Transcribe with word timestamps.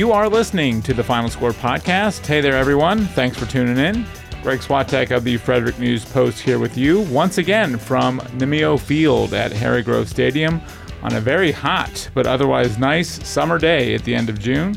You 0.00 0.12
are 0.12 0.30
listening 0.30 0.80
to 0.84 0.94
the 0.94 1.04
Final 1.04 1.28
Score 1.28 1.52
podcast. 1.52 2.24
Hey 2.24 2.40
there, 2.40 2.56
everyone. 2.56 3.04
Thanks 3.08 3.36
for 3.36 3.44
tuning 3.44 3.76
in. 3.76 4.06
Greg 4.42 4.60
Swatek 4.60 5.14
of 5.14 5.24
the 5.24 5.36
Frederick 5.36 5.78
News 5.78 6.06
Post 6.06 6.40
here 6.40 6.58
with 6.58 6.78
you 6.78 7.02
once 7.10 7.36
again 7.36 7.76
from 7.76 8.18
Nymeo 8.38 8.80
Field 8.80 9.34
at 9.34 9.52
Harry 9.52 9.82
Grove 9.82 10.08
Stadium 10.08 10.62
on 11.02 11.16
a 11.16 11.20
very 11.20 11.52
hot 11.52 12.08
but 12.14 12.26
otherwise 12.26 12.78
nice 12.78 13.28
summer 13.28 13.58
day 13.58 13.94
at 13.94 14.02
the 14.04 14.14
end 14.14 14.30
of 14.30 14.38
June. 14.38 14.74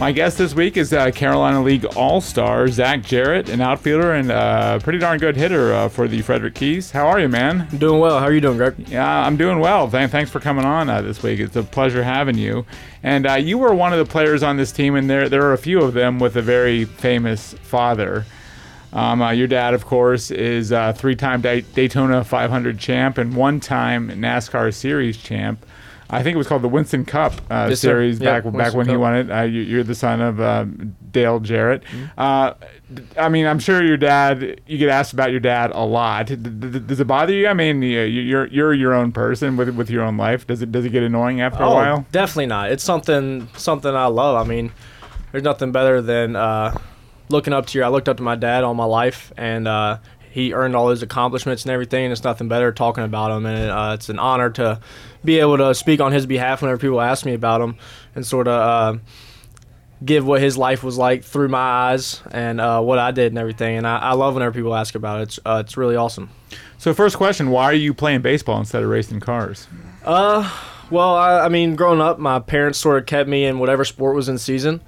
My 0.00 0.10
guest 0.10 0.38
this 0.38 0.54
week 0.54 0.76
is 0.76 0.92
uh, 0.92 1.12
Carolina 1.12 1.62
League 1.62 1.84
All 1.96 2.20
Star 2.20 2.66
Zach 2.66 3.02
Jarrett, 3.02 3.48
an 3.48 3.60
outfielder 3.60 4.12
and 4.12 4.28
a 4.28 4.34
uh, 4.34 4.78
pretty 4.80 4.98
darn 4.98 5.20
good 5.20 5.36
hitter 5.36 5.72
uh, 5.72 5.88
for 5.88 6.08
the 6.08 6.20
Frederick 6.20 6.56
Keys. 6.56 6.90
How 6.90 7.06
are 7.06 7.20
you, 7.20 7.28
man? 7.28 7.68
I'm 7.70 7.78
doing 7.78 8.00
well. 8.00 8.18
How 8.18 8.24
are 8.24 8.32
you 8.32 8.40
doing, 8.40 8.56
Greg? 8.56 8.74
Yeah, 8.88 9.06
I'm 9.24 9.36
doing 9.36 9.60
well. 9.60 9.88
Th- 9.88 10.10
thanks 10.10 10.32
for 10.32 10.40
coming 10.40 10.64
on 10.64 10.90
uh, 10.90 11.00
this 11.00 11.22
week. 11.22 11.38
It's 11.38 11.54
a 11.54 11.62
pleasure 11.62 12.02
having 12.02 12.36
you. 12.36 12.66
And 13.04 13.24
uh, 13.24 13.34
you 13.34 13.56
were 13.56 13.72
one 13.72 13.92
of 13.92 14.00
the 14.00 14.04
players 14.04 14.42
on 14.42 14.56
this 14.56 14.72
team, 14.72 14.96
and 14.96 15.08
there 15.08 15.28
there 15.28 15.44
are 15.44 15.52
a 15.52 15.58
few 15.58 15.80
of 15.80 15.94
them 15.94 16.18
with 16.18 16.34
a 16.34 16.42
very 16.42 16.84
famous 16.86 17.54
father. 17.62 18.26
Um, 18.92 19.22
uh, 19.22 19.30
your 19.30 19.46
dad, 19.46 19.74
of 19.74 19.86
course, 19.86 20.32
is 20.32 20.72
a 20.72 20.92
three-time 20.92 21.40
Daytona 21.40 22.24
500 22.24 22.78
champ 22.80 23.16
and 23.18 23.36
one-time 23.36 24.08
NASCAR 24.08 24.74
Series 24.74 25.16
champ. 25.16 25.64
I 26.10 26.22
think 26.22 26.34
it 26.34 26.38
was 26.38 26.46
called 26.46 26.62
the 26.62 26.68
Winston 26.68 27.04
Cup 27.04 27.32
uh, 27.50 27.68
Yes, 27.70 27.80
series 27.80 28.20
Yeah, 28.20 28.40
back 28.40 28.44
back 28.44 28.52
Winston 28.54 28.78
when 28.78 28.88
he 28.88 28.96
won 28.96 29.16
it. 29.16 29.30
Uh, 29.30 29.42
you, 29.42 29.62
you're 29.62 29.82
the 29.82 29.94
son 29.94 30.20
of 30.20 30.40
uh, 30.40 30.66
Dale 31.10 31.40
Jarrett. 31.40 31.82
Mm-hmm. 31.84 32.04
Uh, 32.18 32.52
I 33.18 33.28
mean, 33.28 33.46
I'm 33.46 33.58
sure 33.58 33.82
your 33.82 33.96
dad. 33.96 34.60
You 34.66 34.78
get 34.78 34.90
asked 34.90 35.12
about 35.12 35.30
your 35.30 35.40
dad 35.40 35.70
a 35.72 35.84
lot. 35.84 36.26
D- 36.26 36.36
d- 36.36 36.50
d- 36.50 36.78
Does 36.78 37.00
it 37.00 37.06
bother 37.06 37.32
you? 37.32 37.48
I 37.48 37.54
mean, 37.54 37.82
you- 37.82 38.02
you're 38.02 38.46
you're 38.46 38.74
your 38.74 38.92
own 38.94 39.12
person 39.12 39.56
with 39.56 39.70
with 39.70 39.90
your 39.90 40.02
own 40.02 40.16
life. 40.16 40.46
Does 40.46 40.62
it 40.62 40.70
does 40.70 40.84
it 40.84 40.90
get 40.90 41.02
annoying 41.02 41.40
after 41.40 41.62
a 41.62 41.68
oh, 41.68 41.74
while? 41.74 42.06
definitely 42.12 42.46
not. 42.46 42.70
It's 42.70 42.84
something 42.84 43.48
something 43.56 43.94
I 43.94 44.06
love. 44.06 44.36
I 44.36 44.48
mean, 44.48 44.72
there's 45.32 45.44
nothing 45.44 45.72
better 45.72 46.02
than 46.02 46.36
uh, 46.36 46.76
looking 47.30 47.52
up 47.52 47.66
to 47.66 47.78
your. 47.78 47.86
I 47.86 47.88
looked 47.88 48.08
up 48.08 48.18
to 48.18 48.22
my 48.22 48.36
dad 48.36 48.62
all 48.62 48.74
my 48.74 48.84
life, 48.84 49.32
and 49.36 49.66
uh, 49.66 49.98
he 50.30 50.52
earned 50.52 50.76
all 50.76 50.90
his 50.90 51.02
accomplishments 51.02 51.64
and 51.64 51.72
everything. 51.72 52.04
And 52.04 52.12
it's 52.12 52.24
nothing 52.24 52.48
better 52.48 52.70
talking 52.72 53.04
about 53.04 53.30
him, 53.30 53.46
and 53.46 53.70
uh, 53.70 53.92
it's 53.94 54.08
an 54.08 54.18
honor 54.18 54.50
to 54.50 54.80
be 55.24 55.38
able 55.38 55.58
to 55.58 55.74
speak 55.74 56.00
on 56.00 56.12
his 56.12 56.26
behalf 56.26 56.62
whenever 56.62 56.78
people 56.78 57.00
ask 57.00 57.24
me 57.24 57.34
about 57.34 57.60
him, 57.60 57.76
and 58.14 58.26
sort 58.26 58.48
of. 58.48 58.96
Uh, 58.96 58.98
Give 60.04 60.26
what 60.26 60.42
his 60.42 60.58
life 60.58 60.82
was 60.82 60.98
like 60.98 61.24
through 61.24 61.48
my 61.48 61.58
eyes 61.58 62.20
and 62.30 62.60
uh, 62.60 62.80
what 62.82 62.98
I 62.98 63.10
did 63.10 63.32
and 63.32 63.38
everything, 63.38 63.78
and 63.78 63.86
I, 63.86 63.98
I 63.98 64.12
love 64.12 64.34
whenever 64.34 64.52
people 64.52 64.74
ask 64.74 64.94
about 64.94 65.20
it. 65.20 65.22
It's 65.22 65.38
uh, 65.46 65.62
it's 65.64 65.78
really 65.78 65.96
awesome. 65.96 66.28
So 66.76 66.92
first 66.92 67.16
question: 67.16 67.48
Why 67.48 67.64
are 67.64 67.74
you 67.74 67.94
playing 67.94 68.20
baseball 68.20 68.58
instead 68.58 68.82
of 68.82 68.90
racing 68.90 69.20
cars? 69.20 69.66
Uh, 70.04 70.50
well, 70.90 71.14
I, 71.14 71.46
I 71.46 71.48
mean, 71.48 71.74
growing 71.74 72.02
up, 72.02 72.18
my 72.18 72.38
parents 72.38 72.78
sort 72.78 72.98
of 72.98 73.06
kept 73.06 73.30
me 73.30 73.46
in 73.46 73.58
whatever 73.60 73.82
sport 73.82 74.14
was 74.14 74.28
in 74.28 74.36
season, 74.36 74.82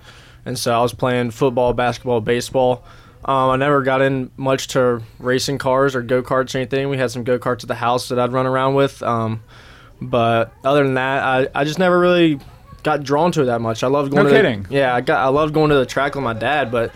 and 0.44 0.58
so 0.58 0.76
I 0.76 0.82
was 0.82 0.92
playing 0.92 1.30
football, 1.30 1.72
basketball, 1.72 2.20
baseball. 2.20 2.84
Um, 3.24 3.50
I 3.50 3.56
never 3.56 3.82
got 3.82 4.02
in 4.02 4.30
much 4.36 4.68
to 4.68 5.02
racing 5.18 5.56
cars 5.56 5.94
or 5.94 6.02
go 6.02 6.22
karts 6.22 6.54
or 6.54 6.58
anything. 6.58 6.90
We 6.90 6.98
had 6.98 7.10
some 7.10 7.24
go 7.24 7.38
karts 7.38 7.62
at 7.62 7.68
the 7.68 7.76
house 7.76 8.08
that 8.10 8.18
I'd 8.18 8.32
run 8.32 8.44
around 8.44 8.74
with. 8.74 9.02
Um, 9.02 9.42
but 10.00 10.52
other 10.64 10.84
than 10.84 10.94
that, 10.94 11.22
I, 11.22 11.48
I 11.60 11.64
just 11.64 11.78
never 11.78 11.98
really 11.98 12.38
got 12.82 13.02
drawn 13.02 13.32
to 13.32 13.42
it 13.42 13.46
that 13.46 13.60
much. 13.60 13.82
I 13.82 13.88
loved 13.88 14.12
going 14.12 14.24
No 14.24 14.28
to 14.30 14.34
the- 14.34 14.42
kidding. 14.42 14.66
yeah, 14.70 14.94
I 14.94 15.00
got 15.00 15.18
I 15.24 15.28
loved 15.28 15.54
going 15.54 15.70
to 15.70 15.76
the 15.76 15.86
track 15.86 16.14
with 16.14 16.24
my 16.24 16.34
dad, 16.34 16.70
but 16.70 16.86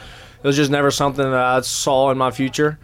it 0.43 0.47
was 0.47 0.57
just 0.57 0.71
never 0.71 0.91
something 0.91 1.25
that 1.25 1.35
I 1.35 1.61
saw 1.63 2.11
in 2.11 2.19
my 2.19 2.31
future. 2.31 2.79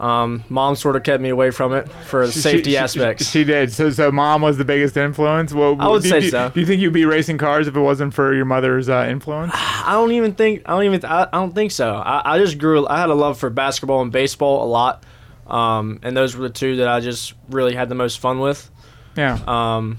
Um, 0.00 0.42
mom 0.48 0.74
sort 0.74 0.96
of 0.96 1.04
kept 1.04 1.22
me 1.22 1.28
away 1.28 1.50
from 1.52 1.72
it 1.72 1.88
for 1.88 2.26
the 2.26 2.32
She- 2.32 2.40
safety 2.40 2.70
she- 2.72 2.76
aspects. 2.76 3.30
She, 3.30 3.44
did. 3.44 3.72
So, 3.72 3.90
so 3.90 4.10
mom 4.10 4.42
was 4.42 4.58
the 4.58 4.64
biggest 4.64 4.96
influence. 4.96 5.54
Well, 5.54 5.76
I 5.78 5.88
would 5.88 6.02
do, 6.02 6.08
say 6.08 6.20
do- 6.20 6.30
so. 6.30 6.50
Do 6.52 6.60
you 6.60 6.66
think 6.66 6.82
you'd 6.82 6.92
be 6.92 7.04
racing 7.04 7.38
cars 7.38 7.68
if 7.68 7.76
it 7.76 7.80
wasn't 7.80 8.12
for 8.12 8.34
your 8.34 8.44
mother's 8.44 8.88
uh, 8.88 9.06
influence? 9.08 9.52
I 9.56 9.92
don't 9.92 10.10
even 10.12 10.34
think 10.34 10.62
I 10.66 10.72
don't 10.72 10.84
even 10.94 11.04
I, 11.04 11.22
I 11.32 11.36
don't 11.38 11.54
think 11.54 11.70
so. 11.70 11.94
I, 11.94 12.34
I 12.34 12.38
just 12.38 12.58
grew 12.58 12.86
I 12.88 12.98
had 12.98 13.08
a 13.10 13.14
love 13.14 13.38
for 13.38 13.50
basketball 13.50 14.02
and 14.02 14.10
baseball 14.10 14.64
a 14.64 14.68
lot, 14.68 15.04
um, 15.46 16.00
and 16.02 16.16
those 16.16 16.36
were 16.36 16.48
the 16.48 16.54
two 16.54 16.76
that 16.76 16.88
I 16.88 16.98
just 17.00 17.34
really 17.48 17.74
had 17.74 17.88
the 17.88 17.94
most 17.94 18.18
fun 18.18 18.40
with. 18.40 18.68
Yeah. 19.16 19.38
Um, 19.46 19.98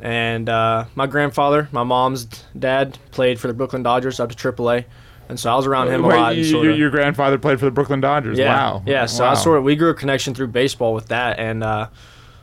and 0.00 0.48
uh, 0.48 0.84
my 0.94 1.06
grandfather, 1.06 1.68
my 1.72 1.82
mom's 1.84 2.24
dad, 2.58 2.98
played 3.10 3.40
for 3.40 3.46
the 3.48 3.54
Brooklyn 3.54 3.82
Dodgers 3.82 4.20
up 4.20 4.30
to 4.34 4.36
AAA, 4.52 4.84
and 5.28 5.38
so 5.40 5.50
I 5.52 5.56
was 5.56 5.66
around 5.66 5.88
him 5.88 6.04
a 6.04 6.08
lot. 6.08 6.36
you- 6.36 6.44
sorta- 6.44 6.68
your, 6.68 6.76
your 6.76 6.90
grandfather 6.90 7.38
played 7.38 7.58
for 7.58 7.64
the 7.64 7.70
Brooklyn 7.70 8.00
Dodgers. 8.00 8.38
yeah, 8.38 8.52
Wow. 8.54 8.82
yeah. 8.86 9.06
So 9.06 9.24
I 9.24 9.34
sort 9.34 9.58
of 9.58 9.64
we 9.64 9.76
grew 9.76 9.90
a 9.90 9.94
connection 9.94 10.34
through 10.34 10.48
baseball 10.48 10.92
with 10.94 11.08
that, 11.08 11.38
and 11.38 11.62
uh, 11.64 11.88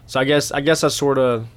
so 0.08 0.20
I 0.20 0.24
guess 0.24 0.52
I 0.52 0.62
guess 0.62 0.84
I 0.84 0.88
sort 0.88 1.18
of 1.18 1.48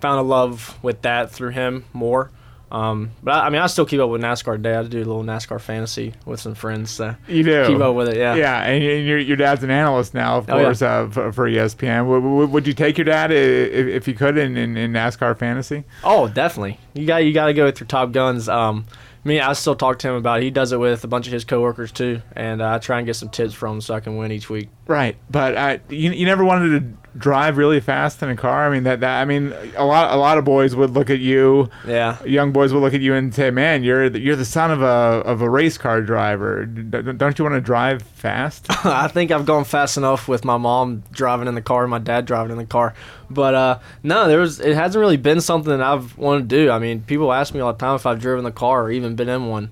found 0.00 0.18
a 0.18 0.22
love 0.22 0.78
with 0.82 1.02
that 1.02 1.30
through 1.30 1.50
him 1.50 1.84
more. 1.92 2.30
Um, 2.70 3.12
but 3.22 3.32
I, 3.34 3.46
I 3.46 3.50
mean, 3.50 3.60
I 3.62 3.66
still 3.66 3.86
keep 3.86 4.00
up 4.00 4.10
with 4.10 4.20
NASCAR 4.20 4.56
today. 4.56 4.74
I 4.74 4.82
do 4.82 4.98
a 4.98 5.00
little 5.00 5.22
NASCAR 5.24 5.60
fantasy 5.60 6.14
with 6.26 6.40
some 6.40 6.54
friends. 6.54 6.90
So 6.90 7.14
you 7.26 7.42
do. 7.42 7.66
keep 7.66 7.78
up 7.80 7.94
with 7.94 8.08
it. 8.08 8.16
Yeah. 8.16 8.34
Yeah, 8.34 8.62
and 8.62 8.82
y- 8.84 8.90
your, 8.90 9.18
your 9.18 9.36
dad's 9.36 9.62
an 9.64 9.70
analyst 9.70 10.12
now, 10.14 10.38
of 10.38 10.50
Oh, 10.50 10.58
yeah. 10.58 10.68
uh, 10.68 11.08
for, 11.10 11.32
for 11.32 11.48
ESPN. 11.50 12.06
Would, 12.08 12.22
would, 12.22 12.50
would 12.52 12.66
you 12.66 12.74
take 12.74 12.98
your 12.98 13.06
dad 13.06 13.30
if, 13.30 13.86
if 13.88 14.08
you 14.08 14.14
could 14.14 14.36
in, 14.36 14.56
in, 14.56 14.76
in 14.76 14.92
NASCAR 14.92 15.38
fantasy? 15.38 15.84
Oh, 16.04 16.28
definitely. 16.28 16.78
You 16.94 17.06
got 17.06 17.18
you 17.24 17.32
got 17.32 17.46
to 17.46 17.54
go 17.54 17.64
with 17.64 17.80
your 17.80 17.86
top 17.86 18.12
guns. 18.12 18.48
Um, 18.48 18.84
me, 19.24 19.40
I 19.40 19.52
still 19.54 19.74
talk 19.74 19.98
to 20.00 20.08
him 20.08 20.14
about 20.14 20.40
it. 20.40 20.44
He 20.44 20.50
does 20.50 20.72
it 20.72 20.78
with 20.78 21.04
a 21.04 21.08
bunch 21.08 21.26
of 21.26 21.32
his 21.32 21.44
coworkers 21.44 21.92
too, 21.92 22.22
and 22.36 22.62
uh, 22.62 22.74
I 22.74 22.78
try 22.78 22.98
and 22.98 23.06
get 23.06 23.14
some 23.16 23.28
tips 23.28 23.52
from 23.52 23.74
him 23.76 23.80
so 23.80 23.94
I 23.94 24.00
can 24.00 24.16
win 24.16 24.30
each 24.32 24.48
week. 24.48 24.68
Right, 24.86 25.16
but 25.30 25.56
uh, 25.56 25.78
you, 25.88 26.12
you 26.12 26.24
never 26.24 26.44
wanted 26.44 26.80
to 26.80 26.97
drive 27.16 27.56
really 27.56 27.80
fast 27.80 28.22
in 28.22 28.28
a 28.28 28.36
car. 28.36 28.66
I 28.68 28.70
mean 28.72 28.84
that, 28.84 29.00
that 29.00 29.20
I 29.20 29.24
mean 29.24 29.52
a 29.76 29.84
lot 29.84 30.12
a 30.12 30.16
lot 30.16 30.38
of 30.38 30.44
boys 30.44 30.76
would 30.76 30.90
look 30.90 31.10
at 31.10 31.18
you, 31.20 31.68
Yeah. 31.86 32.22
young 32.24 32.52
boys 32.52 32.72
would 32.72 32.80
look 32.80 32.94
at 32.94 33.00
you 33.00 33.14
and 33.14 33.34
say, 33.34 33.50
"Man, 33.50 33.82
you're 33.82 34.10
the, 34.10 34.20
you're 34.20 34.36
the 34.36 34.44
son 34.44 34.70
of 34.70 34.82
a 34.82 34.86
of 35.24 35.40
a 35.42 35.48
race 35.50 35.78
car 35.78 36.02
driver. 36.02 36.64
D- 36.66 37.12
don't 37.14 37.38
you 37.38 37.44
want 37.44 37.54
to 37.56 37.60
drive 37.60 38.02
fast?" 38.02 38.66
I 38.84 39.08
think 39.08 39.30
I've 39.30 39.46
gone 39.46 39.64
fast 39.64 39.96
enough 39.96 40.28
with 40.28 40.44
my 40.44 40.56
mom 40.58 41.02
driving 41.10 41.48
in 41.48 41.54
the 41.54 41.62
car 41.62 41.82
and 41.84 41.90
my 41.90 41.98
dad 41.98 42.24
driving 42.26 42.52
in 42.52 42.58
the 42.58 42.66
car. 42.66 42.94
But 43.30 43.54
uh, 43.54 43.78
no, 44.02 44.28
there 44.28 44.38
was 44.38 44.60
it 44.60 44.74
hasn't 44.74 45.00
really 45.00 45.16
been 45.16 45.40
something 45.40 45.70
that 45.70 45.82
I've 45.82 46.16
wanted 46.18 46.48
to 46.50 46.64
do. 46.64 46.70
I 46.70 46.78
mean, 46.78 47.02
people 47.02 47.32
ask 47.32 47.54
me 47.54 47.60
all 47.60 47.72
the 47.72 47.78
time 47.78 47.94
if 47.96 48.06
I've 48.06 48.20
driven 48.20 48.44
the 48.44 48.52
car 48.52 48.84
or 48.84 48.90
even 48.90 49.16
been 49.16 49.28
in 49.28 49.46
one, 49.46 49.70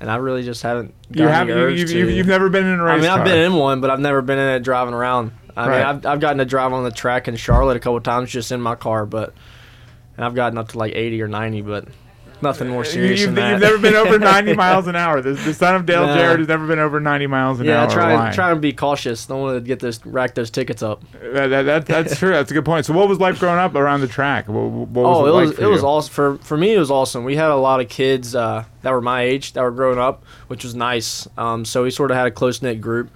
and 0.00 0.10
I 0.10 0.16
really 0.16 0.42
just 0.42 0.62
haven't. 0.62 0.92
you 1.10 1.26
have 1.28 1.48
you, 1.48 1.54
urge 1.54 1.78
you've, 1.78 1.90
you've, 1.90 2.10
you've 2.10 2.26
never 2.26 2.48
been 2.48 2.66
in 2.66 2.80
a 2.80 2.82
race 2.82 2.94
I 2.94 2.96
mean, 2.96 3.06
car. 3.10 3.18
I've 3.20 3.24
been 3.24 3.38
in 3.38 3.54
one, 3.54 3.80
but 3.80 3.90
I've 3.90 4.00
never 4.00 4.22
been 4.22 4.38
in 4.38 4.48
it 4.56 4.60
driving 4.62 4.94
around. 4.94 5.30
I 5.56 5.68
Right. 5.68 5.78
mean, 5.78 5.86
I've, 5.86 6.06
I've 6.06 6.20
gotten 6.20 6.38
to 6.38 6.44
drive 6.44 6.72
on 6.72 6.84
the 6.84 6.90
track 6.90 7.28
in 7.28 7.36
Charlotte 7.36 7.76
a 7.76 7.80
couple 7.80 8.00
times 8.00 8.30
just 8.30 8.50
in 8.52 8.60
my 8.60 8.74
car, 8.74 9.06
but 9.06 9.34
and 10.16 10.24
I've 10.24 10.34
gotten 10.34 10.58
up 10.58 10.68
to 10.68 10.78
like 10.78 10.94
80 10.94 11.22
or 11.22 11.28
90, 11.28 11.62
but 11.62 11.86
nothing 12.42 12.68
more 12.68 12.84
serious 12.84 13.20
You've, 13.20 13.34
than 13.34 13.36
that. 13.36 13.50
you've 13.52 13.60
never 13.62 13.78
been 13.78 13.94
over 13.94 14.18
90 14.18 14.52
miles 14.56 14.86
an 14.86 14.96
hour. 14.96 15.20
The, 15.22 15.32
the 15.32 15.54
son 15.54 15.76
of 15.76 15.86
Dale 15.86 16.06
No. 16.06 16.14
Jarrett 16.14 16.40
has 16.40 16.48
never 16.48 16.66
been 16.66 16.78
over 16.78 17.00
90 17.00 17.26
miles 17.26 17.58
an 17.60 17.66
yeah, 17.66 17.82
hour. 17.84 17.88
I 17.90 17.92
try 17.94 18.32
try 18.32 18.50
and 18.52 18.60
be 18.60 18.72
cautious. 18.72 19.24
Don't 19.26 19.40
want 19.40 19.56
to 19.56 19.60
get 19.60 19.80
those 19.80 20.04
rack 20.04 20.34
those 20.34 20.50
tickets 20.50 20.82
up. 20.82 21.02
That, 21.22 21.46
that, 21.48 21.62
that- 21.62 21.86
that's 21.86 22.18
true. 22.18 22.30
That's 22.32 22.50
a 22.50 22.54
good 22.54 22.64
point. 22.64 22.84
So, 22.86 22.92
what 22.92 23.08
was 23.08 23.18
life 23.18 23.38
growing 23.40 23.58
up 23.58 23.74
around 23.74 24.00
the 24.02 24.08
track? 24.08 24.46
What, 24.48 24.56
what 24.70 24.88
was 25.04 25.16
oh, 25.18 25.26
it, 25.26 25.28
it 25.28 25.32
like 25.32 25.46
was 25.48 25.56
for 25.56 25.62
it 25.62 25.66
was 25.68 25.82
you? 25.82 25.88
awesome 25.88 26.12
for 26.12 26.38
for 26.38 26.56
me. 26.56 26.74
It 26.74 26.78
was 26.78 26.90
awesome. 26.90 27.24
We 27.24 27.36
had 27.36 27.50
a 27.50 27.56
lot 27.56 27.80
of 27.80 27.88
kids 27.88 28.34
uh, 28.34 28.64
that 28.82 28.90
were 28.90 29.00
my 29.00 29.22
age 29.22 29.52
that 29.54 29.62
were 29.62 29.70
growing 29.70 29.98
up, 29.98 30.24
which 30.48 30.64
was 30.64 30.74
nice. 30.74 31.26
Um, 31.38 31.64
so 31.64 31.84
we 31.84 31.90
sort 31.90 32.10
of 32.10 32.16
had 32.16 32.26
a 32.26 32.30
close 32.30 32.60
knit 32.60 32.80
group. 32.80 33.10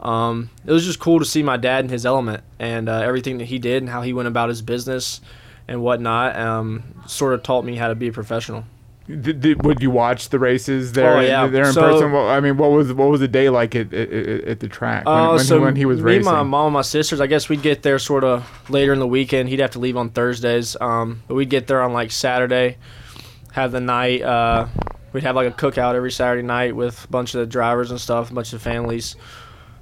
Um, 0.00 0.50
it 0.66 0.72
was 0.72 0.84
just 0.84 0.98
cool 0.98 1.18
to 1.18 1.24
see 1.24 1.42
my 1.42 1.56
dad 1.56 1.84
in 1.84 1.90
his 1.90 2.06
element 2.06 2.42
and 2.58 2.88
uh, 2.88 3.00
everything 3.00 3.38
that 3.38 3.44
he 3.46 3.58
did 3.58 3.82
and 3.82 3.90
how 3.90 4.02
he 4.02 4.12
went 4.12 4.28
about 4.28 4.48
his 4.48 4.62
business 4.62 5.20
and 5.68 5.82
whatnot. 5.82 6.36
Um, 6.36 6.82
sort 7.06 7.34
of 7.34 7.42
taught 7.42 7.64
me 7.64 7.76
how 7.76 7.88
to 7.88 7.94
be 7.94 8.08
a 8.08 8.12
professional. 8.12 8.64
Did, 9.06 9.40
did, 9.40 9.64
would 9.66 9.82
you 9.82 9.90
watch 9.90 10.28
the 10.28 10.38
races 10.38 10.92
there? 10.92 11.16
Oh, 11.16 11.20
yeah. 11.20 11.46
there 11.48 11.66
in 11.66 11.72
So- 11.72 11.80
person. 11.80 12.12
What, 12.12 12.26
I 12.26 12.38
mean, 12.40 12.56
what 12.56 12.70
was 12.70 12.92
what 12.92 13.10
was 13.10 13.18
the 13.20 13.26
day 13.28 13.48
like 13.50 13.74
at, 13.74 13.92
at, 13.92 14.08
at 14.12 14.60
the 14.60 14.68
track 14.68 15.04
when, 15.04 15.14
Uh, 15.14 15.30
when, 15.34 15.38
so 15.44 15.58
he, 15.58 15.64
when 15.64 15.76
he 15.76 15.84
was 15.84 15.98
me, 15.98 16.04
racing? 16.04 16.24
my 16.32 16.42
mom, 16.44 16.66
and 16.66 16.74
my 16.74 16.82
sisters. 16.82 17.20
I 17.20 17.26
guess 17.26 17.48
we'd 17.48 17.60
get 17.62 17.82
there 17.82 17.98
sort 17.98 18.22
of 18.22 18.48
later 18.70 18.92
in 18.92 19.00
the 19.00 19.08
weekend. 19.08 19.48
He'd 19.48 19.58
have 19.60 19.72
to 19.72 19.80
leave 19.80 19.96
on 19.96 20.10
Thursdays, 20.10 20.76
um, 20.80 21.22
but 21.26 21.34
we'd 21.34 21.50
get 21.50 21.66
there 21.66 21.82
on 21.82 21.92
like 21.92 22.12
Saturday, 22.12 22.76
have 23.52 23.72
the 23.72 23.80
night. 23.80 24.22
Uh, 24.22 24.68
we'd 25.12 25.24
have 25.24 25.34
like 25.34 25.48
a 25.48 25.56
cookout 25.56 25.94
every 25.96 26.12
Saturday 26.12 26.46
night 26.46 26.76
with 26.76 27.04
a 27.04 27.08
bunch 27.08 27.34
of 27.34 27.40
the 27.40 27.46
drivers 27.46 27.90
and 27.90 28.00
stuff, 28.00 28.30
a 28.30 28.34
bunch 28.34 28.52
of 28.52 28.62
families. 28.62 29.16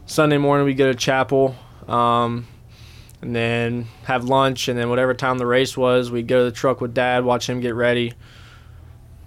Sunday 0.09 0.39
morning 0.39 0.65
we 0.65 0.73
go 0.73 0.91
to 0.91 0.95
chapel, 0.95 1.55
um, 1.87 2.47
and 3.21 3.37
then 3.37 3.87
have 4.05 4.25
lunch, 4.25 4.69
and 4.69 4.79
then 4.79 4.89
whatever 4.89 5.13
time 5.13 5.37
the 5.37 5.45
race 5.45 5.77
was, 5.77 6.11
we'd 6.11 6.27
go 6.27 6.39
to 6.39 6.45
the 6.47 6.57
truck 6.57 6.81
with 6.81 6.95
Dad, 6.95 7.27
watch 7.27 7.47
him 7.47 7.61
get 7.61 7.75
ready. 7.75 8.15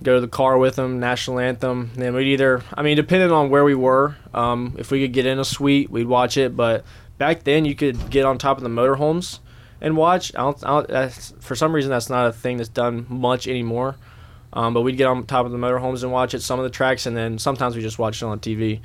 Go 0.02 0.16
to 0.16 0.22
the 0.22 0.28
car 0.28 0.58
with 0.58 0.80
him, 0.80 1.00
national 1.00 1.38
anthem. 1.38 1.92
And 1.94 2.02
then 2.02 2.16
we'd 2.16 2.34
either, 2.34 2.64
I 2.74 2.82
mean, 2.82 2.96
depending 2.96 3.32
on 3.32 3.52
where 3.52 3.64
we 3.64 3.76
were, 3.76 4.16
um, 4.34 4.76
if 4.80 4.90
we 4.90 5.00
could 5.04 5.14
get 5.14 5.28
in 5.28 5.38
a 5.38 5.46
suite, 5.46 5.92
we'd 5.92 6.08
watch 6.08 6.36
it. 6.36 6.56
But 6.56 6.84
back 7.20 7.44
then, 7.44 7.64
you 7.64 7.76
could 7.76 8.10
get 8.10 8.26
on 8.26 8.40
top 8.40 8.58
of 8.58 8.64
the 8.64 8.70
motorhomes 8.70 9.38
and 9.80 9.96
watch. 9.96 10.34
I 10.34 10.40
don't, 10.40 10.66
I 10.66 10.82
don't, 10.82 11.14
for 11.42 11.56
some 11.56 11.76
reason, 11.76 11.92
that's 11.92 12.10
not 12.10 12.26
a 12.26 12.34
thing 12.34 12.58
that's 12.58 12.70
done 12.70 13.06
much 13.08 13.48
anymore. 13.48 13.98
Um, 14.52 14.74
but 14.74 14.82
we'd 14.82 14.98
get 14.98 15.06
on 15.06 15.24
top 15.28 15.46
of 15.46 15.52
the 15.52 15.60
motorhomes 15.60 16.02
and 16.02 16.12
watch 16.12 16.34
it, 16.34 16.42
some 16.42 16.60
of 16.60 16.64
the 16.64 16.72
tracks, 16.72 17.06
and 17.06 17.16
then 17.16 17.38
sometimes 17.38 17.76
we 17.76 17.84
just 17.84 18.00
watch 18.00 18.24
it 18.24 18.26
on 18.26 18.40
TV. 18.40 18.82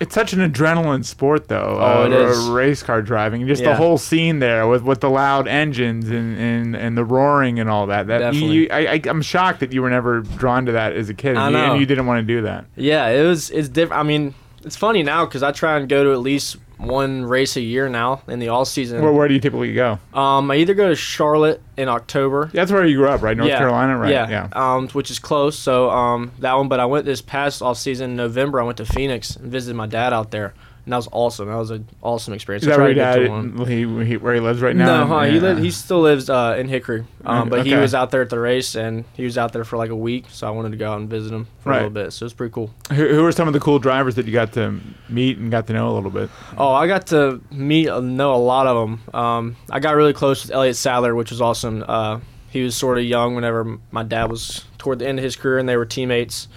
It's 0.00 0.14
such 0.14 0.32
an 0.32 0.40
adrenaline 0.40 1.04
sport, 1.04 1.48
though. 1.48 1.76
Oh, 1.78 2.02
uh, 2.02 2.06
it 2.06 2.12
is. 2.12 2.48
Race 2.48 2.82
car 2.82 3.02
driving, 3.02 3.46
just 3.46 3.62
the 3.62 3.76
whole 3.76 3.98
scene 3.98 4.38
there 4.38 4.66
with, 4.66 4.82
with 4.82 5.02
the 5.02 5.10
loud 5.10 5.46
engines 5.46 6.08
and, 6.08 6.38
and, 6.38 6.74
and 6.74 6.96
the 6.96 7.04
roaring 7.04 7.60
and 7.60 7.68
all 7.68 7.86
that. 7.88 8.06
That 8.06 8.20
Definitely. 8.20 8.56
you, 8.56 8.68
I, 8.70 8.94
I, 8.94 9.02
I'm 9.04 9.20
shocked 9.20 9.60
that 9.60 9.74
you 9.74 9.82
were 9.82 9.90
never 9.90 10.20
drawn 10.20 10.64
to 10.64 10.72
that 10.72 10.94
as 10.94 11.10
a 11.10 11.14
kid, 11.14 11.36
and, 11.36 11.52
you, 11.54 11.60
and 11.60 11.80
you 11.80 11.84
didn't 11.84 12.06
want 12.06 12.26
to 12.26 12.34
do 12.34 12.42
that. 12.42 12.64
Yeah, 12.76 13.08
it 13.08 13.24
was. 13.24 13.50
It's 13.50 13.68
different. 13.68 14.00
I 14.00 14.02
mean, 14.04 14.34
it's 14.64 14.76
funny 14.76 15.02
now 15.02 15.24
because 15.24 15.42
I 15.42 15.52
try 15.52 15.78
and 15.78 15.88
go 15.88 16.04
to 16.04 16.12
at 16.12 16.20
least 16.20 16.56
one 16.80 17.24
race 17.24 17.56
a 17.56 17.60
year 17.60 17.88
now 17.88 18.22
in 18.26 18.38
the 18.38 18.48
all 18.48 18.64
season. 18.64 19.02
Where, 19.02 19.12
where 19.12 19.28
do 19.28 19.34
you 19.34 19.40
typically 19.40 19.74
go? 19.74 19.98
Um, 20.14 20.50
I 20.50 20.56
either 20.56 20.74
go 20.74 20.88
to 20.88 20.96
Charlotte 20.96 21.60
in 21.76 21.88
October. 21.88 22.50
That's 22.52 22.72
where 22.72 22.84
you 22.84 22.96
grew 22.96 23.08
up, 23.08 23.22
right? 23.22 23.36
North 23.36 23.48
yeah, 23.48 23.58
Carolina, 23.58 23.98
right? 23.98 24.10
Yeah, 24.10 24.48
Um, 24.52 24.88
which 24.88 25.10
is 25.10 25.18
close. 25.18 25.58
So 25.58 25.90
um, 25.90 26.32
that 26.38 26.54
one. 26.54 26.68
But 26.68 26.80
I 26.80 26.86
went 26.86 27.04
this 27.04 27.20
past 27.20 27.62
off 27.62 27.76
season 27.76 28.10
in 28.10 28.16
November. 28.16 28.60
I 28.60 28.64
went 28.64 28.78
to 28.78 28.86
Phoenix 28.86 29.36
and 29.36 29.50
visited 29.50 29.76
my 29.76 29.86
dad 29.86 30.12
out 30.12 30.30
there, 30.30 30.54
and 30.90 30.92
that 30.94 30.96
was 30.96 31.08
awesome. 31.12 31.46
That 31.48 31.54
was 31.54 31.70
an 31.70 31.86
awesome 32.02 32.34
experience. 32.34 32.64
Is 32.64 32.68
that 32.68 32.78
where 32.78 32.88
to 32.88 32.94
your 32.94 33.14
to 33.14 33.58
dad, 33.58 33.68
he, 33.68 34.04
he, 34.04 34.16
where 34.16 34.34
he 34.34 34.40
lives 34.40 34.60
right 34.60 34.74
now? 34.74 35.04
No, 35.04 35.06
huh, 35.06 35.20
he 35.22 35.38
li- 35.38 35.60
he 35.62 35.70
still 35.70 36.00
lives 36.00 36.28
uh, 36.28 36.56
in 36.58 36.66
Hickory, 36.68 37.04
um, 37.24 37.48
but 37.48 37.64
he 37.64 37.74
was 37.76 37.94
out 37.94 38.10
there 38.10 38.22
at 38.22 38.28
the 38.30 38.40
race, 38.40 38.74
and 38.74 39.04
he 39.14 39.22
was 39.24 39.38
out 39.38 39.52
there 39.52 39.62
for 39.64 39.76
like 39.76 39.90
a 39.90 39.96
week. 39.96 40.24
So 40.30 40.48
I 40.48 40.50
wanted 40.50 40.72
to 40.72 40.76
go 40.76 40.90
out 40.90 40.98
and 41.00 41.08
visit 41.08 41.32
him 41.32 41.46
for 41.60 41.70
Right. 41.70 41.76
a 41.76 41.78
little 41.86 41.90
bit. 42.04 42.12
So 42.12 42.24
it 42.24 42.26
was 42.26 42.32
pretty 42.32 42.52
cool. 42.52 42.70
Who, 42.92 43.06
who 43.14 43.24
are 43.24 43.30
some 43.30 43.46
of 43.46 43.54
the 43.54 43.60
cool 43.60 43.78
drivers 43.78 44.16
that 44.16 44.26
you 44.26 44.32
got 44.32 44.52
to 44.54 44.80
meet 45.08 45.38
and 45.38 45.48
got 45.50 45.68
to 45.68 45.72
know 45.72 45.90
a 45.90 45.94
little 45.94 46.10
bit? 46.10 46.28
Oh, 46.58 46.72
I 46.72 46.88
got 46.88 47.06
to 47.08 47.40
meet, 47.52 47.88
uh, 47.88 48.00
know 48.00 48.34
a 48.34 48.42
lot 48.42 48.66
of 48.66 48.76
them. 48.88 49.14
Um, 49.14 49.56
I 49.70 49.78
got 49.78 49.94
really 49.94 50.12
close 50.12 50.42
with 50.44 50.50
Elliott 50.52 50.74
Sadler, 50.76 51.14
which 51.14 51.30
was 51.30 51.40
awesome. 51.40 51.84
Uh, 51.86 52.18
he 52.50 52.62
was 52.64 52.76
sort 52.76 52.98
of 52.98 53.04
young 53.04 53.36
whenever 53.36 53.78
my 53.92 54.02
dad 54.02 54.28
was 54.30 54.64
toward 54.78 54.98
the 54.98 55.06
end 55.06 55.18
of 55.18 55.24
his 55.24 55.36
career, 55.36 55.58
and 55.58 55.68
they 55.68 55.76
were 55.76 55.86
teammates. 55.86 56.48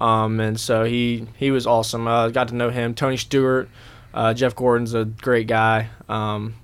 Um, 0.00 0.40
and 0.40 0.58
so 0.58 0.84
he 0.84 1.26
he 1.36 1.50
was 1.50 1.66
awesome. 1.66 2.06
Uh, 2.08 2.28
got 2.28 2.48
to 2.48 2.54
know 2.54 2.70
him. 2.70 2.94
Tony 2.94 3.16
Stewart, 3.16 3.68
uh, 4.14 4.32
Jeff 4.34 4.54
Gordon's 4.56 4.94
a 4.94 5.04
great 5.04 5.46
guy. 5.46 5.88
Um, 6.08 6.54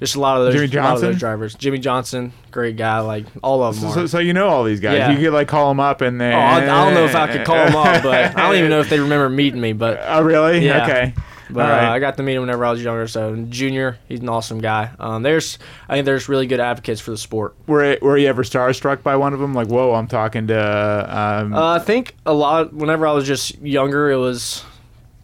just 0.00 0.16
a 0.16 0.20
lot 0.20 0.38
of 0.38 0.44
those, 0.46 0.54
Jimmie 0.54 0.64
a 0.76 0.82
lot 0.82 0.94
of 0.94 1.00
Johnson? 1.00 1.10
those 1.12 1.18
drivers. 1.20 1.54
Jimmie 1.54 1.78
Johnson, 1.78 2.32
great 2.50 2.76
guy. 2.76 3.00
Like 3.00 3.26
all 3.42 3.62
of 3.62 3.80
them 3.80 3.90
So, 3.92 4.02
are. 4.02 4.06
so 4.08 4.18
you 4.18 4.32
know 4.32 4.48
all 4.48 4.62
these 4.64 4.80
guys. 4.80 4.98
Yeah. 4.98 5.10
You 5.12 5.18
could 5.18 5.32
like 5.32 5.48
call 5.48 5.68
them 5.68 5.80
up 5.80 6.00
and 6.02 6.20
they. 6.20 6.32
Oh, 6.32 6.38
I, 6.38 6.58
I 6.62 6.84
don't 6.84 6.94
know 6.94 7.04
if 7.04 7.14
I 7.14 7.32
could 7.32 7.44
call 7.46 7.56
them 7.64 7.74
up, 7.76 8.02
but 8.02 8.36
I 8.36 8.42
don't 8.46 8.56
even 8.56 8.70
know 8.70 8.80
if 8.80 8.88
they 8.90 8.98
remember 9.00 9.28
meeting 9.28 9.60
me. 9.60 9.72
But 9.72 10.00
Oh, 10.04 10.22
really? 10.22 10.64
Yeah. 10.66 10.84
Okay. 10.84 11.14
But 11.54 11.70
right. 11.70 11.86
uh, 11.86 11.92
I 11.92 12.00
got 12.00 12.16
to 12.16 12.24
meet 12.24 12.34
him 12.34 12.40
whenever 12.42 12.64
I 12.64 12.72
was 12.72 12.82
younger. 12.82 13.06
So 13.06 13.36
Junior, 13.48 13.96
he's 14.08 14.18
an 14.18 14.28
awesome 14.28 14.60
guy. 14.60 14.90
Um, 14.98 15.22
there's, 15.22 15.56
I 15.88 15.94
think 15.94 16.04
there's 16.04 16.28
really 16.28 16.48
good 16.48 16.58
advocates 16.58 17.00
for 17.00 17.12
the 17.12 17.16
sport. 17.16 17.54
Were 17.68 17.96
were 18.02 18.18
you 18.18 18.26
ever 18.26 18.42
starstruck 18.42 19.04
by 19.04 19.14
one 19.14 19.32
of 19.32 19.38
them? 19.38 19.54
Like, 19.54 19.68
whoa, 19.68 19.94
I'm 19.94 20.08
talking 20.08 20.48
to. 20.48 20.58
Um, 20.58 21.54
Uh, 21.54 21.74
I 21.74 21.78
think 21.78 22.16
a 22.26 22.34
lot. 22.34 22.72
Whenever 22.74 23.06
I 23.06 23.12
was 23.12 23.24
just 23.24 23.56
younger, 23.60 24.10
it 24.10 24.16
was 24.16 24.64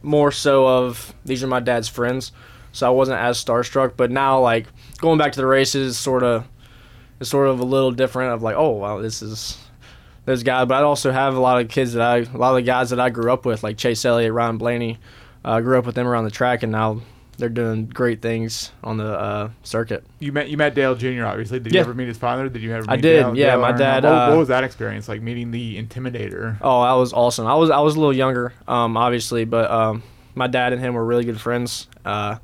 more 0.03 0.31
so 0.31 0.69
of 0.69 1.12
these 1.25 1.43
are 1.43 1.49
my 1.49 1.59
dad's 1.59 1.88
friends, 1.88 2.31
so 2.71 2.87
I 2.87 2.91
wasn't 2.91 3.19
as 3.19 3.44
starstruck. 3.44 3.94
But 3.97 4.12
now, 4.12 4.38
like 4.41 4.69
going 4.99 5.19
back 5.19 5.32
to 5.32 5.41
the 5.41 5.47
races, 5.47 5.99
sort 5.99 6.23
of, 6.23 6.47
it's 7.19 7.29
sort 7.29 7.49
of 7.49 7.59
a 7.59 7.65
little 7.65 7.91
different. 7.91 8.35
Of 8.35 8.43
like, 8.43 8.55
oh 8.56 8.71
wow, 8.71 9.00
this 9.00 9.21
is 9.21 9.59
those 10.27 10.44
guys. 10.44 10.69
But 10.69 10.75
I 10.77 10.82
also 10.82 11.11
have 11.11 11.35
a 11.35 11.41
lot 11.41 11.61
of 11.61 11.69
kids 11.69 11.94
that 11.94 12.03
I, 12.03 12.19
a 12.19 12.38
lot 12.38 12.50
of 12.50 12.55
the 12.56 12.62
guys 12.62 12.91
that 12.91 13.00
I 13.00 13.11
grew 13.11 13.32
up 13.32 13.44
with, 13.44 13.65
like 13.65 13.77
Chase 13.77 14.05
Elliott, 14.05 14.32
Ryan 14.32 14.59
Blaney. 14.59 14.99
I 15.45 15.59
uh, 15.59 15.61
grew 15.61 15.79
up 15.79 15.87
with 15.87 15.95
them 15.95 16.07
around 16.07 16.25
the 16.25 16.31
track, 16.31 16.63
and 16.63 16.71
now 16.73 17.01
they're 17.39 17.49
doing 17.49 17.87
great 17.87 18.21
things 18.21 18.71
on 18.85 18.99
the 18.99 19.19
uh, 19.19 19.51
circuit. 19.63 20.05
you 20.19 20.31
met 20.33 20.49
you 20.51 20.57
met 20.57 20.75
Dale 20.75 20.95
Jr. 20.95 21.25
Obviously. 21.25 21.59
Did 21.59 21.73
you 21.73 21.79
Yeah. 21.79 21.85
ever 21.85 21.95
meet 21.95 22.09
his 22.09 22.19
father? 22.19 22.49
Did 22.49 22.63
you 22.63 22.73
ever? 22.73 22.83
Meet 22.83 22.91
I 22.93 22.97
did, 22.97 23.21
Dale, 23.23 23.37
yeah, 23.37 23.47
Dale 23.53 23.61
my 23.61 23.73
dad, 23.73 24.05
What, 24.05 24.13
uh, 24.13 24.29
what 24.29 24.39
was 24.39 24.49
that 24.49 24.65
experience 24.65 25.09
like? 25.09 25.23
Meeting 25.23 25.51
the 25.51 25.83
Intimidator. 25.83 26.59
Oh, 26.61 26.83
that 26.83 26.93
was 26.93 27.13
awesome. 27.13 27.47
I 27.47 27.55
was 27.55 27.71
I 27.71 27.81
was 27.81 27.97
a 27.97 27.99
little 27.99 28.15
younger, 28.15 28.53
um, 28.69 28.97
obviously, 28.97 29.45
but 29.47 29.71
um, 29.71 30.03
my 30.35 30.47
dad 30.47 30.73
and 30.75 30.83
him 30.83 30.93
were 30.95 31.05
really 31.05 31.25
good 31.25 31.41
friends 31.41 31.89
uh, 32.05 32.37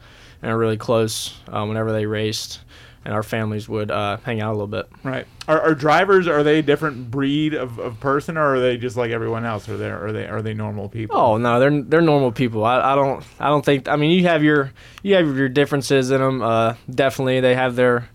and 0.42 0.56
really 0.58 0.78
close 0.78 1.34
uh, 1.48 1.64
whenever 1.66 1.92
they 1.92 2.06
raced, 2.06 2.60
and 3.06 3.14
our 3.14 3.22
families 3.22 3.68
would 3.68 3.88
uh, 3.92 4.16
hang 4.24 4.40
out 4.40 4.50
a 4.50 4.56
little 4.56 4.66
bit. 4.66 4.88
Right. 5.04 5.28
Are, 5.46 5.60
are 5.60 5.74
drivers? 5.76 6.26
Are 6.26 6.42
they 6.42 6.58
a 6.58 6.62
different 6.62 7.08
breed 7.08 7.54
of, 7.54 7.78
of 7.78 8.00
person, 8.00 8.36
or 8.36 8.56
are 8.56 8.60
they 8.60 8.76
just 8.76 8.96
like 8.96 9.12
everyone 9.12 9.44
else? 9.44 9.68
Are 9.68 9.76
they 9.76 9.88
are 9.88 10.10
they 10.10 10.26
are 10.26 10.42
they 10.42 10.54
normal 10.54 10.88
people? 10.88 11.16
Oh 11.16 11.36
no, 11.36 11.60
they're 11.60 11.82
they're 11.82 12.00
normal 12.00 12.32
people. 12.32 12.64
I, 12.64 12.80
I 12.80 12.94
don't 12.96 13.24
I 13.38 13.48
don't 13.48 13.64
think. 13.64 13.88
I 13.88 13.94
mean, 13.94 14.10
you 14.10 14.24
have 14.24 14.42
your 14.42 14.72
you 15.04 15.14
have 15.14 15.36
your 15.36 15.48
differences 15.48 16.10
in 16.10 16.20
them. 16.20 16.42
Uh, 16.42 16.74
definitely, 16.90 17.38
they 17.38 17.54
have 17.54 17.76
their 17.76 18.08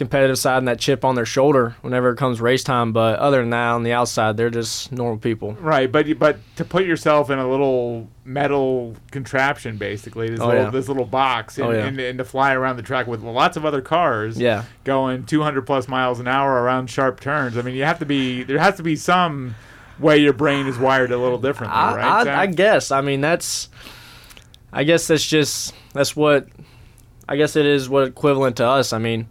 competitive 0.00 0.38
side 0.38 0.56
and 0.58 0.66
that 0.66 0.78
chip 0.78 1.04
on 1.04 1.14
their 1.14 1.26
shoulder 1.26 1.76
whenever 1.82 2.10
it 2.10 2.16
comes 2.16 2.40
race 2.40 2.64
time. 2.64 2.90
But 2.92 3.18
other 3.18 3.40
than 3.42 3.50
that, 3.50 3.68
on 3.72 3.82
the 3.82 3.92
outside, 3.92 4.36
they're 4.38 4.48
just 4.48 4.90
normal 4.90 5.18
people. 5.18 5.52
Right, 5.60 5.92
but 5.92 6.18
but 6.18 6.38
to 6.56 6.64
put 6.64 6.86
yourself 6.86 7.28
in 7.28 7.38
a 7.38 7.46
little 7.48 8.08
metal 8.24 8.96
contraption, 9.10 9.76
basically 9.76 10.30
this 10.30 10.40
Oh, 10.40 10.46
little 10.48 10.62
yeah. 10.64 10.70
this 10.70 10.88
little 10.88 11.04
box, 11.04 11.58
oh, 11.58 11.64
and, 11.64 11.72
Oh, 11.72 11.78
yeah. 11.78 11.84
and, 11.86 12.00
and 12.00 12.18
to 12.18 12.24
fly 12.24 12.54
around 12.54 12.76
the 12.76 12.82
track 12.82 13.06
with 13.06 13.20
lots 13.22 13.58
of 13.58 13.64
other 13.66 13.82
cars, 13.82 14.38
Yeah. 14.38 14.64
going 14.84 15.24
200 15.26 15.66
plus 15.66 15.86
miles 15.86 16.18
an 16.18 16.26
hour 16.26 16.62
around 16.62 16.88
sharp 16.88 17.20
turns. 17.20 17.58
I 17.58 17.62
mean, 17.62 17.74
you 17.74 17.84
have 17.84 17.98
to 17.98 18.06
be 18.06 18.42
there 18.42 18.58
has 18.58 18.76
to 18.78 18.82
be 18.82 18.96
some 18.96 19.54
way 19.98 20.16
your 20.16 20.32
brain 20.32 20.66
is 20.66 20.78
wired 20.78 21.12
a 21.12 21.18
little 21.18 21.36
differently, 21.38 21.76
I, 21.76 21.94
right? 21.96 22.26
I, 22.26 22.42
I 22.42 22.46
guess. 22.46 22.90
I 22.90 23.02
mean, 23.02 23.20
that's. 23.20 23.68
I 24.72 24.84
guess 24.84 25.06
that's 25.08 25.26
just 25.26 25.74
that's 25.92 26.16
what. 26.16 26.48
I 27.28 27.36
guess 27.36 27.54
it 27.54 27.66
is 27.66 27.88
what 27.88 28.08
equivalent 28.08 28.56
to 28.56 28.66
us. 28.66 28.92
I 28.92 28.98
mean, 28.98 29.28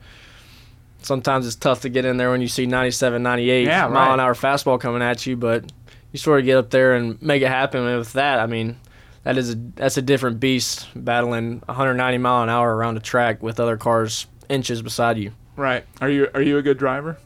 sometimes 1.01 1.45
it's 1.47 1.55
tough 1.55 1.81
to 1.81 1.89
get 1.89 2.05
in 2.05 2.17
there 2.17 2.29
when 2.31 2.41
you 2.41 2.47
see 2.47 2.65
97, 2.65 3.21
98 3.23 3.65
Yeah, 3.67 3.87
mile 3.87 4.07
right. 4.07 4.13
an 4.13 4.19
hour 4.19 4.33
fastball 4.33 4.79
coming 4.79 5.01
at 5.01 5.25
you, 5.25 5.35
but 5.37 5.71
you 6.11 6.19
sort 6.19 6.39
of 6.39 6.45
get 6.45 6.57
up 6.57 6.69
there 6.69 6.93
and 6.95 7.21
make 7.21 7.41
it 7.41 7.47
happen. 7.49 7.85
And 7.85 7.97
with 7.99 8.13
that, 8.13 8.39
I 8.39 8.45
mean, 8.47 8.77
that 9.23 9.37
is 9.37 9.51
a 9.51 9.55
that's 9.75 9.97
a 9.97 10.01
different 10.01 10.39
beast 10.39 10.87
battling 10.95 11.61
190 11.65 12.17
mile 12.19 12.43
an 12.43 12.49
hour 12.49 12.75
around 12.75 12.97
a 12.97 13.01
track 13.01 13.43
with 13.43 13.59
other 13.59 13.77
cars 13.77 14.25
inches 14.47 14.81
beside 14.81 15.17
you. 15.17 15.31
right. 15.55 15.85
Are 16.01 16.09
you 16.09 16.27
are 16.33 16.41
you 16.41 16.57
a 16.57 16.61
good 16.61 16.77
driver? 16.77 17.17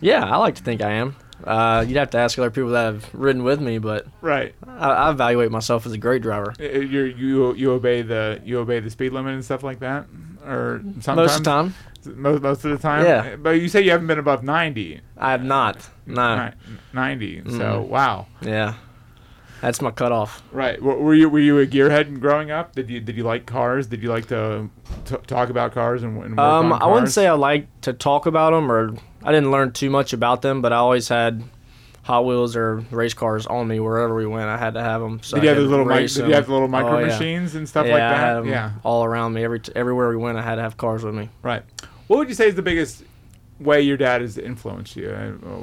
Yeah, 0.00 0.24
I 0.24 0.36
like 0.36 0.56
to 0.56 0.62
think 0.62 0.82
I 0.82 0.92
am. 0.92 1.16
Uh, 1.44 1.84
you'd 1.86 1.96
have 1.98 2.10
to 2.10 2.18
ask 2.18 2.38
other 2.38 2.50
people 2.50 2.70
that 2.70 2.84
have 2.84 3.14
ridden 3.14 3.44
with 3.44 3.60
me, 3.60 3.78
but 3.78 4.06
Right. 4.20 4.54
I, 4.66 4.88
I 4.90 5.10
evaluate 5.10 5.50
myself 5.50 5.86
as 5.86 5.92
a 5.92 5.98
great 5.98 6.20
driver. 6.22 6.54
You 6.58 7.02
you 7.04 7.54
you 7.54 7.72
obey 7.72 8.02
the 8.02 8.40
you 8.44 8.58
obey 8.58 8.80
the 8.80 8.90
speed 8.90 9.12
limit 9.12 9.34
and 9.34 9.44
stuff 9.44 9.62
like 9.62 9.78
that, 9.80 10.06
or 10.44 10.80
sometimes 11.00 11.16
Most 11.16 11.36
of 11.38 11.44
the 11.44 11.50
time, 11.50 11.74
Most, 12.08 12.42
most 12.42 12.64
of 12.64 12.70
the 12.70 12.78
time. 12.78 13.04
Yeah. 13.04 13.36
But 13.36 13.50
you 13.60 13.68
say 13.68 13.82
you 13.82 13.90
haven't 13.90 14.06
been 14.06 14.18
above 14.18 14.42
90. 14.42 15.00
I 15.16 15.30
have 15.32 15.44
not. 15.44 15.88
No. 16.06 16.46
Ni- 16.46 16.52
90. 16.92 17.42
So 17.50 17.82
wow. 17.82 18.26
Yeah. 18.40 18.74
That's 19.60 19.80
my 19.80 19.90
cutoff. 19.90 20.42
Right. 20.52 20.80
Were 20.80 21.14
you 21.14 21.28
were 21.28 21.38
you 21.38 21.58
a 21.58 21.66
gearhead 21.66 22.20
growing 22.20 22.50
up? 22.50 22.74
Did 22.74 22.90
you 22.90 23.00
did 23.00 23.16
you 23.16 23.24
like 23.24 23.46
cars? 23.46 23.86
Did 23.86 24.02
you 24.02 24.10
like 24.10 24.26
to 24.28 24.68
t- 25.06 25.16
talk 25.26 25.48
about 25.48 25.72
cars 25.72 26.02
and, 26.02 26.22
and 26.22 26.38
Um, 26.38 26.72
on 26.72 26.82
I 26.82 26.86
wouldn't 26.86 27.10
say 27.10 27.26
I 27.26 27.32
like 27.32 27.66
to 27.80 27.92
talk 27.92 28.26
about 28.26 28.50
them, 28.52 28.70
or 28.70 28.94
I 29.24 29.32
didn't 29.32 29.50
learn 29.50 29.72
too 29.72 29.88
much 29.90 30.12
about 30.12 30.42
them, 30.42 30.60
but 30.60 30.72
I 30.72 30.76
always 30.76 31.08
had 31.08 31.42
Hot 32.02 32.26
Wheels 32.26 32.54
or 32.54 32.76
race 32.90 33.14
cars 33.14 33.46
on 33.46 33.66
me 33.66 33.80
wherever 33.80 34.14
we 34.14 34.26
went. 34.26 34.46
I 34.48 34.58
had 34.58 34.74
to 34.74 34.82
have 34.82 35.00
them. 35.00 35.20
So 35.22 35.36
Did 35.36 35.44
you 35.44 35.48
have 35.48 35.58
the 35.58 35.64
little 35.64 35.86
mic, 35.86 36.10
Did 36.10 36.28
you 36.28 36.34
have 36.34 36.48
little 36.50 36.68
micro 36.68 36.96
Oh, 36.96 36.98
yeah. 37.00 37.06
machines 37.06 37.54
and 37.54 37.66
stuff 37.68 37.86
yeah, 37.86 37.92
like 37.94 38.44
that? 38.44 38.46
Yeah. 38.46 38.70
all 38.84 39.04
around 39.04 39.32
me. 39.32 39.42
Every 39.42 39.60
everywhere 39.74 40.10
we 40.10 40.16
went, 40.16 40.36
I 40.38 40.42
had 40.42 40.56
to 40.56 40.62
have 40.62 40.76
cars 40.76 41.02
with 41.02 41.14
me. 41.14 41.30
Right. 41.42 41.62
What 42.06 42.18
would 42.18 42.28
you 42.28 42.34
say 42.34 42.48
is 42.48 42.54
the 42.54 42.62
biggest 42.62 43.02
way 43.58 43.80
your 43.82 43.96
dad 43.96 44.20
has 44.20 44.38
influenced 44.38 44.96
you? 44.96 45.10
Uh, 45.10 45.56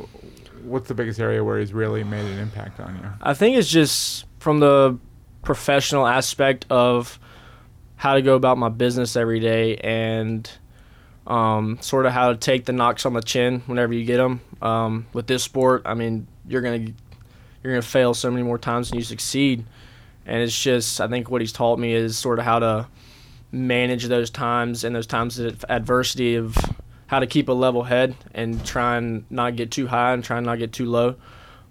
What's 0.64 0.88
the 0.88 0.94
biggest 0.94 1.20
area 1.20 1.44
where 1.44 1.60
he's 1.60 1.74
really 1.74 2.04
made 2.06 2.26
an 2.26 2.40
impact 2.40 2.80
on 2.80 2.96
you? 2.96 3.10
I 3.22 3.34
think 3.34 3.58
it's 3.58 3.70
just 3.70 4.26
from 4.40 4.62
the 4.62 4.98
professional 5.42 6.08
aspect 6.08 6.66
of 6.70 7.20
how 7.98 8.14
to 8.14 8.22
go 8.22 8.36
about 8.36 8.58
my 8.58 8.70
business 8.70 9.18
every 9.18 9.42
day 9.42 9.76
and 9.78 10.50
um, 11.28 11.78
sort 11.82 12.06
of 12.06 12.14
how 12.14 12.32
to 12.32 12.38
take 12.38 12.66
the 12.66 12.72
knocks 12.72 13.06
on 13.06 13.14
the 13.14 13.22
chin 13.22 13.62
whenever 13.66 13.94
you 13.94 14.06
get 14.06 14.18
them. 14.18 14.42
Um, 14.62 15.06
with 15.14 15.28
this 15.28 15.44
sport, 15.44 15.82
I 15.86 15.94
mean, 15.94 16.28
you're 16.48 16.62
gonna 16.62 16.88
you're 17.62 17.74
gonna 17.74 17.82
fail 17.82 18.14
so 18.14 18.32
many 18.32 18.44
more 18.44 18.58
times 18.58 18.90
than 18.90 19.00
you 19.00 19.06
succeed, 19.06 19.66
and 20.26 20.42
it's 20.42 20.58
just 20.58 21.02
I 21.02 21.08
think 21.08 21.30
what 21.30 21.42
he's 21.42 21.54
taught 21.54 21.78
me 21.78 21.94
is 21.94 22.18
sort 22.18 22.40
of 22.40 22.46
how 22.46 22.60
to 22.60 22.88
manage 23.54 24.06
those 24.08 24.30
times 24.30 24.84
and 24.84 24.96
those 24.96 25.08
times 25.08 25.40
of 25.40 25.64
adversity 25.70 26.36
of 26.36 26.58
how 27.08 27.20
to 27.20 27.28
keep 27.28 27.48
a 27.48 27.54
level 27.54 27.84
head 27.84 28.16
and 28.34 28.66
try 28.66 28.98
and 28.98 29.24
not 29.30 29.56
get 29.56 29.70
too 29.72 29.88
high 29.88 30.14
and 30.14 30.24
try 30.24 30.38
and 30.38 30.46
not 30.46 30.58
get 30.58 30.74
too 30.74 30.86
low 30.88 31.16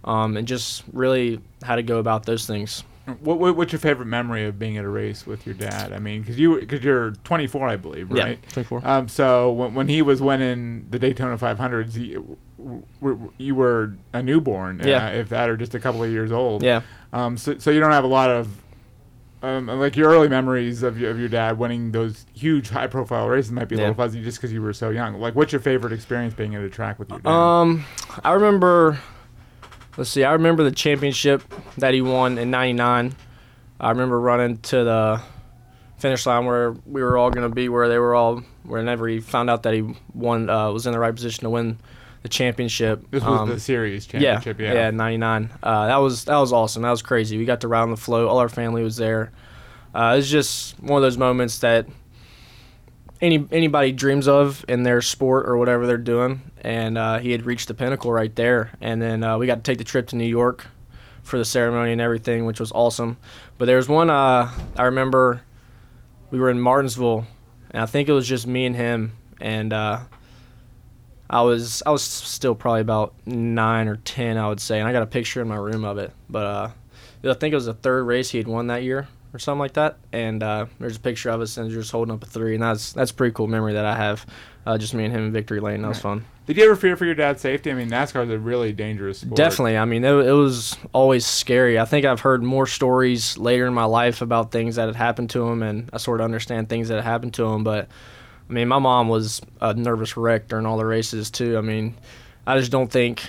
um, 0.05 0.37
and 0.37 0.47
just 0.47 0.85
really 0.93 1.41
how 1.65 1.75
to 1.77 1.83
go 1.83 1.99
about 1.99 2.25
those 2.25 2.47
things. 2.47 2.85
What, 3.21 3.41
what 3.41 3.57
what's 3.57 3.73
your 3.73 3.81
favorite 3.81 4.07
memory 4.07 4.45
of 4.47 4.61
being 4.61 4.77
at 4.79 4.85
a 4.85 4.89
race 4.89 5.27
with 5.27 5.45
your 5.45 5.57
dad? 5.57 5.93
I 5.93 5.99
mean, 5.99 6.21
because 6.21 6.39
you 6.39 6.61
because 6.61 6.85
you're 6.85 7.11
24, 7.25 7.67
I 7.69 7.75
believe, 7.75 8.09
right? 8.13 8.39
Yeah, 8.41 8.51
24. 8.53 8.83
Um, 8.85 9.09
so 9.09 9.51
when, 9.51 9.75
when 9.75 9.89
he 9.89 10.03
was 10.03 10.23
winning 10.23 10.87
the 10.89 11.01
Daytona 11.01 11.37
500s, 11.37 11.97
you, 11.97 12.39
w- 12.59 12.83
w- 13.01 13.33
you 13.39 13.57
were 13.57 13.95
a 14.13 14.23
newborn, 14.23 14.81
Yeah. 14.85 15.07
uh, 15.07 15.11
if 15.11 15.31
that, 15.31 15.51
or 15.51 15.57
just 15.57 15.75
a 15.75 15.81
couple 15.81 16.05
of 16.05 16.13
years 16.13 16.31
old. 16.31 16.63
Yeah. 16.63 16.83
Um, 17.13 17.37
so, 17.37 17.59
so 17.59 17.73
you 17.73 17.81
don't 17.81 17.91
have 17.91 18.05
a 18.05 18.07
lot 18.07 18.31
of, 18.31 18.62
um, 19.43 19.67
like 19.67 19.97
your 19.97 20.11
early 20.11 20.29
memories 20.29 20.83
of 20.83 20.99
your, 20.99 21.11
of 21.11 21.19
your 21.19 21.29
dad 21.29 21.59
winning 21.59 21.93
those 21.93 22.27
huge 22.33 22.71
high 22.71 22.87
profile 22.87 23.29
races 23.29 23.51
might 23.53 23.69
be 23.69 23.75
a 23.75 23.79
Yeah. 23.79 23.85
little 23.89 23.97
fuzzy 23.97 24.23
just 24.23 24.39
because 24.39 24.53
you 24.53 24.63
were 24.63 24.73
so 24.73 24.91
young. 24.91 25.15
Like, 25.21 25.35
what's 25.35 25.53
your 25.53 25.61
favorite 25.61 25.93
experience 25.93 26.35
being 26.35 26.55
at 26.55 26.63
a 26.63 26.71
track 26.71 26.99
with 26.99 27.11
your 27.11 27.19
dad? 27.19 27.29
Um, 27.31 27.85
I 28.25 28.33
remember. 28.33 28.99
Let's 29.97 30.09
see. 30.11 30.25
I 30.25 30.33
remember 30.33 30.65
the 30.65 30.71
championship 30.71 31.43
that 31.77 31.93
he 31.93 32.01
won 32.01 32.39
in 32.39 32.51
'99. 32.51 33.15
I 33.81 33.91
remember 33.91 34.19
running 34.21 34.59
to 34.59 34.85
the 34.85 35.21
finish 35.99 36.25
line 36.25 36.47
where 36.47 36.71
we 36.87 37.03
were 37.03 37.17
all 37.19 37.31
going 37.31 37.49
to 37.49 37.55
be, 37.55 37.69
where 37.69 37.89
they 37.89 37.99
were 37.99 38.15
all. 38.15 38.43
Whenever 38.65 39.09
he 39.09 39.19
found 39.21 39.51
out 39.51 39.65
that 39.65 39.75
he 39.75 39.83
won, 40.15 40.49
uh, 40.49 40.71
was 40.71 40.87
in 40.87 40.93
the 40.93 40.99
right 40.99 41.13
position 41.15 41.43
to 41.43 41.51
win 41.51 41.79
the 42.23 42.29
championship. 42.29 43.05
This 43.11 43.23
was 43.25 43.41
Um, 43.41 43.49
the 43.49 43.59
series 43.61 44.07
championship. 44.07 44.61
yeah, 44.61 44.73
Yeah. 44.75 44.91
'99. 44.91 45.51
Uh, 45.63 45.87
that 45.87 45.97
was 45.97 46.25
that 46.27 46.37
was 46.39 46.53
awesome. 46.53 46.83
That 46.83 46.91
was 46.91 47.03
crazy. 47.03 47.37
We 47.39 47.45
got 47.45 47.61
to 47.63 47.69
ride 47.69 47.83
on 47.83 47.91
the 47.91 47.97
float. 47.97 48.29
All 48.29 48.39
our 48.39 48.49
family 48.49 48.83
was 48.83 48.97
there. 48.97 49.33
Uh, 49.95 50.17
it's 50.19 50.31
just 50.31 50.81
one 50.81 50.97
of 50.97 51.03
those 51.03 51.19
moments 51.19 51.59
that 51.59 51.87
any 53.21 53.47
anybody 53.53 53.93
dreams 53.93 54.27
of 54.29 54.65
in 54.69 54.83
their 54.83 55.01
sport 55.03 55.49
or 55.49 55.57
whatever 55.57 55.87
they're 55.87 55.97
doing. 55.99 56.41
And 56.63 56.97
uh, 56.99 57.19
he 57.19 57.33
had 57.33 57.45
reached 57.45 57.69
the 57.69 57.75
pinnacle 57.75 58.13
right 58.13 58.35
there. 58.35 58.71
And 58.81 59.01
then 59.03 59.23
uh, 59.25 59.39
we 59.39 59.47
got 59.47 59.57
to 59.57 59.63
take 59.63 59.79
the 59.79 59.85
trip 59.85 60.09
to 60.09 60.17
New 60.17 60.25
York 60.27 60.67
for 61.23 61.39
the 61.39 61.45
ceremony 61.45 61.93
and 61.93 62.01
everything, 62.01 62.47
which 62.47 62.59
was 62.61 62.73
awesome. 62.73 63.17
But 63.59 63.67
there 63.67 63.77
was 63.77 63.89
one 63.89 64.11
uh, 64.11 64.51
I 64.77 64.85
remember. 64.85 65.43
We 66.31 66.39
were 66.41 66.49
in 66.51 66.59
Martinsville, 66.61 67.27
and 67.73 67.83
I 67.83 67.87
think 67.87 68.09
it 68.09 68.13
was 68.13 68.27
just 68.27 68.47
me 68.47 68.65
and 68.65 68.75
him. 68.75 69.13
And 69.41 69.73
uh, 69.73 69.99
I 71.33 71.41
was 71.41 71.83
I 71.87 71.91
was 71.91 72.03
still 72.03 72.55
probably 72.55 72.83
about 72.83 73.15
nine 73.25 73.89
or 73.89 73.97
ten, 73.97 74.37
I 74.37 74.49
would 74.49 74.61
say, 74.61 74.79
and 74.79 74.87
I 74.87 74.93
got 74.93 75.03
a 75.03 75.07
picture 75.07 75.41
in 75.41 75.49
my 75.49 75.57
room 75.57 75.85
of 75.85 75.97
it. 75.97 76.13
But 76.29 76.47
uh, 76.47 76.71
I 77.31 77.35
think 77.35 77.53
it 77.53 77.57
was 77.57 77.67
the 77.67 77.75
third 77.75 78.05
race 78.05 78.31
he 78.31 78.39
had 78.39 78.47
won 78.47 78.67
that 78.67 78.83
year 78.83 79.09
or 79.33 79.39
something 79.39 79.61
like 79.61 79.73
that. 79.73 79.97
And 80.13 80.43
uh, 80.43 80.67
there's 80.79 80.97
a 80.97 81.01
picture 81.01 81.31
of 81.31 81.41
us 81.41 81.57
and 81.57 81.71
just 81.71 81.91
holding 81.91 82.15
up 82.15 82.23
a 82.23 82.27
three, 82.27 82.55
and 82.55 82.63
that's 82.63 82.93
that's 82.93 83.11
a 83.11 83.15
pretty 83.15 83.33
cool 83.33 83.47
memory 83.47 83.73
that 83.73 83.87
I 83.87 83.97
have. 83.97 84.27
Uh, 84.65 84.79
just 84.79 84.95
me 84.95 85.05
and 85.05 85.13
him 85.13 85.27
in 85.27 85.33
victory 85.33 85.59
lane. 85.59 85.83
That 85.83 85.89
was 85.89 85.99
fun. 85.99 86.25
Did 86.47 86.57
you 86.57 86.65
ever 86.65 86.77
fear 86.77 86.97
for 86.97 87.05
your 87.05 87.15
dad's 87.15 87.41
safety? 87.41 87.71
I 87.71 87.75
mean, 87.75 87.89
NASCAR 87.89 88.25
is 88.25 88.31
a 88.31 88.39
really 88.39 88.73
dangerous 88.73 89.21
sport. 89.21 89.37
Definitely. 89.37 89.79
I 89.79 89.85
mean, 89.85 90.05
it, 90.05 90.13
it 90.13 90.33
was 90.33 90.77
always 90.93 91.25
scary. 91.25 91.79
I 91.79 91.85
think 91.85 92.05
I've 92.05 92.21
heard 92.21 92.43
more 92.43 92.67
stories 92.67 93.39
later 93.39 93.67
in 93.67 93.75
my 93.75 93.85
life 93.85 94.23
about 94.23 94.53
things 94.53 94.77
that 94.77 94.87
had 94.87 94.97
happened 94.97 95.31
to 95.31 95.49
him, 95.49 95.63
and 95.63 95.89
I 95.93 95.99
sort 95.99 96.21
of 96.21 96.25
understand 96.25 96.69
things 96.69 96.89
that 96.89 96.97
had 96.97 97.05
happened 97.05 97.35
to 97.35 97.45
him. 97.47 97.65
But 97.65 97.89
I 98.53 98.55
mean, 98.55 98.69
my 98.69 98.79
mom 98.79 99.09
was 99.09 99.41
a 99.63 99.73
nervous 99.73 100.15
wreck 100.15 100.47
during 100.49 100.67
all 100.67 100.77
the 100.77 100.85
races 100.85 101.31
too. 101.31 101.57
I 101.57 101.63
mean, 101.63 101.95
I 102.47 102.59
just 102.59 102.71
don't 102.71 102.91
think. 102.93 103.23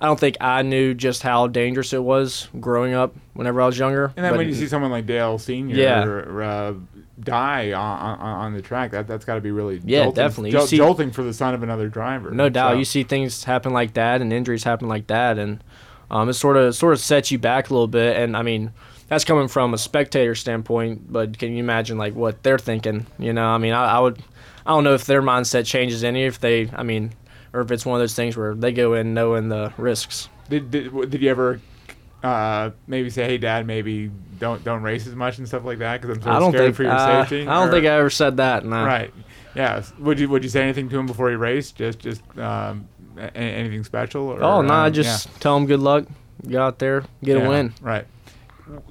I 0.00 0.06
don't 0.06 0.18
think 0.18 0.38
I 0.40 0.62
knew 0.62 0.94
just 0.94 1.22
how 1.22 1.48
dangerous 1.48 1.92
it 1.92 2.02
was 2.02 2.48
growing 2.58 2.94
up 2.94 3.14
whenever 3.34 3.60
I 3.60 3.66
was 3.66 3.78
younger. 3.78 4.06
And 4.16 4.24
then 4.24 4.32
but- 4.32 4.38
when 4.38 4.48
you 4.48 4.54
see 4.54 4.66
someone 4.68 4.90
like 4.90 5.04
Dale 5.04 5.36
Senior 5.38 5.76
Yeah. 5.76 6.00
uh, 6.46 6.74
die 7.22 7.72
on, 7.74 7.98
on, 7.98 8.18
on 8.18 8.52
the 8.54 8.62
track, 8.62 8.92
that 8.92 9.06
that's 9.06 9.26
got 9.26 9.34
to 9.34 9.42
be 9.42 9.50
really 9.50 9.82
Yeah, 9.84 10.04
jolting, 10.04 10.14
definitely. 10.24 10.50
Jol- 10.52 10.66
see- 10.66 10.78
jolting 10.78 11.10
for 11.10 11.22
the 11.22 11.34
son 11.34 11.52
of 11.52 11.62
another 11.62 11.88
driver. 11.88 12.30
No 12.30 12.48
doubt, 12.48 12.72
So- 12.72 12.78
you 12.78 12.86
see 12.86 13.02
things 13.02 13.44
happen 13.44 13.74
like 13.74 13.92
that, 13.92 14.22
and 14.22 14.32
injuries 14.32 14.64
happen 14.64 14.88
like 14.88 15.08
that, 15.08 15.38
and 15.38 15.62
um, 16.10 16.30
it 16.30 16.32
sort 16.32 16.56
of 16.56 16.74
sort 16.74 16.94
of 16.94 17.00
sets 17.00 17.30
you 17.30 17.38
back 17.38 17.68
a 17.68 17.74
little 17.74 17.86
bit. 17.86 18.16
And 18.16 18.34
I 18.34 18.40
mean, 18.40 18.72
that's 19.10 19.24
coming 19.24 19.48
from 19.48 19.74
a 19.74 19.78
spectator 19.78 20.34
standpoint, 20.36 21.12
but 21.12 21.36
can 21.36 21.52
you 21.52 21.58
imagine 21.58 21.98
like 21.98 22.14
what 22.14 22.42
they're 22.42 22.58
thinking? 22.58 23.06
You 23.18 23.32
know, 23.32 23.44
I 23.44 23.58
mean, 23.58 23.72
I, 23.72 23.96
I 23.96 23.98
would, 23.98 24.22
I 24.64 24.70
don't 24.70 24.84
know 24.84 24.94
if 24.94 25.04
their 25.04 25.20
mindset 25.20 25.66
changes 25.66 26.04
any, 26.04 26.24
if 26.24 26.38
they, 26.38 26.70
I 26.72 26.84
mean, 26.84 27.12
or 27.52 27.60
if 27.60 27.72
it's 27.72 27.84
one 27.84 27.96
of 27.96 28.02
those 28.02 28.14
things 28.14 28.36
where 28.36 28.54
they 28.54 28.72
go 28.72 28.94
in 28.94 29.12
knowing 29.12 29.48
the 29.48 29.72
risks. 29.76 30.28
Did, 30.48 30.70
did 30.70 31.10
did 31.10 31.20
you 31.20 31.28
ever 31.28 31.60
uh, 32.22 32.70
maybe 32.86 33.10
say, 33.10 33.24
"Hey, 33.24 33.38
Dad, 33.38 33.66
maybe 33.66 34.10
don't 34.38 34.62
don't 34.62 34.82
race 34.82 35.06
as 35.06 35.16
much 35.16 35.38
and 35.38 35.46
stuff 35.48 35.64
like 35.64 35.78
that"? 35.78 36.00
Because 36.00 36.16
I'm 36.16 36.22
sort 36.22 36.36
I 36.36 36.38
don't 36.38 36.52
scared 36.52 36.64
think 36.66 36.76
for 36.76 36.82
your 36.84 36.92
uh, 36.92 37.22
safety. 37.22 37.42
I 37.42 37.54
don't 37.60 37.68
Or- 37.68 37.70
think 37.72 37.86
I 37.86 37.98
ever 37.98 38.10
said 38.10 38.36
that. 38.36 38.64
No. 38.64 38.84
Right. 38.84 39.12
Yeah. 39.54 39.82
Would 39.98 40.20
you 40.20 40.28
Would 40.28 40.44
you 40.44 40.50
say 40.50 40.62
anything 40.62 40.88
to 40.88 40.98
him 40.98 41.06
before 41.06 41.30
he 41.30 41.36
raced? 41.36 41.74
Just 41.76 41.98
Just 41.98 42.22
um, 42.38 42.88
anything 43.34 43.82
special? 43.84 44.28
Or, 44.28 44.42
Oh 44.42 44.62
no, 44.62 44.72
I 44.72 44.86
um, 44.86 44.92
just 44.92 45.28
tell 45.40 45.56
him 45.56 45.66
good 45.66 45.80
luck, 45.80 46.06
get 46.46 46.60
out 46.60 46.78
there, 46.78 47.02
get 47.24 47.36
yeah, 47.38 47.46
a 47.46 47.48
win. 47.48 47.74
Right. 47.80 48.06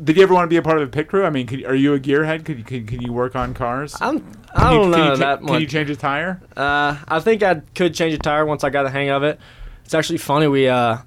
Did 0.04 0.18
you 0.18 0.24
ever 0.24 0.34
want 0.34 0.46
to 0.46 0.50
be 0.50 0.58
a 0.58 0.62
part 0.62 0.82
of 0.82 0.90
the 0.90 0.96
pit 0.96 1.08
crew? 1.08 1.24
I 1.26 1.30
mean, 1.30 1.48
could, 1.48 1.66
are 1.66 1.76
you 1.76 1.94
a 1.94 2.00
gearhead? 2.00 2.46
Could 2.46 2.58
you, 2.60 2.64
can, 2.64 2.86
can 2.86 3.02
you 3.02 3.14
work 3.14 3.36
on 3.36 3.54
cars? 3.54 3.96
I'm, 4.02 4.26
I 4.54 4.72
you- 4.74 4.80
don't 4.80 4.92
know 4.92 5.10
cha- 5.10 5.16
that 5.16 5.38
Can 5.40 5.46
much. 5.48 5.62
you 5.62 5.68
change 5.68 5.90
a 5.90 5.96
tire? 5.96 6.42
Uh, 6.56 6.98
I 7.08 7.20
think 7.20 7.44
I 7.44 7.56
could 7.76 7.94
change 7.94 8.14
a 8.14 8.18
tire 8.18 8.46
once 8.46 8.64
I 8.64 8.70
got 8.70 8.84
the 8.84 8.90
hang 8.90 9.10
of 9.10 9.24
it. 9.24 9.40
It's 9.86 9.94
actually 9.94 10.18
funny. 10.20 10.48
We 10.48 10.68
uh, 10.68 10.98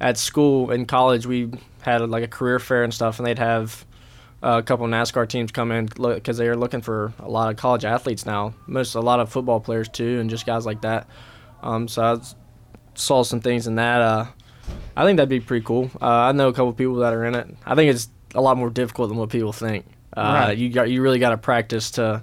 at 0.00 0.16
school 0.18 0.70
in 0.70 0.86
college 0.86 1.26
we 1.26 1.50
had 1.82 2.00
like 2.08 2.22
a 2.24 2.28
career 2.28 2.58
fair 2.58 2.84
and 2.84 2.92
stuff, 2.94 3.18
and 3.18 3.26
they'd 3.26 3.38
have 3.38 3.84
uh, 4.42 4.58
a 4.58 4.62
couple 4.62 4.84
of 4.84 4.90
NASCAR 4.92 5.28
teams 5.28 5.50
come 5.50 5.72
in 5.72 5.86
because 5.86 6.36
they 6.38 6.48
are 6.48 6.56
looking 6.56 6.80
for 6.80 7.12
a 7.18 7.28
lot 7.28 7.50
of 7.50 7.56
college 7.56 7.84
athletes 7.84 8.24
now. 8.26 8.54
Most 8.66 8.94
a 8.94 9.00
lot 9.00 9.18
of 9.20 9.30
football 9.30 9.58
players 9.60 9.88
too, 9.88 10.20
and 10.20 10.28
just 10.30 10.46
guys 10.46 10.64
like 10.66 10.82
that. 10.82 11.08
Um, 11.62 11.88
so 11.88 12.02
I 12.02 12.18
saw 12.94 13.22
some 13.24 13.40
things 13.40 13.66
in 13.66 13.74
that. 13.76 14.00
Uh, 14.00 14.26
I 14.96 15.04
think 15.04 15.16
that'd 15.16 15.28
be 15.28 15.40
pretty 15.40 15.64
cool. 15.64 15.90
Uh, 16.00 16.06
I 16.06 16.32
know 16.32 16.48
a 16.48 16.52
couple 16.52 16.72
people 16.74 16.96
that 16.96 17.12
are 17.14 17.24
in 17.24 17.34
it. 17.34 17.48
I 17.64 17.74
think 17.74 17.90
it's 17.92 18.08
a 18.34 18.40
lot 18.40 18.56
more 18.56 18.70
difficult 18.70 19.08
than 19.08 19.18
what 19.18 19.30
people 19.30 19.52
think. 19.52 19.84
Uh, 20.16 20.20
Right. 20.46 20.58
You 20.58 20.70
got 20.70 20.90
you 20.90 21.02
really 21.02 21.18
got 21.18 21.30
to 21.30 21.38
practice 21.38 21.92
to 21.92 22.22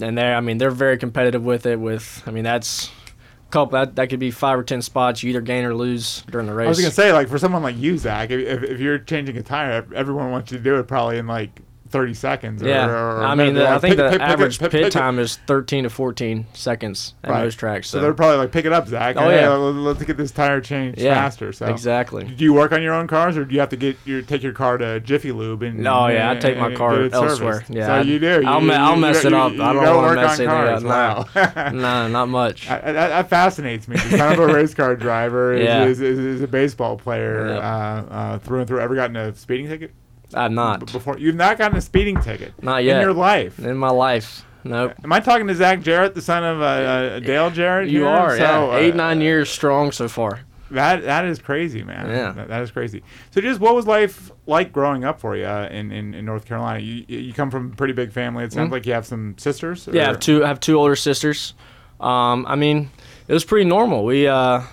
and 0.00 0.16
they're 0.16 0.36
I 0.36 0.40
mean 0.40 0.58
they're 0.58 0.70
very 0.70 0.98
competitive 0.98 1.44
with 1.44 1.66
it. 1.66 1.78
With 1.78 2.22
I 2.26 2.30
mean 2.30 2.44
that's 2.44 2.88
a 2.88 3.50
couple 3.50 3.78
that 3.78 3.96
that 3.96 4.08
could 4.08 4.20
be 4.20 4.30
five 4.30 4.58
or 4.58 4.62
ten 4.62 4.82
spots 4.82 5.22
you 5.22 5.30
either 5.30 5.40
gain 5.40 5.64
or 5.64 5.74
lose 5.74 6.22
during 6.30 6.46
the 6.46 6.54
race. 6.54 6.66
I 6.66 6.68
was 6.68 6.80
gonna 6.80 6.90
say, 6.90 7.12
like, 7.12 7.28
for 7.28 7.38
someone 7.38 7.62
like 7.62 7.76
you, 7.76 7.98
Zach, 7.98 8.30
if, 8.30 8.40
if, 8.40 8.62
if 8.62 8.80
you're 8.80 8.98
changing 8.98 9.36
a 9.36 9.42
tire, 9.42 9.86
everyone 9.94 10.30
wants 10.30 10.52
you 10.52 10.58
to 10.58 10.64
do 10.64 10.76
it 10.76 10.84
probably 10.84 11.18
in 11.18 11.26
like 11.26 11.60
30 11.92 12.14
seconds. 12.14 12.62
Or, 12.62 12.68
yeah, 12.68 12.88
or, 12.88 13.22
I 13.22 13.34
mean 13.34 13.54
they're 13.54 13.68
I 13.72 13.78
think 13.78 13.96
pick- 13.96 14.04
the 14.04 14.10
pick- 14.10 14.20
average 14.20 14.58
pick- 14.58 14.70
pit 14.72 14.92
time 14.92 15.18
is 15.18 15.36
13 15.46 15.84
to 15.84 15.90
14 15.90 16.46
seconds 16.54 17.14
at 17.22 17.30
Right. 17.30 17.44
most 17.44 17.54
tracks. 17.56 17.88
So 17.88 17.98
So, 17.98 18.02
they're 18.02 18.14
probably 18.14 18.38
like, 18.38 18.50
pick 18.50 18.64
it 18.64 18.72
up, 18.72 18.88
Zach. 18.88 19.16
Oh, 19.18 19.28
Hey, 19.28 19.42
yeah. 19.42 19.48
let- 19.50 19.74
let's 19.74 20.02
get 20.02 20.16
this 20.16 20.32
tire 20.32 20.60
changed 20.60 20.98
yeah, 20.98 21.14
faster. 21.14 21.52
So 21.52 21.66
exactly. 21.66 22.24
Do 22.24 22.42
you 22.44 22.52
work 22.54 22.72
on 22.72 22.82
your 22.82 22.94
own 22.94 23.06
cars, 23.06 23.36
or 23.36 23.44
do 23.44 23.54
you 23.54 23.60
have 23.60 23.68
to 23.68 23.76
get 23.76 23.96
your 24.04 24.22
take 24.22 24.42
your 24.42 24.52
car 24.52 24.78
to 24.78 24.98
Jiffy 25.00 25.30
Lube 25.32 25.62
and? 25.62 25.78
No, 25.78 26.08
yeah, 26.08 26.30
I 26.30 26.34
take 26.36 26.58
my 26.58 26.68
and 26.68 26.76
car 26.76 27.08
elsewhere. 27.12 27.62
Yeah, 27.68 27.86
so 27.86 27.92
I- 27.92 28.00
you 28.00 28.18
do. 28.18 28.42
I'll 28.46 28.62
You- 28.62 28.72
I'll 28.72 28.94
you- 28.94 29.00
mess 29.00 29.22
you- 29.22 29.28
it 29.28 29.34
up. 29.34 29.52
you 29.52 29.62
I 29.62 29.72
don't 29.72 29.84
don't 29.84 29.96
wanna 30.02 30.20
mess 30.22 30.38
it 30.40 30.48
up. 30.48 30.82
Wow. 30.82 31.26
no, 31.72 32.08
not 32.08 32.28
much. 32.28 32.70
I, 32.70 32.92
that 32.92 33.28
fascinates 33.28 33.86
me. 33.86 33.96
The 33.96 34.16
son 34.16 34.32
of 34.32 34.38
a 34.38 34.46
race 34.54 34.72
car 34.74 34.96
driver 34.96 35.52
is, 35.52 35.64
Yeah. 35.64 35.84
is, 35.84 36.00
is, 36.00 36.18
is 36.18 36.42
a 36.42 36.48
baseball 36.48 36.96
player 36.96 37.48
uh, 37.56 37.60
uh, 37.60 38.38
through 38.38 38.60
and 38.60 38.68
through. 38.68 38.80
Ever 38.80 38.94
gotten 38.94 39.16
a 39.16 39.34
speeding 39.34 39.68
ticket 39.68 39.92
I'm 40.34 40.52
B- 40.52 40.54
not. 40.56 40.92
before? 40.92 41.18
You've 41.18 41.34
not 41.36 41.58
gotten 41.58 41.76
a 41.76 41.80
speeding 41.80 42.20
ticket 42.20 42.52
Not 42.62 42.84
yet. 42.84 42.96
in 42.96 43.02
your 43.02 43.12
life. 43.12 43.58
In 43.58 43.76
my 43.76 43.90
life, 43.90 44.44
nope. 44.64 44.92
Am 45.04 45.12
I 45.12 45.20
talking 45.20 45.46
to 45.48 45.54
Zach 45.54 45.80
Jarrett, 45.82 46.14
the 46.14 46.22
son 46.22 46.44
of 46.44 46.60
uh, 46.60 46.64
uh, 46.64 47.18
Dale 47.20 47.50
Jarrett? 47.50 47.88
You 47.90 48.00
here? 48.00 48.08
are, 48.08 48.30
So, 48.36 48.42
yeah. 48.42 48.58
uh, 48.60 48.76
Eight, 48.76 48.94
nine 48.94 49.20
years 49.20 49.50
strong 49.50 49.92
so 49.92 50.08
far. 50.08 50.40
That 50.70 51.04
that 51.04 51.26
is 51.26 51.38
crazy, 51.38 51.82
man. 51.82 52.08
Yeah. 52.08 52.32
that, 52.32 52.48
that 52.48 52.62
is 52.62 52.70
crazy. 52.70 53.02
So, 53.30 53.42
just 53.42 53.60
what 53.60 53.74
was 53.74 53.86
life 53.86 54.30
like 54.46 54.72
growing 54.72 55.04
up 55.04 55.20
for 55.20 55.36
you 55.36 55.44
uh, 55.44 55.68
in, 55.70 55.92
in, 55.92 56.14
in 56.14 56.24
North 56.24 56.46
Carolina? 56.46 56.78
You 56.80 57.04
you 57.08 57.34
come 57.34 57.50
from 57.50 57.72
a 57.72 57.76
pretty 57.76 57.92
big 57.92 58.10
family. 58.10 58.44
It 58.44 58.54
sounds 58.54 58.70
Mhm. 58.70 58.72
like 58.72 58.86
you 58.86 58.94
have 58.94 59.04
some 59.04 59.36
sisters. 59.36 59.86
Yeah, 59.92 60.00
I 60.00 60.04
or- 60.04 60.06
have 60.08 60.20
two. 60.20 60.42
I 60.44 60.48
have 60.48 60.60
two 60.60 60.78
older 60.78 60.96
sisters. 60.96 61.52
Um, 62.00 62.46
I 62.48 62.56
mean, 62.56 62.88
it 63.28 63.34
was 63.34 63.44
pretty 63.44 63.68
normal. 63.68 64.04
We, 64.06 64.26
uh, 64.26 64.34
I 64.60 64.66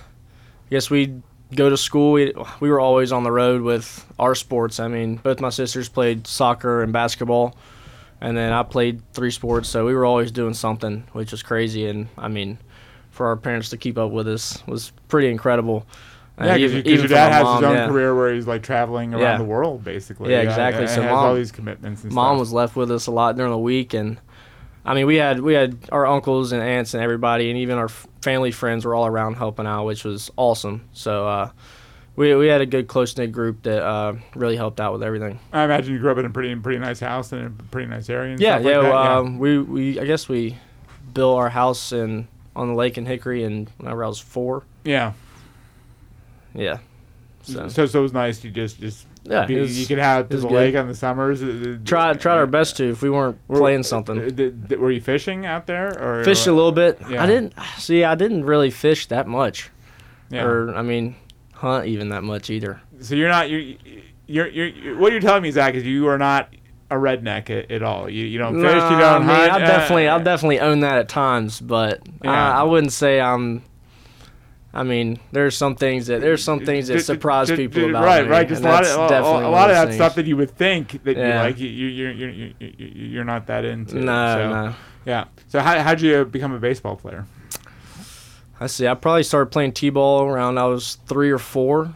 guess 0.70 0.88
we'd 0.88 1.22
go 1.54 1.68
to 1.70 1.76
school. 1.76 2.12
We, 2.12 2.32
we 2.60 2.70
were 2.70 2.80
always 2.80 3.12
on 3.12 3.24
the 3.24 3.32
road 3.32 3.62
with 3.62 4.04
our 4.18 4.34
sports. 4.34 4.80
I 4.80 4.88
mean, 4.88 5.16
both 5.16 5.40
my 5.40 5.50
sisters 5.50 5.88
played 5.88 6.26
soccer 6.26 6.82
and 6.82 6.92
basketball, 6.92 7.56
and 8.20 8.36
then 8.36 8.52
I 8.52 8.62
played 8.62 9.02
three 9.12 9.30
sports. 9.30 9.68
So 9.68 9.86
we 9.86 9.94
were 9.94 10.04
always 10.04 10.30
doing 10.30 10.54
something, 10.54 11.04
which 11.12 11.30
was 11.32 11.42
crazy. 11.42 11.86
And 11.88 12.08
I 12.18 12.28
mean, 12.28 12.58
for 13.10 13.26
our 13.26 13.36
parents 13.36 13.70
to 13.70 13.76
keep 13.76 13.98
up 13.98 14.10
with 14.10 14.28
us 14.28 14.62
was 14.66 14.92
pretty 15.08 15.28
incredible. 15.28 15.86
Uh, 16.40 16.44
Yeah, 16.46 16.56
even- 16.56 16.76
because 16.78 16.92
even 16.92 17.00
your 17.00 17.08
dad 17.08 17.32
has 17.32 17.42
mom, 17.44 17.62
his 17.62 17.70
own 17.70 17.76
yeah. 17.76 17.88
career 17.88 18.14
where 18.14 18.32
he's 18.34 18.46
like 18.46 18.62
traveling 18.62 19.12
around 19.12 19.22
Yeah. 19.22 19.38
the 19.38 19.44
world, 19.44 19.84
basically. 19.84 20.30
Yeah, 20.30 20.38
Uh, 20.38 20.42
exactly. 20.44 20.86
So 20.86 21.02
has 21.02 21.10
all 21.10 21.34
these 21.34 21.52
commitments 21.52 22.02
and 22.04 22.12
mom 22.12 22.36
stuff. 22.36 22.40
was 22.40 22.52
left 22.52 22.76
with 22.76 22.90
us 22.90 23.06
a 23.08 23.10
lot 23.10 23.36
during 23.36 23.52
the 23.52 23.58
week 23.58 23.92
and 23.92 24.18
i 24.84 24.94
mean 24.94 25.06
we 25.06 25.16
had 25.16 25.40
we 25.40 25.54
had 25.54 25.76
our 25.92 26.06
uncles 26.06 26.52
and 26.52 26.62
aunts 26.62 26.94
and 26.94 27.02
everybody 27.02 27.50
and 27.50 27.58
even 27.58 27.76
our 27.78 27.86
f- 27.86 28.06
family 28.22 28.50
friends 28.50 28.84
were 28.84 28.94
all 28.94 29.06
around 29.06 29.34
helping 29.34 29.66
out 29.66 29.84
which 29.84 30.04
was 30.04 30.30
awesome 30.36 30.88
so 30.92 31.26
uh, 31.28 31.50
we, 32.16 32.34
we 32.34 32.48
had 32.48 32.60
a 32.60 32.66
good 32.66 32.86
close-knit 32.88 33.32
group 33.32 33.62
that 33.62 33.82
uh, 33.82 34.14
really 34.34 34.56
helped 34.56 34.80
out 34.80 34.92
with 34.92 35.02
everything 35.02 35.38
I 35.52 35.64
imagine 35.64 35.94
you 35.94 36.00
grew 36.00 36.10
up 36.12 36.18
in 36.18 36.26
a 36.26 36.30
pretty 36.30 36.54
pretty 36.56 36.78
nice 36.78 37.00
house 37.00 37.32
in 37.32 37.38
a 37.46 37.50
pretty 37.70 37.88
nice 37.88 38.10
area. 38.10 38.32
And 38.32 38.40
yeah 38.40 38.60
stuff 38.60 38.64
like 38.64 38.74
yeah, 38.74 38.82
that. 38.82 38.94
um, 38.94 39.38
we, 39.38 39.58
we 39.58 40.00
i 40.00 40.04
guess 40.04 40.28
we 40.28 40.56
built 41.14 41.38
our 41.38 41.48
house 41.48 41.92
in 41.92 42.28
on 42.56 42.68
the 42.68 42.74
lake 42.74 42.98
in 42.98 43.06
hickory 43.06 43.44
and 43.44 43.70
whenever 43.78 44.04
i 44.04 44.08
was 44.08 44.18
four 44.18 44.64
yeah. 44.84 45.12
yeah 46.54 46.78
So, 47.42 47.68
so 47.68 47.86
so, 47.86 48.00
it 48.00 48.02
was 48.02 48.12
nice. 48.12 48.44
You 48.44 48.50
just 48.50 48.80
just 48.80 49.06
yeah 49.24 49.46
be- 49.46 49.58
was- 49.60 49.78
you 49.80 49.86
could 49.86 49.98
have 49.98 50.28
to 50.28 50.36
the 50.36 50.42
good. 50.48 50.54
lake 50.54 50.76
on 50.76 50.88
the 50.88 50.94
summers. 50.94 51.42
Uh, 51.42 51.46
uh, 51.46 51.50
Try 51.84 52.12
tried 52.12 52.20
tried 52.20 52.36
our 52.38 52.46
best 52.46 52.76
to 52.78 52.90
if 52.90 53.02
we 53.02 53.10
weren't 53.10 53.38
Were- 53.48 53.58
playing 53.58 53.80
uh, 53.80 53.84
something 53.84 54.16
did- 54.34 54.68
did- 54.68 54.78
were 54.78 54.90
you 54.90 55.00
fishing 55.00 55.46
out 55.46 55.66
there 55.66 55.88
or 55.98 56.24
fished 56.24 56.46
a 56.46 56.52
little 56.52 56.72
bit 56.72 57.00
Yeah. 57.08 57.22
i 57.22 57.26
didn't 57.26 57.54
see 57.78 58.04
i 58.04 58.14
didn't 58.14 58.44
really 58.44 58.70
fish 58.70 59.06
that 59.08 59.26
much 59.26 59.70
Yeah. 60.30 60.44
or 60.44 60.74
I 60.74 60.82
mean, 60.82 61.16
hunt 61.54 61.86
even 61.86 62.10
that 62.10 62.22
much 62.24 62.50
either. 62.50 62.80
so 63.00 63.14
you're 63.14 63.28
not 63.28 63.48
you're, 63.50 63.60
you're 64.26 64.46
you're 64.48 64.66
you're 64.68 64.98
what 64.98 65.12
you're 65.12 65.20
telling 65.20 65.42
me, 65.42 65.50
Zach, 65.50 65.74
is 65.74 65.84
you 65.84 66.08
are 66.08 66.18
not 66.18 66.54
a 66.90 66.94
redneck 66.96 67.50
at, 67.50 67.70
at 67.70 67.82
all. 67.82 68.08
You 68.10 68.24
you 68.26 68.38
don't 68.38 68.54
fish. 68.60 68.64
Nah, 68.64 68.90
You 68.90 68.98
don't 68.98 69.14
I 69.14 69.18
mean, 69.20 69.28
hunt. 69.28 69.52
I 69.52 69.56
uh, 69.56 69.58
definitely, 69.66 70.08
I'll 70.08 70.22
definitely 70.24 70.60
own 70.60 70.80
that 70.80 70.98
at 70.98 71.08
times, 71.08 71.60
but 71.60 72.00
Yeah. 72.24 72.30
I, 72.56 72.60
I 72.60 72.62
wouldn't 72.64 72.92
say 72.92 73.20
I'm 73.20 73.62
I 74.72 74.84
mean, 74.84 75.18
there's 75.32 75.56
some 75.56 75.74
things 75.74 76.06
that 76.06 76.20
there's 76.20 76.44
some 76.44 76.64
things 76.64 76.86
that 76.88 76.94
D- 76.94 76.98
d- 77.00 77.04
surprise 77.04 77.48
d- 77.48 77.56
people 77.56 77.90
about 77.90 78.04
right, 78.04 78.24
me, 78.24 78.30
right. 78.30 78.48
Just 78.48 78.62
a 78.62 78.66
lot 78.66 78.84
of 78.86 79.10
a, 79.10 79.46
a 79.46 79.50
lot 79.50 79.70
of 79.70 79.76
that 79.76 79.94
stuff 79.94 80.14
that 80.14 80.26
you 80.26 80.36
would 80.36 80.50
think 80.52 81.02
that 81.02 81.16
you 81.16 81.22
Yeah. 81.22 81.42
like, 81.42 81.58
you 81.58 81.68
you 81.68 82.08
you're, 82.08 82.52
you're, 82.78 83.24
not 83.24 83.48
that 83.48 83.64
into. 83.64 83.96
No, 83.96 84.36
so, 84.36 84.48
no. 84.48 84.74
Yeah. 85.04 85.24
So 85.48 85.58
how 85.60 85.80
how'd 85.82 86.00
you 86.00 86.24
become 86.24 86.52
a 86.52 86.60
baseball 86.60 86.94
player? 86.94 87.26
I 88.60 88.66
see. 88.68 88.86
I 88.86 88.94
probably 88.94 89.22
started 89.24 89.50
playing 89.50 89.72
t-ball 89.72 90.22
around 90.24 90.58
I 90.58 90.66
was 90.66 90.96
three 91.06 91.30
or 91.30 91.38
four, 91.38 91.94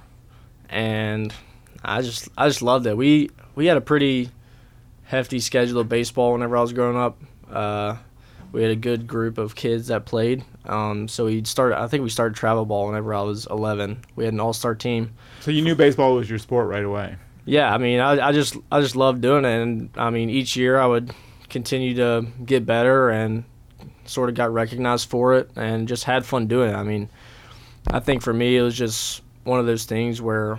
and 0.68 1.32
I 1.84 2.02
just 2.02 2.28
I 2.36 2.48
just 2.48 2.62
loved 2.62 2.86
it. 2.86 2.96
We 2.96 3.30
we 3.54 3.66
had 3.66 3.76
a 3.76 3.82
pretty 3.82 4.30
hefty 5.04 5.38
schedule 5.38 5.80
of 5.80 5.88
baseball 5.88 6.32
whenever 6.32 6.56
I 6.56 6.60
was 6.60 6.72
growing 6.72 6.96
up. 6.96 7.20
Uh, 7.48 7.96
we 8.50 8.62
had 8.62 8.72
a 8.72 8.76
good 8.76 9.06
group 9.06 9.38
of 9.38 9.54
kids 9.54 9.88
that 9.88 10.06
played. 10.06 10.42
Um, 10.66 11.08
so 11.08 11.26
we 11.26 11.44
started. 11.44 11.78
I 11.78 11.86
think 11.88 12.02
we 12.02 12.10
started 12.10 12.36
travel 12.36 12.64
ball 12.64 12.86
whenever 12.86 13.14
I 13.14 13.22
was 13.22 13.46
11. 13.50 14.02
We 14.16 14.24
had 14.24 14.32
an 14.32 14.40
all-star 14.40 14.74
team. 14.74 15.12
So 15.40 15.50
you 15.50 15.62
knew 15.62 15.74
baseball 15.74 16.14
was 16.14 16.28
your 16.28 16.38
sport 16.38 16.68
right 16.68 16.84
away. 16.84 17.16
Yeah, 17.44 17.72
I 17.72 17.78
mean, 17.78 18.00
I, 18.00 18.28
I 18.28 18.32
just 18.32 18.56
I 18.72 18.80
just 18.80 18.96
loved 18.96 19.20
doing 19.20 19.44
it, 19.44 19.60
and 19.60 19.90
I 19.96 20.10
mean, 20.10 20.30
each 20.30 20.56
year 20.56 20.78
I 20.78 20.86
would 20.86 21.12
continue 21.50 21.94
to 21.96 22.26
get 22.44 22.64
better 22.64 23.10
and 23.10 23.44
sort 24.06 24.28
of 24.28 24.34
got 24.34 24.52
recognized 24.52 25.10
for 25.10 25.34
it, 25.34 25.50
and 25.54 25.86
just 25.86 26.04
had 26.04 26.24
fun 26.24 26.46
doing 26.46 26.70
it. 26.70 26.74
I 26.74 26.82
mean, 26.82 27.10
I 27.88 28.00
think 28.00 28.22
for 28.22 28.32
me 28.32 28.56
it 28.56 28.62
was 28.62 28.76
just 28.76 29.22
one 29.44 29.60
of 29.60 29.66
those 29.66 29.84
things 29.84 30.22
where 30.22 30.58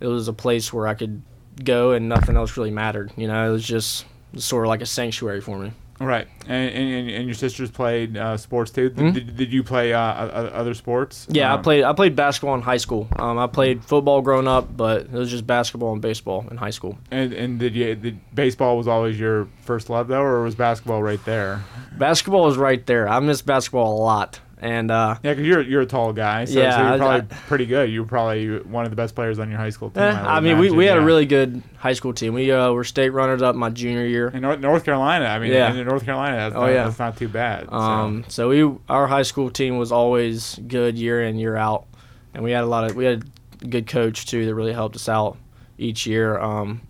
it 0.00 0.08
was 0.08 0.26
a 0.26 0.32
place 0.32 0.72
where 0.72 0.88
I 0.88 0.94
could 0.94 1.22
go 1.62 1.92
and 1.92 2.08
nothing 2.08 2.36
else 2.36 2.56
really 2.56 2.72
mattered. 2.72 3.12
You 3.16 3.28
know, 3.28 3.48
it 3.48 3.52
was 3.52 3.64
just 3.64 4.04
sort 4.36 4.64
of 4.64 4.68
like 4.68 4.80
a 4.80 4.86
sanctuary 4.86 5.40
for 5.40 5.58
me. 5.58 5.72
Right. 6.04 6.28
And 6.46 6.70
and, 6.74 7.10
and 7.10 7.24
your 7.26 7.34
sisters 7.34 7.70
played 7.70 8.16
uh, 8.16 8.36
sports 8.36 8.70
too. 8.70 8.90
Mhm. 8.90 9.14
Did, 9.14 9.36
did 9.36 9.52
you 9.52 9.62
play 9.62 9.92
uh, 9.94 10.00
other 10.00 10.74
sports? 10.74 11.26
Yeah, 11.30 11.52
I 11.52 11.56
Um, 11.56 11.62
played 11.62 11.84
I 11.84 11.92
played 11.94 12.14
basketball 12.14 12.54
in 12.54 12.62
high 12.62 12.76
school. 12.76 13.08
Um, 13.18 13.38
I 13.38 13.46
played 13.46 13.84
football 13.84 14.20
growing 14.22 14.46
up, 14.48 14.76
but 14.76 15.02
it 15.06 15.12
was 15.12 15.30
just 15.30 15.46
basketball 15.46 15.92
and 15.92 16.02
baseball 16.02 16.46
in 16.50 16.56
high 16.58 16.70
school. 16.70 16.98
And 17.10 17.32
and 17.32 17.58
did 17.58 17.74
you 17.74 17.94
did 17.94 18.18
baseball 18.34 18.76
was 18.76 18.86
always 18.88 19.18
your 19.18 19.48
first 19.62 19.88
love 19.88 20.08
though, 20.08 20.20
or 20.22 20.42
was 20.42 20.54
basketball 20.54 21.02
right 21.02 21.24
there? 21.24 21.62
Basketball 21.98 22.44
was 22.44 22.56
right 22.58 22.84
there. 22.86 23.08
I 23.08 23.20
miss 23.20 23.40
basketball 23.42 23.96
a 23.96 24.02
lot, 24.02 24.40
and 24.58 24.90
uh, 24.90 25.16
Yeah, 25.22 25.32
because 25.32 25.46
you're 25.46 25.60
you're 25.62 25.82
a 25.82 25.86
tall 25.86 26.12
guy, 26.12 26.44
so, 26.44 26.58
Yeah, 26.60 26.70
so 26.76 26.82
you're 26.82 26.92
I- 26.92 26.98
probably 27.20 27.36
pretty 27.48 27.66
good. 27.66 27.90
You 27.90 28.02
were 28.02 28.06
probably 28.08 28.58
one 28.60 28.84
of 28.84 28.90
the 28.90 28.96
best 28.96 29.14
players 29.14 29.38
on 29.38 29.50
your 29.50 29.58
high 29.58 29.70
school 29.70 29.90
team. 29.90 30.02
Eh, 30.02 30.10
would 30.12 30.16
I 30.28 30.40
mean, 30.40 30.58
we, 30.58 30.70
we 30.70 30.84
had 30.86 30.92
imagine, 30.92 31.02
a 31.02 31.06
really 31.06 31.26
good 31.26 31.62
high 31.76 31.92
school 31.92 32.12
team. 32.14 32.34
We 32.34 32.50
uh, 32.50 32.70
were 32.72 32.84
state 32.84 33.10
runners 33.10 33.42
up 33.42 33.56
my 33.56 33.70
junior 33.70 34.06
year. 34.06 34.28
in 34.28 34.40
North, 34.42 34.60
North 34.60 34.84
Carolina. 34.84 35.26
I 35.26 35.38
mean, 35.38 35.52
Yeah. 35.52 35.74
in 35.74 35.86
North 35.86 36.04
Carolina, 36.04 36.36
that's, 36.36 36.54
Oh, 36.54 36.60
not, 36.60 36.66
yeah. 36.68 36.84
that's 36.84 36.98
not 36.98 37.16
too 37.16 37.28
bad. 37.28 37.66
so. 37.68 37.74
Um, 37.74 38.24
so 38.28 38.48
we 38.48 38.78
our 38.88 39.06
high 39.06 39.22
school 39.22 39.50
team 39.50 39.76
was 39.78 39.92
always 39.92 40.58
good 40.66 40.96
year 40.98 41.22
in 41.24 41.36
year 41.38 41.56
out, 41.56 41.86
and 42.32 42.42
we 42.44 42.52
had 42.52 42.64
a 42.64 42.66
lot 42.68 42.88
of 42.90 42.96
we 42.96 43.04
had 43.04 43.24
a 43.62 43.66
good 43.66 43.86
coach 43.86 44.26
too 44.26 44.46
that 44.46 44.54
really 44.54 44.72
helped 44.72 44.96
us 44.96 45.08
out 45.08 45.36
each 45.78 46.06
year. 46.06 46.38
Um, 46.38 46.80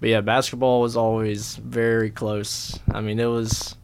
but 0.00 0.08
yeah, 0.10 0.20
basketball 0.20 0.80
was 0.80 0.96
always 0.96 1.56
very 1.56 2.10
close. 2.10 2.78
I 2.92 3.00
mean, 3.00 3.18
it 3.18 3.26
was 3.26 3.74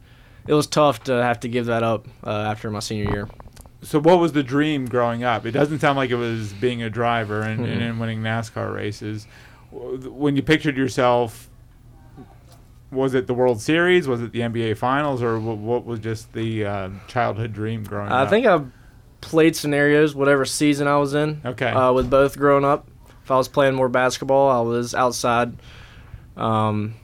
it 0.46 0.54
was 0.54 0.66
tough 0.66 1.04
to 1.04 1.12
have 1.12 1.40
to 1.40 1.48
give 1.48 1.66
that 1.66 1.82
up 1.82 2.06
uh, 2.26 2.30
after 2.30 2.70
my 2.70 2.80
senior 2.80 3.10
year. 3.10 3.28
So, 3.82 3.98
what 4.00 4.18
was 4.18 4.32
the 4.32 4.42
dream 4.42 4.86
growing 4.86 5.24
up? 5.24 5.44
It 5.44 5.50
doesn't 5.50 5.80
sound 5.80 5.96
like 5.96 6.10
it 6.10 6.14
was 6.16 6.52
being 6.54 6.82
a 6.82 6.88
driver 6.90 7.42
and, 7.42 7.60
Mhm. 7.60 7.80
and 7.82 8.00
winning 8.00 8.20
NASCAR 8.22 8.74
races. 8.74 9.26
When 9.70 10.36
you 10.36 10.42
pictured 10.42 10.76
yourself, 10.76 11.50
was 12.90 13.12
it 13.14 13.26
the 13.26 13.34
World 13.34 13.60
Series? 13.60 14.06
Was 14.06 14.22
it 14.22 14.32
the 14.32 14.40
NBA 14.42 14.74
Finals, 14.76 15.22
or 15.22 15.38
what 15.38 15.84
was 15.84 15.98
just 16.00 16.32
the 16.32 16.64
uh, 16.64 16.88
childhood 17.08 17.52
dream 17.52 17.82
growing 17.84 18.10
I 18.10 18.22
up? 18.22 18.28
I 18.28 18.30
think 18.30 18.46
I 18.46 18.62
played 19.20 19.56
scenarios 19.56 20.14
whatever 20.14 20.44
season 20.44 20.86
I 20.86 20.96
was 20.98 21.12
in. 21.14 21.40
Okay. 21.44 21.70
Uh, 21.70 21.92
with 21.92 22.08
both 22.08 22.38
growing 22.38 22.64
up, 22.64 22.86
if 23.24 23.30
I 23.30 23.36
was 23.36 23.48
playing 23.48 23.74
more 23.74 23.88
basketball, 23.88 24.50
I 24.50 24.60
was 24.60 24.94
outside, 24.94 25.54
um, 26.36 26.94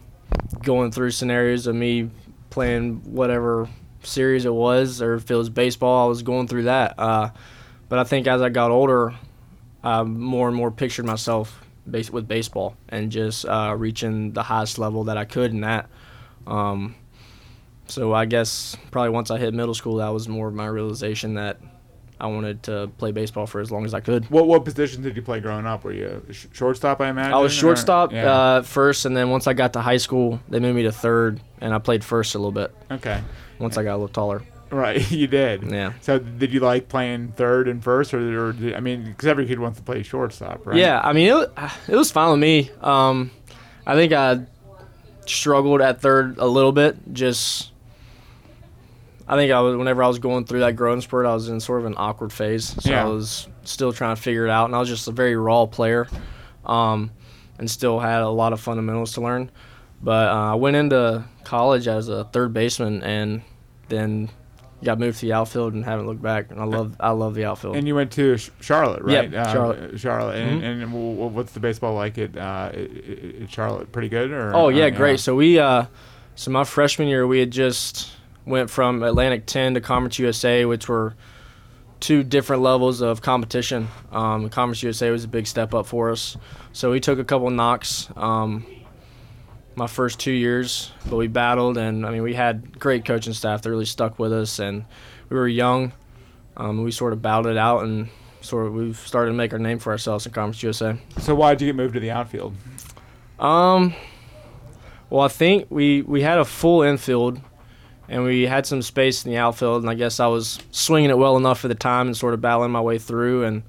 going 0.63 0.93
through 0.93 1.11
scenarios 1.11 1.67
of 1.67 1.75
me 1.75 2.11
playing 2.51 3.03
whatever 3.05 3.69
series 4.03 4.45
it 4.45 4.53
was, 4.53 5.01
or 5.01 5.15
if 5.15 5.31
it 5.31 5.35
was 5.35 5.49
baseball, 5.49 6.07
I 6.07 6.09
was 6.09 6.23
going 6.23 6.49
through 6.49 6.65
that. 6.65 6.95
Uh, 6.99 7.31
but 7.89 7.99
I 7.99 8.05
think 8.05 8.27
as 8.27 8.43
I 8.43 8.49
got 8.49 8.71
older, 8.71 9.15
I 9.83 10.03
more 10.03 10.49
and 10.49 10.57
more 10.57 10.71
pictured 10.71 11.07
myself 11.07 11.65
base- 11.89 12.11
with 12.11 12.29
baseball 12.29 12.77
and 12.89 13.11
just 13.11 13.45
uh, 13.47 13.75
reaching 13.77 14.33
the 14.33 14.43
highest 14.43 14.79
level 14.79 15.05
that 15.05 15.17
I 15.17 15.25
could 15.25 15.53
in 15.53 15.63
that. 15.63 15.89
Um, 16.47 16.95
so 17.87 18.13
I 18.13 18.25
guess 18.25 18.77
probably 18.91 19.11
once 19.11 19.31
I 19.31 19.39
hit 19.39 19.55
middle 19.55 19.75
school, 19.75 19.97
that 19.97 20.09
was 20.09 20.29
more 20.29 20.49
of 20.49 20.55
my 20.55 20.67
realization 20.67 21.35
that 21.35 21.59
I 22.21 22.27
wanted 22.27 22.63
to 22.65 22.91
play 22.99 23.13
baseball 23.13 23.47
for 23.47 23.61
as 23.61 23.71
long 23.73 23.85
as 23.85 23.95
I 23.95 24.01
could. 24.01 24.29
what 24.31 24.47
what 24.47 24.65
position 24.65 25.03
did 25.03 25.17
you 25.17 25.23
play 25.23 25.41
growing 25.41 25.67
up? 25.67 25.85
Were 25.85 25.93
you 25.93 26.23
sh- 26.31 26.47
shortstop? 26.53 27.01
I 27.01 27.09
imagine. 27.09 27.33
I 27.33 27.39
was 27.39 27.53
or- 27.53 27.61
shortstop 27.61 28.13
Yeah. 28.13 28.31
uh, 28.33 28.63
first, 28.63 29.07
and 29.07 29.17
then 29.17 29.31
once 29.31 29.47
I 29.47 29.53
got 29.55 29.73
to 29.75 29.81
high 29.81 29.97
school, 29.99 30.41
they 30.49 30.61
moved 30.61 30.77
me 30.77 30.83
to 30.85 30.93
third, 30.93 31.41
and 31.61 31.73
I 31.75 31.79
played 31.79 32.05
first 32.05 32.35
a 32.35 32.39
little 32.39 32.53
bit. 32.53 32.75
okay. 32.91 33.21
Once 33.59 33.77
I 33.77 33.83
got 33.83 33.93
a 33.93 33.99
little 33.99 34.09
taller, 34.09 34.43
Right, 34.71 35.11
you 35.13 35.27
did. 35.27 35.65
yeah, 35.71 35.93
So, 36.01 36.19
did 36.21 36.53
you 36.55 36.61
like 36.61 36.89
playing 36.89 37.33
third 37.37 37.67
and 37.69 37.83
first, 37.83 38.15
or, 38.15 38.49
or 38.49 38.53
did, 38.53 38.75
I 38.75 38.81
mean, 38.81 39.05
because 39.05 39.27
every 39.27 39.45
kid 39.47 39.59
wants 39.59 39.79
to 39.79 39.85
play 39.85 40.03
shortstop, 40.05 40.65
right? 40.65 40.77
yeah. 40.79 41.01
I 41.03 41.13
mean, 41.13 41.29
it, 41.37 41.51
it 41.89 41.97
was 41.97 42.11
fine 42.13 42.31
with 42.31 42.39
me. 42.41 42.71
Um, 42.81 43.33
I 43.87 43.95
think 43.97 44.13
I 44.13 44.41
struggled 45.27 45.81
at 45.81 46.01
third 46.01 46.39
a 46.39 46.47
little 46.47 46.73
bit. 46.73 46.97
Just, 47.13 47.70
I 49.31 49.37
think 49.37 49.53
I 49.53 49.61
was 49.61 49.77
whenever 49.77 50.03
I 50.03 50.09
was 50.09 50.19
going 50.19 50.45
through 50.45 50.61
that 50.61 50.75
growing 50.75 51.01
spurt, 51.01 51.25
I 51.25 51.33
was 51.33 51.49
in 51.49 51.61
sort 51.61 51.81
of 51.81 51.87
an 51.87 51.95
awkward 51.97 52.33
phase. 52.33 52.65
So 52.83 52.91
Yeah. 52.91 53.05
I 53.05 53.09
was 53.09 53.47
still 53.63 53.93
trying 53.93 54.17
to 54.17 54.21
figure 54.21 54.45
it 54.45 54.51
out, 54.51 54.65
and 54.67 54.75
I 54.75 54.81
was 54.81 54.89
just 54.89 55.07
a 55.07 55.13
very 55.13 55.37
raw 55.37 55.67
player, 55.67 56.09
um, 56.67 57.13
and 57.59 57.71
still 57.71 58.01
had 58.01 58.23
a 58.23 58.29
lot 58.29 58.53
of 58.53 58.61
fundamentals 58.61 59.13
to 59.13 59.21
learn. 59.21 59.51
But 60.03 60.29
uh, 60.31 60.53
I 60.53 60.55
went 60.57 60.77
into 60.77 61.25
college 61.45 61.87
as 61.87 62.09
a 62.09 62.25
third 62.25 62.53
baseman, 62.53 63.03
and 63.05 63.43
then 63.89 64.31
got 64.83 64.99
moved 64.99 65.19
to 65.21 65.27
the 65.27 65.33
outfield 65.35 65.75
and 65.75 65.85
haven't 65.85 66.07
looked 66.07 66.23
back. 66.23 66.51
And 66.51 66.59
I 66.59 66.65
love 66.65 66.97
I 66.99 67.11
love 67.11 67.35
the 67.35 67.45
outfield. 67.45 67.77
And 67.77 67.87
you 67.87 67.95
went 67.95 68.11
to 68.13 68.37
Charlotte, 68.61 69.03
right? 69.03 69.31
Yep, 69.31 69.47
Uh, 69.47 69.53
Charlotte. 69.53 70.01
Charlotte. 70.01 70.37
And, 70.39 70.63
Mhm. 70.63 70.83
and 70.83 71.35
what's 71.35 71.53
the 71.53 71.61
baseball 71.61 71.95
like 71.95 72.17
at, 72.19 72.37
uh, 72.37 72.71
at, 72.73 73.51
Charlotte? 73.51 73.93
Pretty 73.93 74.09
good, 74.09 74.31
or? 74.33 74.53
Oh 74.57 74.67
uh, 74.67 74.69
yeah, 74.71 74.89
great. 74.91 75.21
So 75.21 75.37
we, 75.37 75.59
uh, 75.59 75.85
so 76.35 76.51
my 76.51 76.65
freshman 76.65 77.09
year, 77.09 77.27
we 77.27 77.39
had 77.41 77.51
just 77.51 78.11
went 78.45 78.71
from 78.71 79.03
Atlantic 79.03 79.47
10 79.47 79.75
to 79.75 79.81
Conference 79.81 80.19
USA, 80.19 80.65
which 80.65 80.89
were 80.89 81.15
two 82.01 82.23
different 82.23 82.63
levels 82.63 83.01
of 83.03 83.21
competition. 83.21 83.89
Um, 84.11 84.49
Conference 84.49 84.83
USA 84.83 85.11
was 85.11 85.25
a 85.25 85.29
big 85.29 85.47
step 85.47 85.75
up 85.75 85.87
for 85.87 86.11
us. 86.11 86.37
So 86.73 86.91
we 86.91 87.01
took 87.01 87.19
a 87.19 87.25
couple 87.25 87.51
knocks 87.51 88.09
um, 88.17 88.67
my 89.77 89.87
first 89.87 90.19
two 90.19 90.33
years, 90.33 90.93
but 91.09 91.17
we 91.17 91.29
battled, 91.29 91.77
and 91.77 92.05
I 92.05 92.11
mean 92.11 92.23
we 92.23 92.35
had 92.35 92.79
great 92.79 93.05
coaching 93.05 93.33
staff 93.33 93.63
that 93.63 93.71
really 93.71 93.85
stuck 93.85 94.19
with 94.19 94.33
us, 94.33 94.59
and 94.59 94.85
we 95.29 95.37
were 95.37 95.49
young. 95.49 95.93
Um, 96.57 96.83
we 96.83 96.91
sort 96.91 97.13
of 97.13 97.23
battled 97.23 97.47
it 97.47 97.57
out, 97.57 97.85
and 97.85 98.09
sort 98.41 98.67
of 98.67 98.75
we've 98.75 98.99
started 98.99 99.31
to 99.31 99.37
make 99.37 99.53
our 99.53 99.59
name 99.59 99.79
for 99.79 99.93
ourselves 99.93 100.27
in 100.27 100.33
Conference 100.33 100.63
USA. 100.63 100.97
So 101.19 101.35
why 101.35 101.55
did 101.55 101.63
you 101.63 101.69
get 101.69 101.77
moved 101.77 101.95
to 101.95 102.01
the 102.01 102.11
outfield? 102.11 102.55
Um, 103.39 103.95
well, 105.09 105.23
I 105.23 105.29
think 105.29 105.67
we 105.71 106.03
we 106.03 106.23
had 106.23 106.39
a 106.39 106.45
full 106.45 106.83
infield, 106.83 107.41
and 108.11 108.25
we 108.25 108.43
had 108.43 108.67
some 108.67 108.83
space 108.83 109.25
in 109.25 109.31
the 109.31 109.39
outfield, 109.39 109.83
and 109.83 109.91
I 109.91 109.95
guess 109.95 110.19
I 110.19 110.27
was 110.27 110.59
swinging 110.73 111.11
it 111.11 111.17
well 111.17 111.37
enough 111.37 111.61
for 111.61 111.69
the 111.69 111.77
time 111.77 112.09
and 112.09 112.17
sort 112.17 112.35
of 112.35 112.41
battling 112.41 112.73
my 112.73 112.81
way 112.81 112.99
through, 112.99 113.45
and 113.45 113.63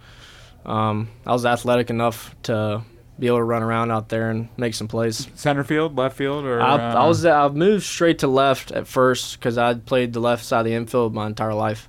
um, 0.65 1.10
I 1.25 1.32
was 1.32 1.45
athletic 1.45 1.91
enough 1.91 2.36
to 2.43 2.82
be 3.19 3.27
able 3.27 3.38
to 3.38 3.43
run 3.43 3.62
around 3.62 3.91
out 3.91 4.10
there 4.10 4.32
and 4.32 4.49
make 4.58 4.73
some 4.73 4.88
plays. 4.88 5.27
Center 5.36 5.63
field, 5.63 5.95
left 5.95 6.17
field, 6.17 6.43
or? 6.43 6.60
I, 6.60 6.73
uh, 6.73 7.04
I 7.04 7.08
was 7.08 7.23
I 7.23 7.47
moved 7.49 7.86
straight 7.86 8.19
to 8.19 8.27
left 8.27 8.71
at 8.71 8.88
first 8.88 9.39
because 9.39 9.60
I'd 9.60 9.86
played 9.86 10.12
the 10.12 10.19
left 10.19 10.43
side 10.43 10.62
of 10.62 10.65
the 10.65 10.73
infield 10.73 11.13
my 11.13 11.27
entire 11.27 11.54
life. 11.54 11.88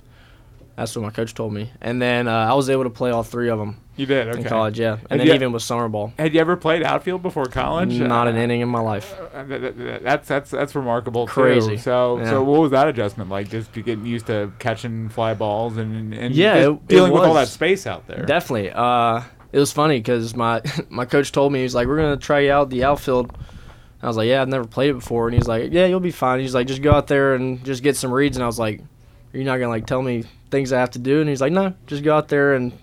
That's 0.75 0.95
what 0.95 1.01
my 1.01 1.09
coach 1.09 1.33
told 1.33 1.53
me, 1.53 1.71
and 1.81 1.99
then 1.99 2.27
uh, 2.27 2.31
I 2.31 2.53
was 2.53 2.69
able 2.69 2.83
to 2.83 2.89
play 2.91 3.09
all 3.09 3.23
three 3.23 3.49
of 3.49 3.57
them 3.57 3.82
You 3.95 4.05
did. 4.07 4.27
Okay. 4.29 4.39
in 4.39 4.45
college. 4.45 4.79
Yeah, 4.79 4.97
and 5.09 5.19
then 5.19 5.27
you- 5.27 5.33
even 5.33 5.51
with 5.51 5.61
summer 5.61 5.87
ball, 5.87 6.13
Had 6.17 6.33
you 6.33 6.39
ever 6.41 6.55
played 6.55 6.81
outfield 6.81 7.21
before 7.21 7.45
college? 7.45 7.93
not 7.99 8.27
an 8.27 8.35
Uh, 8.35 8.39
inning 8.39 8.61
in 8.61 8.69
my 8.69 8.79
life. 8.79 9.15
uh, 9.35 9.43
th- 9.43 9.61
th- 9.61 9.75
th- 9.77 10.01
That's 10.01 10.27
that's 10.27 10.49
that's 10.49 10.73
remarkable 10.75 11.27
too. 11.27 11.33
Crazy. 11.33 11.77
So 11.77 12.17
Yeah. 12.19 12.29
so 12.31 12.43
what 12.43 12.61
was 12.61 12.71
that 12.71 12.87
adjustment 12.87 13.29
like? 13.29 13.49
Just 13.49 13.71
to 13.73 13.81
getting 13.83 14.05
used 14.05 14.25
to 14.27 14.51
catching 14.59 15.09
fly 15.09 15.33
balls 15.35 15.77
and 15.77 16.13
and 16.13 16.33
Yeah, 16.33 16.55
just 16.55 16.67
it- 16.67 16.71
it 16.73 16.87
dealing 16.87 17.11
with 17.13 17.21
all 17.23 17.33
that 17.35 17.41
was. 17.41 17.51
space 17.51 17.85
out 17.85 18.07
there. 18.07 18.25
Definitely. 18.25 18.71
Uh, 18.73 19.21
it 19.51 19.59
was 19.59 19.71
funny 19.71 19.99
because 19.99 20.35
my 20.35 20.61
my 20.89 21.05
coach 21.05 21.31
told 21.31 21.51
me 21.53 21.61
he's 21.61 21.75
like, 21.75 21.87
"We're 21.87 21.97
gonna 21.97 22.17
try 22.17 22.39
you 22.39 22.51
out 22.51 22.71
the 22.71 22.83
outfield." 22.85 23.31
I 24.01 24.07
was 24.07 24.17
like, 24.17 24.27
"Yeah, 24.27 24.41
I've 24.41 24.49
never 24.49 24.65
played 24.65 24.89
it 24.89 24.95
before," 24.95 25.27
and 25.27 25.35
he's 25.37 25.47
like, 25.47 25.71
"Yeah, 25.71 25.85
you'll 25.85 25.99
be 25.99 26.11
fine." 26.11 26.39
He's 26.39 26.55
like, 26.55 26.65
"Just 26.67 26.81
go 26.81 26.91
out 26.91 27.07
there 27.07 27.35
and 27.35 27.63
just 27.63 27.83
get 27.83 27.95
some 27.95 28.11
reads," 28.11 28.35
and 28.37 28.43
I 28.43 28.47
was 28.47 28.57
like, 28.59 28.79
Are 28.79 29.37
"You're 29.37 29.45
not 29.45 29.57
gonna 29.57 29.69
like 29.69 29.85
tell 29.85 30.01
me 30.01 30.23
things 30.51 30.73
I 30.73 30.79
have 30.79 30.91
to 30.91 30.99
do?" 30.99 31.21
And 31.21 31.29
he's 31.29 31.39
like, 31.41 31.53
"No, 31.53 31.73
just 31.87 32.03
go 32.03 32.15
out 32.17 32.27
there 32.27 32.53
and 32.55 32.73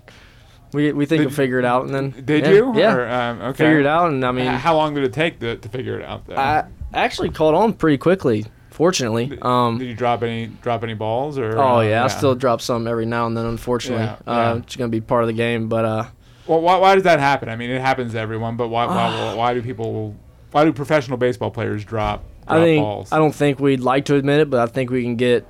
we 0.73 0.91
we 0.93 1.05
think 1.05 1.19
Did- 1.19 1.23
you'll 1.25 1.31
figure 1.31 1.59
it 1.59 1.65
out." 1.65 1.85
And 1.85 1.93
then 1.93 2.09
Did 2.25 2.45
yeah, 2.45 2.51
you? 2.51 2.73
Yeah, 2.75 2.95
Or, 2.95 3.09
um, 3.09 3.41
okay. 3.41 3.65
figure 3.65 3.79
it 3.79 3.85
out, 3.85 4.11
and 4.11 4.23
I 4.25 4.31
mean, 4.31 4.47
how 4.47 4.75
long 4.75 4.93
did 4.93 5.03
it 5.03 5.13
take 5.13 5.39
to, 5.39 5.55
to 5.57 5.69
figure 5.69 5.99
it 5.99 6.05
out? 6.05 6.25
Though? 6.25 6.35
I 6.35 6.65
actually 6.93 7.29
caught 7.29 7.53
on 7.53 7.73
pretty 7.73 7.97
quickly. 7.97 8.45
Fortunately, 8.69 9.37
um, 9.41 9.77
Did 9.77 9.89
you 9.89 9.93
drop 9.93 10.23
any 10.23 10.47
drop 10.47 10.83
any 10.83 10.93
balls 10.93 11.37
or? 11.37 11.57
oh 11.59 11.77
uh, 11.77 11.81
yeah, 11.81 12.03
I 12.05 12.07
still 12.07 12.35
drop 12.35 12.61
some 12.61 12.87
every 12.87 13.05
now 13.05 13.27
and 13.27 13.35
then. 13.35 13.45
Unfortunately, 13.45 14.05
Yeah, 14.05 14.13
uh, 14.25 14.53
yeah. 14.55 14.57
it's 14.57 14.75
gonna 14.77 14.89
be 14.89 15.01
part 15.01 15.23
of 15.23 15.27
the 15.27 15.33
game. 15.33 15.67
But 15.67 15.85
uh, 15.85 16.05
Well, 16.47 16.61
why, 16.61 16.77
why 16.77 16.95
does 16.95 17.03
that 17.03 17.19
happen? 17.19 17.49
I 17.49 17.55
mean, 17.57 17.69
it 17.69 17.81
happens 17.81 18.13
to 18.13 18.19
everyone, 18.19 18.55
but 18.55 18.69
why 18.69 18.85
why, 18.87 19.35
why 19.35 19.53
do 19.53 19.61
people? 19.61 20.15
Why 20.51 20.63
do 20.65 20.73
professional 20.73 21.17
baseball 21.17 21.51
players 21.51 21.83
drop, 21.85 22.23
drop 22.47 22.57
I 22.59 22.63
think 22.63 22.83
balls? 22.83 23.11
I 23.11 23.17
don't 23.17 23.35
think 23.35 23.59
we'd 23.59 23.81
like 23.81 24.05
to 24.05 24.15
admit 24.15 24.39
it, 24.39 24.49
but 24.49 24.59
I 24.61 24.71
think 24.71 24.89
we 24.89 25.03
can 25.03 25.15
get 25.15 25.45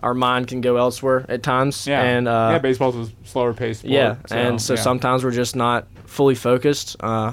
our 0.00 0.14
mind 0.14 0.48
can 0.48 0.60
go 0.60 0.76
elsewhere 0.76 1.24
at 1.28 1.42
times. 1.42 1.86
yeah, 1.86 2.02
and 2.02 2.28
uh, 2.28 2.50
yeah, 2.52 2.58
baseball's 2.58 3.10
a 3.10 3.12
slower 3.26 3.54
paced 3.54 3.80
sport. 3.80 3.92
Yeah, 3.92 4.16
and 4.30 4.60
so 4.60 4.74
yeah. 4.74 4.80
sometimes 4.80 5.24
we're 5.24 5.30
just 5.30 5.56
not 5.56 5.86
fully 6.04 6.34
focused, 6.34 6.96
uh, 7.00 7.32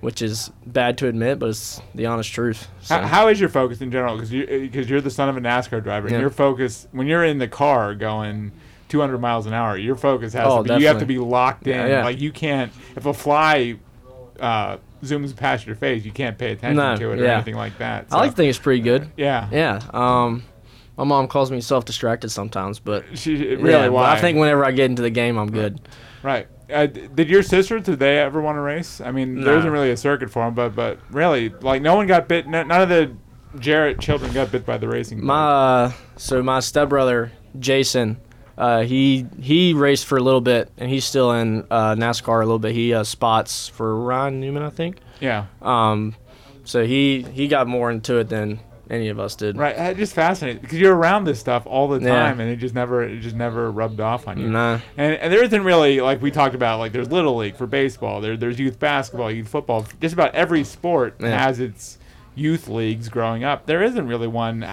which 0.00 0.20
is 0.22 0.50
bad 0.66 0.98
to 0.98 1.06
admit, 1.08 1.38
but 1.38 1.48
it's 1.50 1.80
the 1.94 2.06
honest 2.06 2.32
truth. 2.32 2.68
So, 2.82 2.96
How, 2.96 3.06
how 3.06 3.28
is 3.28 3.38
your 3.40 3.48
focus 3.48 3.80
in 3.80 3.90
general? 3.90 4.14
Because 4.16 4.32
you 4.32 4.46
because 4.46 4.88
you're 4.90 5.00
the 5.00 5.10
son 5.10 5.28
of 5.28 5.36
a 5.36 5.40
NASCAR 5.40 5.82
driver, 5.82 6.06
and 6.08 6.14
Yeah. 6.14 6.20
your 6.20 6.30
focus 6.30 6.86
when 6.92 7.06
you're 7.06 7.24
in 7.24 7.38
the 7.38 7.48
car 7.48 7.94
going 7.94 8.52
200 8.88 9.18
miles 9.18 9.46
an 9.46 9.52
hour, 9.52 9.76
your 9.76 9.96
focus 9.96 10.32
has 10.34 10.46
Oh, 10.46 10.62
to 10.62 10.74
be 10.76 10.80
you 10.82 10.86
have 10.88 10.98
to 11.00 11.06
be 11.06 11.18
locked 11.18 11.66
in. 11.66 11.74
Yeah, 11.76 11.86
yeah. 11.86 12.04
Like 12.04 12.20
you 12.20 12.30
can't 12.32 12.72
if 12.94 13.06
a 13.06 13.12
fly 13.14 13.76
uh, 14.38 14.76
zooms 15.02 15.34
past 15.34 15.66
your 15.66 15.76
face, 15.76 16.04
you 16.04 16.12
can't 16.12 16.36
pay 16.38 16.52
attention 16.52 16.76
No, 16.76 16.96
to 16.96 17.12
it 17.12 17.20
or 17.20 17.26
anything 17.26 17.56
like 17.56 17.78
that. 17.78 18.06
I 18.10 18.16
like 18.18 18.30
to 18.30 18.36
think 18.36 18.50
it's 18.50 18.58
pretty 18.58 18.82
good. 18.82 19.10
yeah, 19.16 19.48
Yeah. 19.50 19.80
Um, 19.92 20.42
my 20.96 21.04
mom 21.04 21.28
calls 21.28 21.50
me 21.50 21.60
self-distracted 21.60 22.30
sometimes, 22.30 22.78
but 22.78 23.04
She, 23.14 23.34
really, 23.56 23.70
yeah, 23.70 23.88
why? 23.88 24.12
I 24.12 24.20
think 24.20 24.38
whenever 24.38 24.64
I 24.64 24.70
get 24.72 24.86
into 24.90 25.02
the 25.02 25.10
game, 25.10 25.36
I'm 25.38 25.50
good. 25.50 25.80
Right. 26.22 26.48
Uh, 26.72 26.86
did 26.86 27.28
your 27.30 27.42
sister? 27.44 27.78
Did 27.78 27.98
they 28.00 28.18
ever 28.18 28.40
want 28.40 28.56
to 28.56 28.60
race? 28.60 29.00
I 29.00 29.12
mean, 29.12 29.40
there 29.40 29.52
Nah. 29.54 29.58
isn't 29.60 29.70
really 29.70 29.90
a 29.92 29.96
circuit 29.96 30.30
for 30.30 30.44
them, 30.44 30.54
but 30.54 30.74
but 30.74 30.98
really, 31.10 31.50
like 31.60 31.80
no 31.80 31.94
one 31.94 32.06
got 32.08 32.26
bit. 32.26 32.44
n- 32.46 32.66
None 32.66 32.80
of 32.82 32.88
the 32.88 33.12
Jarrett 33.60 34.00
children 34.00 34.32
got 34.32 34.50
bit 34.50 34.66
by 34.66 34.76
the 34.76 34.88
racing. 34.88 35.24
My 35.24 35.46
uh, 35.46 35.92
so 36.16 36.42
my 36.42 36.58
stepbrother 36.58 37.30
Jason, 37.60 38.16
uh, 38.58 38.82
he 38.82 39.26
he 39.40 39.74
raced 39.74 40.06
for 40.06 40.18
a 40.18 40.20
little 40.20 40.40
bit, 40.40 40.68
and 40.76 40.90
he's 40.90 41.04
still 41.04 41.30
in 41.34 41.64
uh, 41.70 41.94
NASCAR 41.94 42.36
a 42.42 42.44
little 42.44 42.58
bit. 42.58 42.72
He 42.74 42.92
uh, 42.92 43.04
spots 43.04 43.68
for 43.68 43.94
Ryan 43.94 44.40
Newman, 44.40 44.64
I 44.64 44.70
think. 44.70 44.98
yeah. 45.20 45.46
Um, 45.62 46.16
so 46.64 46.84
he 46.84 47.22
he 47.32 47.46
got 47.46 47.68
more 47.68 47.92
into 47.92 48.16
it 48.18 48.28
than 48.28 48.58
any 48.90 49.08
of 49.08 49.18
us 49.18 49.34
did. 49.34 49.56
Right. 49.56 49.76
It 49.76 49.96
just 49.96 50.14
fascinating 50.14 50.62
because 50.62 50.78
you're 50.78 50.94
around 50.94 51.24
this 51.24 51.38
stuff 51.40 51.66
all 51.66 51.88
the 51.88 52.00
Yeah. 52.00 52.14
time, 52.14 52.40
and 52.40 52.50
it 52.50 52.56
just 52.56 52.74
never 52.74 53.02
it 53.02 53.20
just 53.20 53.36
never 53.36 53.70
rubbed 53.70 54.00
off 54.00 54.28
on 54.28 54.38
you. 54.38 54.48
Nah. 54.48 54.78
And, 54.96 55.14
and 55.14 55.32
there 55.32 55.42
isn't 55.42 55.64
really 55.64 56.00
like 56.00 56.22
we 56.22 56.30
talked 56.30 56.54
about 56.54 56.78
like 56.78 56.92
there's 56.92 57.10
little 57.10 57.36
league 57.36 57.56
for 57.56 57.66
baseball, 57.66 58.20
there 58.20 58.36
there's 58.36 58.58
youth 58.58 58.78
basketball, 58.78 59.30
youth 59.30 59.48
football. 59.48 59.86
Just 60.00 60.14
about 60.14 60.34
every 60.34 60.62
sport 60.64 61.16
Yeah. 61.18 61.38
has 61.46 61.58
its 61.60 61.98
youth 62.34 62.68
leagues 62.68 63.08
growing 63.08 63.44
up. 63.44 63.66
There 63.66 63.82
isn't 63.82 64.06
really 64.06 64.28
one 64.28 64.64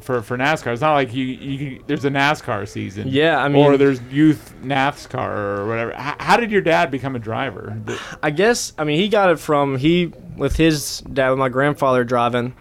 for 0.00 0.22
for 0.22 0.38
NASCAR. 0.38 0.72
It's 0.72 0.80
not 0.80 0.94
like 0.94 1.12
you 1.12 1.24
you 1.26 1.84
there's 1.86 2.06
a 2.06 2.10
NASCAR 2.10 2.66
season. 2.66 3.08
Yeah, 3.08 3.36
I 3.42 3.48
mean, 3.48 3.62
or 3.66 3.76
there's 3.76 4.00
youth 4.10 4.54
NASCAR 4.64 5.58
or 5.58 5.66
whatever. 5.66 5.90
H- 5.92 6.14
how 6.18 6.38
did 6.38 6.50
your 6.50 6.62
dad 6.62 6.90
become 6.90 7.14
a 7.16 7.18
driver? 7.18 7.76
I 8.22 8.30
guess 8.30 8.72
I 8.78 8.84
mean 8.84 8.98
he 8.98 9.08
got 9.10 9.28
it 9.28 9.38
from 9.38 9.76
he 9.76 10.12
with 10.38 10.56
his 10.56 11.00
dad 11.12 11.28
with 11.28 11.38
my 11.38 11.50
grandfather 11.50 12.04
driving. 12.04 12.54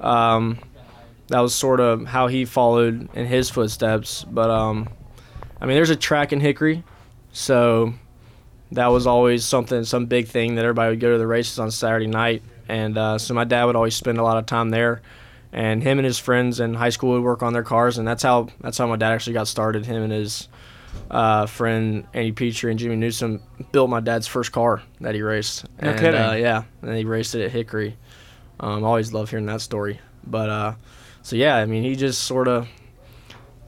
Um, 0.00 0.58
that 1.28 1.40
was 1.40 1.54
sort 1.54 1.80
of 1.80 2.06
how 2.06 2.26
he 2.26 2.44
followed 2.44 3.08
in 3.14 3.26
his 3.26 3.50
footsteps. 3.50 4.24
But 4.24 4.50
um, 4.50 4.88
I 5.60 5.66
mean, 5.66 5.76
there's 5.76 5.90
a 5.90 5.96
track 5.96 6.32
in 6.32 6.40
Hickory, 6.40 6.82
so 7.32 7.94
that 8.72 8.88
was 8.88 9.06
always 9.06 9.44
something, 9.44 9.84
some 9.84 10.06
big 10.06 10.28
thing 10.28 10.56
that 10.56 10.64
everybody 10.64 10.90
would 10.90 11.00
go 11.00 11.12
to 11.12 11.18
the 11.18 11.26
races 11.26 11.58
on 11.58 11.70
Saturday 11.70 12.06
night, 12.06 12.42
and 12.68 12.96
uh, 12.98 13.18
so 13.18 13.34
my 13.34 13.44
dad 13.44 13.64
would 13.64 13.76
always 13.76 13.94
spend 13.94 14.18
a 14.18 14.22
lot 14.22 14.38
of 14.38 14.46
time 14.46 14.70
there. 14.70 15.02
And 15.52 15.82
him 15.82 15.98
and 15.98 16.06
his 16.06 16.18
friends 16.18 16.60
in 16.60 16.74
high 16.74 16.90
school 16.90 17.12
would 17.14 17.22
work 17.22 17.42
on 17.42 17.52
their 17.52 17.64
cars, 17.64 17.98
and 17.98 18.06
that's 18.06 18.22
how 18.22 18.48
that's 18.60 18.78
how 18.78 18.86
my 18.86 18.94
dad 18.94 19.12
actually 19.12 19.32
got 19.32 19.48
started. 19.48 19.84
Him 19.84 20.04
and 20.04 20.12
his 20.12 20.48
uh, 21.10 21.46
friend 21.46 22.06
Andy 22.14 22.30
Petree 22.30 22.70
and 22.70 22.78
Jimmy 22.78 22.94
Newsom 22.94 23.42
built 23.72 23.90
my 23.90 23.98
dad's 23.98 24.28
first 24.28 24.52
car 24.52 24.82
that 25.00 25.16
he 25.16 25.22
raced. 25.22 25.66
No 25.82 25.90
and, 25.90 25.98
kidding. 25.98 26.20
Uh, 26.20 26.32
yeah, 26.34 26.62
and 26.82 26.96
he 26.96 27.04
raced 27.04 27.34
it 27.34 27.44
at 27.44 27.50
Hickory. 27.50 27.96
Um, 28.60 28.84
I 28.84 28.86
always 28.88 29.12
love 29.12 29.30
hearing 29.30 29.46
that 29.46 29.60
story. 29.60 30.00
But 30.26 30.48
uh, 30.50 30.74
so 31.22 31.34
yeah, 31.36 31.56
I 31.56 31.66
mean, 31.66 31.82
he 31.82 31.96
just 31.96 32.22
sort 32.22 32.46
of. 32.48 32.68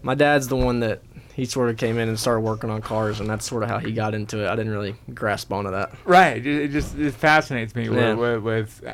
My 0.04 0.14
dad's 0.14 0.48
the 0.48 0.56
one 0.56 0.80
that 0.80 1.00
he 1.34 1.44
sort 1.46 1.70
of 1.70 1.76
came 1.78 1.96
in 1.96 2.08
and 2.08 2.18
started 2.18 2.40
working 2.40 2.68
on 2.70 2.82
cars, 2.82 3.20
and 3.20 3.30
that's 3.30 3.46
sort 3.46 3.62
of 3.62 3.68
how 3.70 3.78
he 3.78 3.92
got 3.92 4.14
into 4.14 4.44
it. 4.44 4.48
I 4.48 4.56
didn't 4.56 4.72
really 4.72 4.96
grasp 5.14 5.52
onto 5.52 5.70
that. 5.70 5.92
right. 6.04 6.44
It 6.44 6.68
just 6.72 6.98
it 6.98 7.14
fascinates 7.14 7.74
me 7.74 7.88
Yeah. 7.88 8.14
with 8.14 8.42
with 8.42 8.84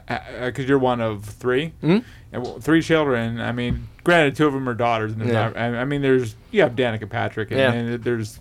because 0.44 0.66
you're 0.66 0.78
one 0.78 1.00
of 1.00 1.24
three. 1.24 1.72
Mhm. 1.82 2.04
And 2.32 2.62
three 2.62 2.82
children. 2.82 3.40
I 3.40 3.52
mean, 3.52 3.88
granted, 4.04 4.36
two 4.36 4.46
of 4.46 4.52
them 4.52 4.68
are 4.68 4.74
daughters. 4.74 5.12
And 5.12 5.26
Yeah. 5.26 5.48
not, 5.48 5.56
I 5.56 5.84
mean, 5.86 6.02
there's 6.02 6.36
you 6.50 6.60
have 6.62 6.72
Danica 6.76 7.08
Patrick, 7.08 7.50
and, 7.50 7.58
Yeah. 7.58 7.72
and 7.72 8.04
there's 8.04 8.38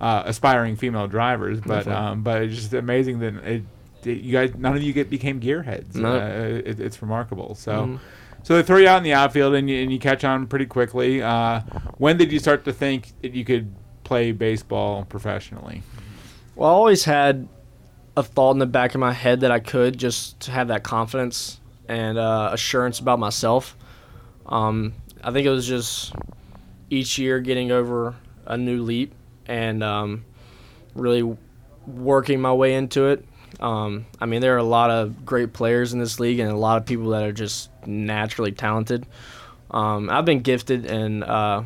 uh, 0.00 0.22
aspiring 0.26 0.76
female 0.76 1.06
drivers. 1.06 1.60
But 1.60 1.86
um, 1.86 2.22
but 2.22 2.42
it's 2.42 2.54
just 2.56 2.72
amazing 2.74 3.18
that 3.20 3.34
it- 3.44 3.62
you 4.14 4.32
guys 4.32 4.54
none 4.56 4.76
of 4.76 4.82
you 4.82 4.92
get 4.92 5.10
became 5.10 5.40
gearheads. 5.40 5.94
No. 5.94 6.12
Uh, 6.16 6.60
it, 6.64 6.80
it's 6.80 7.00
remarkable. 7.02 7.54
So. 7.54 7.72
Mhm. 7.72 8.00
So 8.42 8.54
they 8.54 8.62
throw 8.62 8.76
you 8.76 8.86
out 8.86 8.98
in 8.98 9.02
the 9.02 9.12
outfield 9.12 9.56
and 9.56 9.68
you, 9.68 9.82
and 9.82 9.92
you 9.92 9.98
catch 9.98 10.22
on 10.22 10.46
pretty 10.46 10.66
quickly. 10.66 11.20
Uh, 11.20 11.62
when 11.98 12.16
did 12.16 12.30
you 12.30 12.38
start 12.38 12.64
to 12.66 12.72
think 12.72 13.12
that 13.22 13.34
you 13.34 13.44
could 13.44 13.74
play 14.04 14.30
baseball 14.30 15.04
professionally? 15.04 15.82
Well, 16.54 16.70
I 16.70 16.72
always 16.72 17.02
had 17.02 17.48
a 18.16 18.22
thought 18.22 18.52
in 18.52 18.60
the 18.60 18.66
back 18.66 18.94
of 18.94 19.00
my 19.00 19.12
head 19.12 19.40
that 19.40 19.50
I 19.50 19.58
could 19.58 19.98
just 19.98 20.38
to 20.42 20.52
have 20.52 20.68
that 20.68 20.84
confidence 20.84 21.58
and 21.88 22.18
uh, 22.18 22.50
assurance 22.52 23.00
about 23.00 23.18
myself. 23.18 23.76
Um, 24.46 24.92
I 25.24 25.32
think 25.32 25.44
it 25.44 25.50
was 25.50 25.66
just 25.66 26.14
each 26.88 27.18
year 27.18 27.40
getting 27.40 27.72
over 27.72 28.14
a 28.46 28.56
new 28.56 28.80
leap 28.84 29.12
and 29.46 29.82
um, 29.82 30.24
really 30.94 31.36
working 31.84 32.40
my 32.40 32.52
way 32.52 32.74
into 32.74 33.06
it. 33.06 33.24
Um, 33.60 34.06
I 34.20 34.26
mean, 34.26 34.40
there 34.42 34.54
are 34.54 34.58
a 34.58 34.62
lot 34.64 34.90
of 34.90 35.24
great 35.24 35.52
players 35.52 35.92
in 35.92 35.98
this 35.98 36.20
league 36.20 36.38
and 36.40 36.50
a 36.50 36.56
lot 36.56 36.76
of 36.78 36.84
people 36.86 37.10
that 37.10 37.22
are 37.22 37.32
just 37.32 37.70
naturally 37.86 38.52
talented. 38.52 39.06
Um, 39.70 40.10
I've 40.10 40.24
been 40.24 40.40
gifted, 40.40 40.86
and 40.86 41.24
uh, 41.24 41.62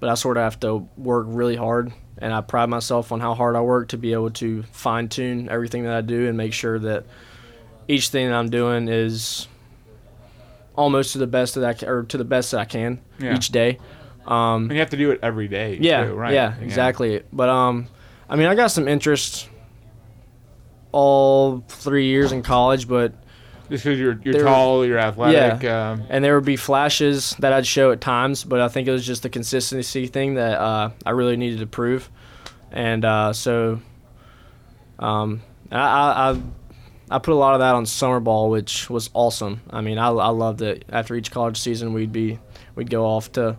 but 0.00 0.08
I 0.10 0.14
sort 0.14 0.36
of 0.36 0.42
have 0.42 0.60
to 0.60 0.88
work 0.96 1.26
really 1.28 1.56
hard, 1.56 1.92
and 2.18 2.32
I 2.32 2.40
pride 2.40 2.68
myself 2.68 3.12
on 3.12 3.20
how 3.20 3.34
hard 3.34 3.54
I 3.56 3.60
work 3.60 3.88
to 3.88 3.96
be 3.96 4.12
able 4.12 4.30
to 4.32 4.62
fine 4.72 5.08
tune 5.08 5.48
everything 5.48 5.84
that 5.84 5.94
I 5.94 6.00
do 6.00 6.26
and 6.28 6.36
make 6.36 6.52
sure 6.52 6.78
that 6.80 7.04
each 7.88 8.08
thing 8.08 8.28
that 8.28 8.34
I'm 8.34 8.50
doing 8.50 8.88
is 8.88 9.46
almost 10.76 11.12
to 11.12 11.18
the 11.18 11.26
best 11.26 11.54
that 11.54 11.64
I 11.64 11.72
can, 11.74 11.88
or 11.88 12.02
to 12.04 12.16
the 12.18 12.24
best 12.24 12.50
that 12.52 12.60
I 12.60 12.64
can 12.64 13.00
Yeah. 13.18 13.34
each 13.36 13.50
day. 13.50 13.78
Um, 14.26 14.64
And 14.64 14.72
you 14.72 14.78
have 14.80 14.90
to 14.90 14.96
do 14.96 15.10
it 15.10 15.20
every 15.22 15.48
day. 15.48 15.78
yeah, 15.80 16.04
too, 16.06 16.14
right? 16.14 16.32
yeah, 16.34 16.54
exactly. 16.60 17.22
But 17.32 17.48
um, 17.48 17.86
I 18.28 18.36
mean, 18.36 18.46
I 18.46 18.54
got 18.54 18.68
some 18.68 18.86
interest 18.86 19.48
all 20.92 21.64
three 21.68 22.06
years 22.06 22.32
in 22.32 22.42
college, 22.42 22.88
but 22.88 23.12
Just 23.70 23.84
because 23.84 23.98
you're 23.98 24.18
you're 24.24 24.34
There- 24.34 24.44
tall, 24.44 24.84
you're 24.84 24.98
athletic. 24.98 25.62
Um, 25.92 26.02
and 26.10 26.24
there 26.24 26.34
would 26.34 26.44
be 26.44 26.56
flashes 26.56 27.36
that 27.38 27.52
I'd 27.52 27.66
show 27.66 27.92
at 27.92 28.00
times, 28.00 28.42
but 28.44 28.60
I 28.60 28.68
think 28.68 28.88
it 28.88 28.90
was 28.92 29.06
just 29.06 29.22
the 29.22 29.28
consistency 29.28 30.06
thing 30.08 30.34
that 30.34 30.58
uh, 30.60 30.90
I 31.06 31.10
really 31.10 31.36
needed 31.36 31.60
to 31.60 31.66
prove, 31.66 32.10
and 32.72 33.04
uh, 33.04 33.32
so 33.32 33.80
um, 34.98 35.40
I, 35.70 35.78
I 35.78 36.30
I 36.32 36.40
I 37.12 37.18
put 37.18 37.32
a 37.32 37.36
lot 37.36 37.54
of 37.54 37.60
that 37.60 37.74
on 37.74 37.86
summer 37.86 38.20
ball, 38.20 38.50
which 38.50 38.88
was 38.90 39.10
awesome. 39.14 39.60
I 39.70 39.80
mean, 39.80 39.98
I, 39.98 40.08
I 40.08 40.28
loved 40.28 40.62
it. 40.62 40.84
After 40.90 41.14
each 41.16 41.30
college 41.30 41.58
season, 41.58 41.92
we'd 41.92 42.12
be 42.12 42.38
we'd 42.74 42.90
go 42.90 43.04
off 43.06 43.32
to 43.32 43.56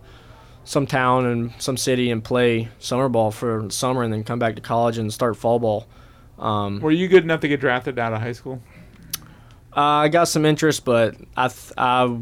some 0.64 0.86
town 0.86 1.26
and 1.26 1.52
some 1.58 1.76
city 1.76 2.12
and 2.12 2.24
play 2.24 2.70
summer 2.80 3.10
ball 3.10 3.32
for 3.32 3.70
summer, 3.70 4.04
and 4.04 4.14
then 4.14 4.24
come 4.24 4.40
back 4.40 4.56
to 4.56 4.62
college 4.62 4.98
and 4.98 5.12
start 5.12 5.36
fall 5.38 5.60
ball. 5.60 5.88
Um, 6.42 6.80
were 6.80 6.92
you 6.92 7.08
good 7.08 7.24
enough 7.24 7.42
to 7.42 7.48
get 7.48 7.60
drafted 7.60 8.00
out 8.00 8.14
of 8.14 8.22
high 8.22 8.32
school? 8.34 8.62
Uh, 9.76 9.80
I 9.80 10.08
got 10.10 10.26
some 10.28 10.46
interest, 10.46 10.84
but 10.84 11.16
I 11.38 11.48
th- 11.48 11.74
I 11.78 12.20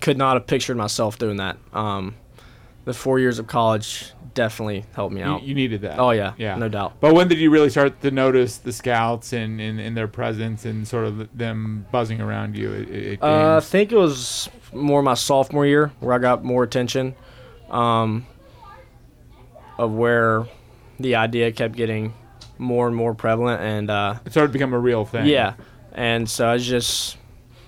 could 0.00 0.16
not 0.16 0.34
have 0.34 0.46
pictured 0.46 0.76
myself 0.76 1.18
doing 1.18 1.36
that. 1.38 1.56
Um, 1.72 2.14
the 2.84 2.94
four 2.94 3.18
years 3.18 3.38
of 3.38 3.46
college 3.46 4.12
definitely 4.34 4.84
helped 4.94 5.14
me 5.14 5.22
out. 5.22 5.42
you 5.42 5.54
needed 5.54 5.82
that. 5.82 5.98
oh 5.98 6.10
yeah, 6.10 6.34
yeah, 6.38 6.56
no 6.56 6.68
doubt. 6.68 7.00
But 7.00 7.14
when 7.14 7.28
did 7.28 7.38
you 7.38 7.50
really 7.50 7.70
start 7.70 8.00
to 8.02 8.10
notice 8.10 8.58
the 8.58 8.72
scouts 8.72 9.32
and, 9.32 9.60
and, 9.60 9.78
and 9.80 9.96
their 9.96 10.08
presence 10.08 10.64
and 10.64 10.86
sort 10.86 11.06
of 11.06 11.36
them 11.36 11.86
buzzing 11.92 12.20
around 12.20 12.56
you 12.56 13.18
Uh, 13.22 13.56
I 13.56 13.60
think 13.60 13.92
it 13.92 13.96
was 13.96 14.48
more 14.72 15.02
my 15.02 15.14
sophomore 15.14 15.66
year 15.66 15.92
where 16.00 16.14
I 16.14 16.18
got 16.18 16.44
more 16.44 16.62
attention, 16.62 17.14
um, 17.70 18.26
of 19.78 19.92
where 19.92 20.46
the 21.00 21.14
idea 21.16 21.52
kept 21.52 21.74
getting 21.76 22.12
more 22.58 22.86
and 22.86 22.96
more 22.96 23.14
prevalent, 23.14 23.60
and 23.62 23.90
uh, 23.90 24.14
it 24.24 24.30
started 24.32 24.48
to 24.48 24.52
become 24.52 24.72
a 24.74 24.78
real 24.78 25.04
thing. 25.04 25.26
yeah, 25.26 25.54
and 25.92 26.28
so 26.28 26.46
I 26.46 26.54
was 26.54 26.66
just 26.66 27.16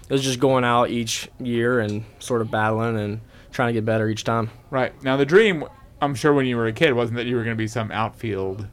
it 0.08 0.12
was 0.12 0.22
just 0.22 0.38
going 0.40 0.64
out 0.64 0.90
each 0.90 1.28
year 1.40 1.80
and 1.80 2.04
sort 2.20 2.40
of 2.40 2.50
battling 2.50 2.96
and 2.98 3.20
trying 3.52 3.68
to 3.68 3.72
get 3.72 3.84
better 3.84 4.08
each 4.08 4.24
time. 4.24 4.50
Right. 4.70 4.92
Now 5.02 5.16
the 5.16 5.26
dream, 5.26 5.64
I'm 6.00 6.14
sure 6.14 6.32
when 6.34 6.46
you 6.46 6.56
were 6.56 6.66
a 6.66 6.72
kid, 6.72 6.92
wasn't 6.94 7.16
that 7.16 7.26
you 7.26 7.36
were 7.36 7.42
going 7.44 7.56
to 7.56 7.58
be 7.58 7.66
some 7.68 7.90
outfield 7.90 8.66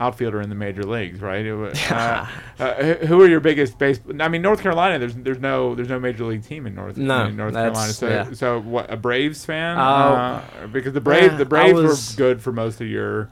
outfielder 0.00 0.40
in 0.40 0.48
the 0.48 0.54
major 0.54 0.84
leagues, 0.84 1.20
right? 1.20 1.44
It 1.44 1.90
uh, 1.90 2.26
uh, 2.60 2.74
who- 3.06 3.20
are 3.20 3.26
your 3.28 3.40
biggest 3.40 3.78
base? 3.78 3.98
I 4.20 4.28
mean, 4.28 4.42
North 4.42 4.62
Carolina. 4.62 4.98
There's 4.98 5.14
there's 5.16 5.40
no 5.40 5.74
there's 5.74 5.88
no 5.88 5.98
major 5.98 6.24
league 6.24 6.44
team 6.44 6.66
in 6.68 6.74
North 6.76 6.96
No, 6.96 7.26
in 7.26 7.36
North 7.36 7.52
Carolina. 7.54 7.92
So 7.92 8.08
yeah. 8.08 8.32
so 8.32 8.60
what? 8.60 8.90
A 8.92 8.96
Braves 8.96 9.44
fan? 9.44 9.76
Uh, 9.76 9.80
uh, 10.62 10.66
because 10.68 10.92
the 10.92 11.00
Braves 11.00 11.32
yeah, 11.32 11.38
the 11.38 11.44
Braves 11.44 11.74
was- 11.74 12.12
were 12.12 12.16
good 12.16 12.40
for 12.40 12.52
most 12.52 12.80
of 12.80 12.86
your. 12.86 13.28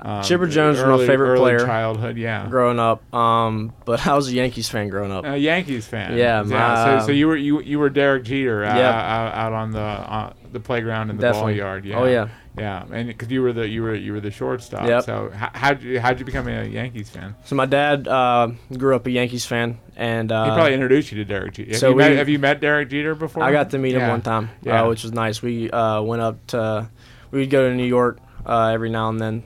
Um, 0.00 0.22
Chipper 0.22 0.46
Jones 0.46 0.78
was 0.78 0.86
my 1.00 1.06
favorite 1.06 1.30
early 1.30 1.40
player. 1.40 1.58
Childhood, 1.58 2.16
yeah. 2.16 2.46
growing 2.48 2.78
up. 2.78 3.12
Um, 3.12 3.72
but 3.84 4.06
I 4.06 4.14
was 4.14 4.28
a 4.28 4.32
Yankees 4.32 4.68
fan 4.68 4.88
growing 4.88 5.10
up. 5.10 5.24
A 5.24 5.36
Yankees 5.36 5.86
fan. 5.86 6.16
Yeah, 6.16 6.42
my- 6.42 7.00
so, 7.00 7.06
so 7.06 7.12
you 7.12 7.26
were 7.26 7.36
you 7.36 7.60
you 7.62 7.78
were 7.80 7.90
Derek 7.90 8.24
Jeter 8.24 8.64
uh, 8.64 8.76
Yep. 8.76 8.94
out, 8.94 9.34
out 9.34 9.52
on 9.52 9.72
the 9.72 9.80
uh, 9.80 10.32
the 10.52 10.60
playground 10.60 11.10
in 11.10 11.16
the 11.16 11.22
Definitely. 11.22 11.54
ball 11.54 11.58
yard. 11.66 11.84
Yeah. 11.84 11.98
Oh 11.98 12.04
yeah. 12.04 12.28
Yeah, 12.56 12.84
and 12.90 13.06
because 13.06 13.30
you 13.30 13.40
were 13.42 13.52
the 13.52 13.68
you 13.68 13.82
were 13.82 13.94
you 13.94 14.12
were 14.12 14.20
the 14.20 14.32
shortstop. 14.32 14.88
Yep. 14.88 15.04
So 15.04 15.30
how 15.32 15.50
how'd 15.54 15.80
you 15.82 16.00
how'd 16.00 16.18
you 16.18 16.24
become 16.24 16.48
a 16.48 16.64
Yankees 16.64 17.08
fan? 17.08 17.36
So 17.44 17.54
my 17.54 17.66
dad 17.66 18.08
uh, 18.08 18.48
grew 18.76 18.96
up 18.96 19.06
a 19.06 19.10
Yankees 19.12 19.46
fan, 19.46 19.78
and 19.96 20.32
uh, 20.32 20.44
he 20.44 20.50
probably 20.50 20.74
introduced 20.74 21.12
you 21.12 21.18
to 21.18 21.24
Derek 21.24 21.54
Jeter. 21.54 21.70
Have, 21.70 21.78
so 21.80 21.90
you 21.90 21.94
met, 21.96 22.12
have 22.16 22.28
you 22.28 22.40
met 22.40 22.60
Derek 22.60 22.88
Jeter 22.90 23.14
before? 23.14 23.44
I 23.44 23.52
got 23.52 23.70
to 23.70 23.78
meet 23.78 23.94
him 23.94 24.00
Yeah. 24.00 24.08
one 24.10 24.22
time, 24.22 24.50
Yeah. 24.62 24.82
uh, 24.82 24.88
which 24.88 25.04
was 25.04 25.12
nice. 25.12 25.40
We 25.40 25.70
uh, 25.70 26.02
went 26.02 26.20
up 26.22 26.44
to, 26.48 26.88
we 27.30 27.40
would 27.40 27.50
go 27.50 27.68
to 27.68 27.74
New 27.76 27.86
York 27.86 28.18
uh, 28.44 28.70
every 28.74 28.90
now 28.90 29.08
and 29.10 29.20
then 29.20 29.44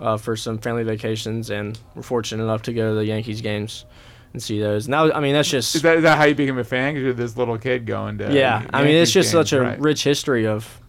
uh, 0.00 0.16
for 0.16 0.36
some 0.36 0.58
family 0.58 0.82
vacations, 0.82 1.50
and 1.50 1.78
we're 1.94 2.02
fortunate 2.02 2.42
enough 2.42 2.62
to 2.62 2.72
go 2.72 2.90
to 2.90 2.94
the 2.94 3.04
Yankees 3.04 3.40
games 3.40 3.84
and 4.32 4.42
see 4.42 4.60
those. 4.60 4.88
Was, 4.88 5.12
I 5.14 5.20
mean, 5.20 5.34
that's 5.34 5.48
just 5.48 5.74
Is 5.74 5.82
that, 5.82 5.98
is 5.98 6.02
that 6.02 6.18
how 6.18 6.24
you 6.24 6.34
became 6.34 6.58
a 6.58 6.64
fan? 6.64 6.94
Because 6.94 7.04
you're 7.04 7.12
this 7.12 7.36
little 7.36 7.58
kid 7.58 7.86
going 7.86 8.18
to. 8.18 8.32
yeah. 8.32 8.66
I 8.72 8.82
mean, 8.82 8.96
it's 8.96 9.14
Yankees 9.14 9.30
just 9.30 9.30
such 9.30 9.52
a 9.52 9.60
right. 9.60 9.80
rich 9.80 10.02
history 10.04 10.46
of 10.46 10.80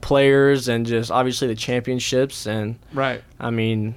players 0.00 0.68
and 0.68 0.86
just 0.86 1.10
obviously 1.10 1.48
the 1.48 1.54
championships, 1.54 2.46
and 2.46 2.78
Right. 2.92 3.22
I 3.40 3.50
mean, 3.50 3.96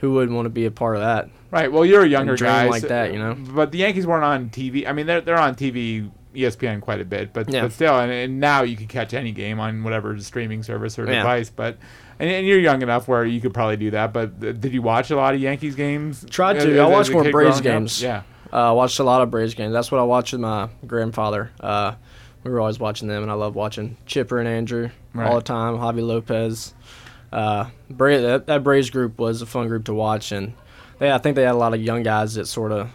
who 0.00 0.12
wouldn't 0.12 0.34
want 0.34 0.46
to 0.46 0.50
be 0.50 0.66
a 0.66 0.70
part 0.70 0.96
of 0.96 1.02
that? 1.02 1.30
Right. 1.50 1.70
Well, 1.70 1.84
you're 1.84 2.02
a 2.02 2.08
younger 2.08 2.36
guy 2.36 2.68
like 2.68 2.84
that, 2.84 3.12
you 3.12 3.18
know? 3.18 3.34
But 3.34 3.72
the 3.72 3.78
Yankees 3.78 4.06
weren't 4.06 4.24
on 4.24 4.50
TV. 4.50 4.86
I 4.86 4.92
mean, 4.92 5.06
they're 5.06 5.20
they're 5.20 5.38
on 5.38 5.56
TV, 5.56 6.10
ESPN 6.34 6.80
quite 6.80 7.00
a 7.00 7.04
bit, 7.04 7.32
but 7.32 7.48
Yeah. 7.52 7.62
but 7.62 7.72
still, 7.72 7.98
and, 7.98 8.10
and 8.12 8.40
now 8.40 8.62
you 8.62 8.76
can 8.76 8.86
catch 8.86 9.14
any 9.14 9.32
game 9.32 9.58
on 9.60 9.82
whatever 9.82 10.18
streaming 10.20 10.62
service 10.62 10.98
or 10.98 11.06
Yeah. 11.06 11.18
device. 11.18 11.50
But 11.50 11.76
and, 12.18 12.28
and 12.30 12.46
you're 12.46 12.58
young 12.60 12.82
enough 12.82 13.08
where 13.08 13.24
you 13.24 13.40
could 13.40 13.54
probably 13.54 13.76
do 13.76 13.90
that. 13.92 14.12
But 14.12 14.40
th- 14.40 14.60
did 14.60 14.72
you 14.72 14.82
watch 14.82 15.10
a 15.10 15.16
lot 15.16 15.34
of 15.34 15.40
Yankees 15.40 15.74
games? 15.74 16.24
Tried 16.30 16.54
to. 16.60 16.72
as- 16.72 16.78
I 16.78 16.86
watched 16.86 17.10
more 17.12 17.22
Braves 17.24 17.60
growing 17.60 17.76
up? 17.76 17.80
games. 17.82 18.02
Yeah. 18.02 18.22
Uh, 18.52 18.72
watched 18.74 18.98
a 18.98 19.04
lot 19.04 19.22
of 19.22 19.30
Braves 19.30 19.54
games. 19.54 19.72
That's 19.72 19.90
what 19.92 20.00
I 20.00 20.04
watched 20.04 20.32
with 20.32 20.40
my 20.42 20.68
grandfather. 20.86 21.50
Uh, 21.60 21.94
we 22.44 22.50
were 22.50 22.60
always 22.60 22.78
watching 22.80 23.06
them, 23.08 23.22
and 23.22 23.30
I 23.30 23.34
love 23.34 23.54
watching 23.54 23.96
Chipper 24.06 24.38
and 24.38 24.48
Andrew 24.48 24.90
all 25.16 25.36
the 25.36 25.40
time. 25.42 25.76
Javy 25.76 26.04
Lopez. 26.06 26.74
Uh, 27.32 27.66
Bra- 27.88 28.18
that, 28.18 28.46
that 28.46 28.64
Braves 28.64 28.90
group 28.90 29.18
was 29.18 29.40
a 29.42 29.46
fun 29.46 29.68
group 29.68 29.84
to 29.84 29.94
watch, 29.94 30.32
and 30.32 30.54
they, 30.98 31.12
I 31.12 31.18
think 31.18 31.36
they 31.36 31.42
had 31.42 31.54
a 31.54 31.58
lot 31.58 31.74
of 31.74 31.80
young 31.80 32.02
guys 32.02 32.34
that 32.34 32.46
sort 32.46 32.72
of 32.72 32.90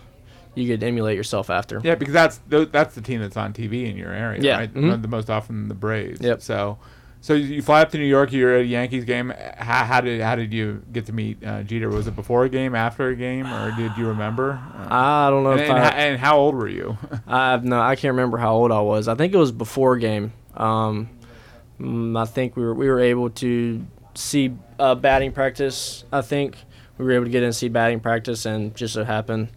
you 0.55 0.67
could 0.67 0.83
emulate 0.83 1.17
yourself 1.17 1.49
after. 1.49 1.81
Yeah, 1.83 1.95
because 1.95 2.13
that's 2.13 2.39
that's 2.49 2.95
the 2.95 3.01
team 3.01 3.21
that's 3.21 3.37
on 3.37 3.53
TV 3.53 3.89
in 3.89 3.97
your 3.97 4.11
area, 4.11 4.41
Yeah, 4.41 4.57
right? 4.57 4.73
mhm. 4.73 5.01
The 5.01 5.07
most 5.07 5.29
often 5.29 5.67
the 5.67 5.75
Braves. 5.75 6.21
Yep. 6.21 6.41
So, 6.41 6.77
so 7.21 7.33
you 7.33 7.61
fly 7.61 7.81
up 7.81 7.91
to 7.91 7.97
New 7.97 8.05
York. 8.05 8.31
You're 8.31 8.55
at 8.55 8.61
a 8.61 8.65
Yankees 8.65 9.03
game. 9.03 9.33
How, 9.57 9.83
how 9.83 10.01
did 10.01 10.21
how 10.21 10.35
did 10.35 10.53
you 10.53 10.81
get 10.91 11.05
to 11.07 11.13
meet 11.13 11.43
uh, 11.45 11.63
Jeter? 11.63 11.89
Was 11.89 12.07
it 12.07 12.15
before 12.15 12.45
a 12.45 12.49
game, 12.49 12.73
after 12.73 13.09
a 13.09 13.15
game, 13.15 13.51
or 13.51 13.71
did 13.75 13.91
you 13.97 14.07
remember? 14.07 14.53
Uh, 14.75 14.87
I 14.89 15.29
don't 15.29 15.43
know 15.43 15.51
and, 15.51 15.61
if 15.61 15.69
and, 15.69 15.77
I, 15.77 15.83
how, 15.83 15.97
and 15.97 16.19
how 16.19 16.37
old 16.37 16.55
were 16.55 16.69
you? 16.69 16.97
I 17.27 17.51
have 17.51 17.63
no, 17.65 17.79
I 17.81 17.95
can't 17.95 18.13
remember 18.13 18.37
how 18.37 18.55
old 18.55 18.71
I 18.71 18.81
was. 18.81 19.07
I 19.07 19.15
think 19.15 19.33
it 19.33 19.37
was 19.37 19.51
before 19.51 19.97
game. 19.97 20.33
Um, 20.55 21.09
mm, 21.79 22.17
I 22.17 22.25
think 22.25 22.55
we 22.55 22.63
were 22.63 22.73
we 22.73 22.87
were 22.87 23.01
able 23.01 23.29
to 23.31 23.85
see 24.13 24.55
uh, 24.79 24.95
batting 24.95 25.33
practice. 25.33 26.05
I 26.13 26.21
think 26.21 26.55
we 26.97 27.03
were 27.05 27.11
able 27.11 27.25
to 27.25 27.31
get 27.31 27.39
in 27.39 27.47
and 27.47 27.55
see 27.55 27.67
batting 27.67 27.99
practice, 27.99 28.45
and 28.45 28.73
just 28.73 28.93
so 28.93 29.03
happened 29.03 29.49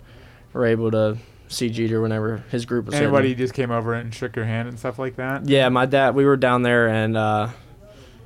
were 0.53 0.67
able 0.67 0.91
to 0.91 1.19
see 1.49 1.71
Jeter 1.71 2.01
whenever 2.01 2.39
his 2.51 2.67
group 2.67 2.87
was. 2.87 2.95
hitting. 2.95 3.09
Anybody 3.09 3.35
just 3.35 3.55
came 3.55 3.71
over 3.71 3.95
and 3.95 4.15
shook 4.15 4.37
your 4.37 4.45
hand 4.45 4.69
and 4.69 4.79
stuff 4.79 4.99
like 4.99 5.17
that? 5.17 5.49
Yeah, 5.49 5.69
my 5.69 5.87
dad. 5.87 6.15
We 6.15 6.25
were 6.25 6.37
down 6.37 6.63
there, 6.63 6.89
and 6.89 7.17
uh, 7.17 7.49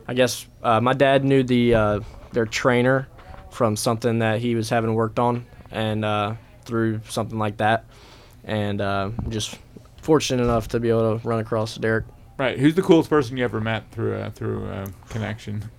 I 0.09 0.15
guess 0.15 0.47
uh, 0.63 0.81
my 0.81 0.93
dad 0.93 1.25
knew 1.25 1.43
the 1.43 1.75
uh, 1.75 2.01
their 2.33 2.47
trainer 2.47 3.09
from 3.51 3.77
something 3.77 4.21
that 4.21 4.41
he 4.41 4.55
was 4.55 4.69
having 4.71 4.95
worked 4.95 5.19
on, 5.19 5.47
and 5.71 6.05
uh, 6.05 6.35
through 6.65 7.01
something 7.09 7.39
like 7.39 7.59
that, 7.59 7.85
and 8.45 8.81
uh, 8.81 9.11
just 9.29 9.59
fortunate 10.01 10.43
enough 10.43 10.69
to 10.69 10.81
be 10.81 10.89
able 10.91 11.19
to 11.19 11.29
run 11.29 11.39
across 11.39 11.77
Derek. 11.77 12.05
Right. 12.39 12.59
Who's 12.59 12.75
the 12.75 12.83
coolest 12.83 13.09
person 13.09 13.37
you 13.37 13.45
ever 13.45 13.61
met 13.61 13.91
through 13.93 14.15
a, 14.17 14.31
through 14.31 14.65
a 14.67 14.87
connection? 15.11 15.71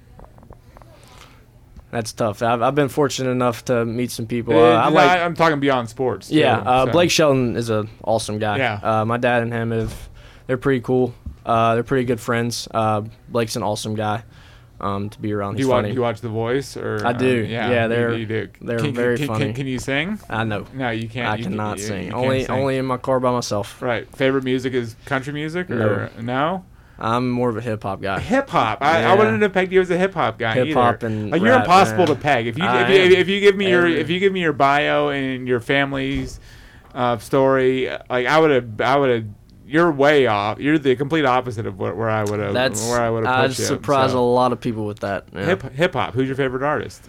That's 1.93 2.11
tough. 2.11 2.41
I've, 2.41 2.61
I've 2.63 2.73
been 2.75 2.89
fortunate 2.89 3.29
enough 3.29 3.65
to 3.65 3.85
meet 3.85 4.09
some 4.11 4.25
people. 4.25 4.53
Uh, 4.55 4.73
Uh, 4.73 4.81
I 4.85 4.89
like. 4.89 5.21
I'm 5.21 5.35
talking 5.35 5.59
beyond 5.59 5.89
sports. 5.89 6.29
too, 6.29 6.35
Yeah, 6.35 6.57
uh, 6.57 6.85
so. 6.87 6.91
Blake 6.91 7.11
Shelton 7.11 7.55
is 7.55 7.69
an 7.69 7.87
awesome 8.03 8.39
guy. 8.39 8.57
Yeah. 8.57 8.79
Uh, 8.81 9.05
my 9.05 9.17
dad 9.17 9.43
and 9.43 9.53
him 9.53 9.69
have, 9.71 10.09
they're 10.47 10.57
pretty 10.57 10.81
cool. 10.81 11.13
Uh, 11.45 11.75
they're 11.75 11.83
pretty 11.83 12.05
good 12.05 12.19
friends. 12.19 12.67
Uh, 12.73 13.01
Blake's 13.29 13.55
an 13.55 13.61
awesome 13.63 13.93
guy 13.95 14.23
um, 14.81 15.09
to 15.11 15.19
be 15.21 15.31
around. 15.33 15.55
Do 15.57 15.61
you 15.61 15.67
watch, 15.69 15.83
funny. 15.83 15.93
you 15.93 16.01
watch 16.01 16.21
The 16.21 16.29
Voice 16.29 16.75
or? 16.77 17.05
I 17.05 17.13
do. 17.13 17.27
yeah, 17.27 17.69
Yeah, 17.69 17.83
you- 17.83 17.89
they're- 17.89 18.13
you, 18.15 18.25
do. 18.25 18.49
they're 18.61 18.79
can, 18.79 18.93
very 18.95 19.17
can, 19.17 19.27
funny. 19.27 19.45
Can, 19.45 19.53
can 19.53 19.67
you 19.67 19.77
sing? 19.77 20.19
I 20.29 20.43
know. 20.45 20.65
No, 20.73 20.89
you 20.89 21.07
can't. 21.07 21.27
I 21.29 21.35
You- 21.35 21.43
cannot 21.43 21.77
you- 21.77 21.83
sing. 21.83 22.11
only 22.13 22.45
sing. 22.45 22.51
only 22.51 22.77
in 22.77 22.85
my 22.85 22.97
car 22.97 23.19
by 23.19 23.31
myself. 23.31 23.81
Right. 23.83 24.07
Favorite 24.15 24.43
music 24.45 24.73
is 24.73 24.95
country 25.05 25.31
music 25.33 25.69
or 25.69 26.09
no? 26.19 26.65
I'm 26.99 27.29
more 27.29 27.49
of 27.49 27.57
a 27.57 27.61
hip 27.61 27.83
hop 27.83 28.01
guy. 28.01 28.19
Hip 28.19 28.49
hop. 28.49 28.79
I, 28.81 29.03
I 29.03 29.15
wouldn't 29.15 29.41
have 29.41 29.53
pegged 29.53 29.71
you 29.73 29.81
as 29.81 29.89
a 29.89 29.97
hip 29.97 30.13
hop 30.13 30.37
guy. 30.37 30.53
Hip 30.53 30.67
either. 30.67 30.79
hop 30.79 31.03
and 31.03 31.31
like 31.31 31.41
you're 31.41 31.51
rap, 31.51 31.63
impossible 31.63 32.01
yeah. 32.01 32.05
to 32.05 32.15
peg. 32.15 32.47
If 32.47 32.57
you 32.57 32.63
I 32.63 32.89
if 32.89 33.11
you, 33.11 33.17
if 33.17 33.27
you 33.29 33.39
give 33.39 33.55
me 33.55 33.69
your 33.69 33.87
if 33.87 34.09
you 34.09 34.19
give 34.19 34.31
me 34.31 34.41
your 34.41 34.53
bio 34.53 35.09
and 35.09 35.47
your 35.47 35.59
family's 35.59 36.39
uh, 36.93 37.17
story, 37.17 37.89
like 38.09 38.27
I 38.27 38.39
would 38.39 38.51
have 38.51 38.81
I 38.81 38.97
would 38.97 39.09
have. 39.09 39.25
You're 39.65 39.91
way 39.91 40.27
off. 40.27 40.59
You're 40.59 40.77
the 40.77 40.95
complete 40.95 41.25
opposite 41.25 41.65
of 41.65 41.79
what, 41.79 41.97
where 41.97 42.09
I 42.09 42.23
would 42.25 42.39
have 42.39 42.53
That's 42.53 42.85
where 42.89 43.01
I 43.01 43.09
would 43.09 43.25
have 43.25 43.33
I 43.33 43.47
put 43.47 43.57
you. 43.57 43.65
surprise 43.65 44.11
so. 44.11 44.19
a 44.19 44.21
lot 44.21 44.51
of 44.51 44.59
people 44.59 44.85
with 44.85 44.99
that. 44.99 45.29
yeah. 45.33 45.45
Hip 45.45 45.71
hip 45.71 45.93
hop. 45.93 46.13
Who's 46.13 46.27
your 46.27 46.35
favorite 46.35 46.63
artist? 46.63 47.01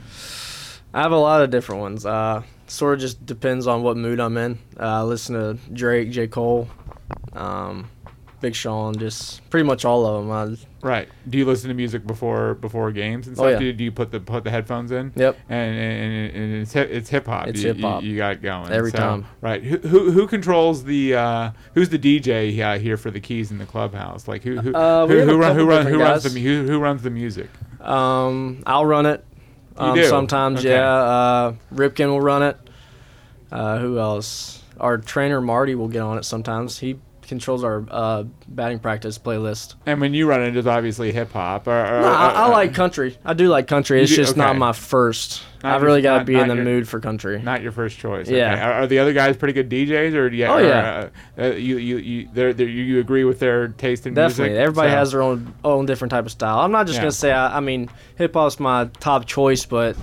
I 0.95 1.03
have 1.03 1.13
a 1.13 1.19
lot 1.19 1.43
of 1.43 1.51
different 1.51 1.81
ones. 1.83 2.07
Uh, 2.07 2.43
sort 2.69 2.95
of 2.95 3.01
just 3.01 3.27
depends 3.27 3.67
on 3.67 3.83
what 3.83 3.97
mood 3.97 4.21
I'm 4.21 4.37
in. 4.37 4.59
Uh, 4.79 5.01
I 5.01 5.03
listen 5.03 5.35
to 5.35 5.73
Drake, 5.73 6.11
J. 6.11 6.29
Cole, 6.29 6.69
um, 7.33 7.91
Big 8.45 8.55
Sean, 8.55 8.95
just 8.99 9.49
pretty 9.49 9.65
much 9.67 9.87
all 9.87 10.05
of 10.05 10.23
them. 10.23 10.31
I, 10.31 10.87
Right. 10.87 11.09
Do 11.27 11.39
you 11.39 11.47
listen 11.47 11.69
to 11.69 11.75
music 11.75 12.07
before 12.07 12.53
before 12.57 12.93
games 12.93 13.27
and 13.27 13.35
Oh, 13.39 13.41
stuff? 13.41 13.53
yeah. 13.53 13.59
do, 13.59 13.73
do 13.73 13.85
you 13.85 13.91
put 13.91 14.11
the 14.11 14.21
put 14.21 14.45
the 14.45 14.51
headphones 14.51 14.93
in? 14.93 15.13
yep. 15.17 15.39
And 15.49 15.75
and, 15.79 16.37
and 16.37 16.55
it's 16.61 16.75
hip, 16.75 16.91
it's 16.91 17.09
hip 17.09 17.27
hop. 17.27 17.49
It's 17.49 17.63
You- 17.63 17.73
hip-hop. 17.73 18.03
You, 18.03 18.11
you 18.11 18.17
got 18.19 18.33
it 18.33 18.43
going 18.43 18.71
Every 18.71 18.91
So, 18.91 18.99
time. 18.99 19.25
Right. 19.41 19.63
Who, 19.65 19.79
who 19.79 20.11
who 20.11 20.27
controls 20.27 20.85
the 20.85 21.15
uh, 21.15 21.51
who's 21.73 21.89
the 21.89 21.99
DJ 21.99 22.61
uh, 22.61 22.79
here 22.79 22.99
for 22.99 23.11
the 23.11 23.21
keys 23.21 23.51
in 23.51 23.57
the 23.57 23.65
clubhouse? 23.65 24.29
Like 24.29 24.43
who 24.43 24.61
who 24.61 24.75
Uh, 24.75 25.07
who, 25.07 25.21
who, 25.23 25.39
run, 25.39 25.57
who, 25.57 25.65
run, 25.67 25.87
who 25.87 25.99
runs 26.01 26.25
the 26.25 26.39
who, 26.39 26.67
who 26.67 26.79
runs 26.79 27.01
the 27.03 27.09
music? 27.09 27.49
Um, 27.81 28.63
I'll 28.67 28.85
run 28.85 29.07
it. 29.07 29.25
You 29.81 29.87
Um, 29.87 29.95
do? 29.95 30.05
Sometimes, 30.05 30.59
Okay. 30.61 30.69
yeah. 30.75 30.85
Uh, 30.95 31.55
Ripken 31.75 32.09
will 32.09 32.21
run 32.21 32.43
it. 32.43 32.59
Uh, 33.51 33.79
who 33.79 33.99
else? 33.99 34.63
Our 34.79 34.99
trainer 34.99 35.41
Marty 35.41 35.75
will 35.75 35.89
get 35.89 36.03
on 36.03 36.19
it 36.19 36.25
sometimes. 36.27 36.79
He 36.81 36.97
controls 37.27 37.65
our 37.65 37.85
uh, 37.91 38.25
batting 38.49 38.79
practice 38.79 39.19
playlist. 39.19 39.75
And 39.87 40.01
when 40.01 40.15
you 40.15 40.27
run 40.29 40.43
it, 40.43 40.57
it's 40.57 40.67
obviously 40.67 41.13
hip 41.13 41.33
hop. 41.33 41.67
Or, 41.67 41.71
or, 41.73 42.01
No, 42.03 42.09
I, 42.13 42.29
I 42.31 42.45
uh, 42.45 42.51
like 42.51 42.75
country. 42.75 43.17
I 43.25 43.35
do 43.35 43.49
like 43.49 43.67
country. 43.67 44.01
It's 44.03 44.11
do- 44.11 44.17
just 44.17 44.37
not 44.37 44.57
my 44.57 44.73
first. 44.73 45.43
Not 45.63 45.77
I've 45.77 45.83
really 45.83 46.03
got 46.03 46.19
to 46.19 46.25
be 46.25 46.35
in 46.37 46.49
the 46.49 46.55
your- 46.57 46.65
mood 46.65 46.87
for 46.89 47.01
country. 47.01 47.41
Not 47.41 47.63
your 47.63 47.73
first 47.73 47.99
choice. 47.99 48.29
Yeah. 48.29 48.53
Okay. 48.53 48.63
Are, 48.63 48.73
are 48.73 48.87
the 48.87 48.99
other 48.99 49.13
guys 49.15 49.37
pretty 49.37 49.55
good 49.55 49.71
DJs, 49.71 50.13
or 50.15 50.29
do 50.29 50.37
you? 50.37 50.45
Oh, 50.45 50.57
or, 50.57 50.63
yeah. 50.63 51.09
Uh, 51.39 51.41
uh, 51.43 51.47
you 51.55 51.79
you 51.79 51.97
you 51.97 52.29
they're, 52.35 52.53
they're, 52.53 52.69
you 52.69 53.01
agree 53.01 53.25
with 53.25 53.39
their 53.39 53.69
taste 53.69 54.07
in 54.07 54.13
music? 54.13 54.29
Definitely, 54.31 54.51
music? 54.51 54.63
everybody 54.63 54.91
So- 54.91 54.97
has 54.97 55.11
their 55.13 55.23
own 55.23 55.55
own 55.65 55.87
different 55.87 56.11
type 56.11 56.27
of 56.27 56.33
style. 56.33 56.59
I'm 56.59 56.71
not 56.73 56.87
just 56.87 56.97
Yeah. 56.97 57.03
gonna 57.03 57.13
say. 57.13 57.33
I, 57.33 57.57
I 57.57 57.61
mean, 57.61 57.89
hip 58.17 58.35
hop's 58.35 58.61
my 58.61 58.87
top 59.01 59.25
choice, 59.25 59.65
but 59.65 59.97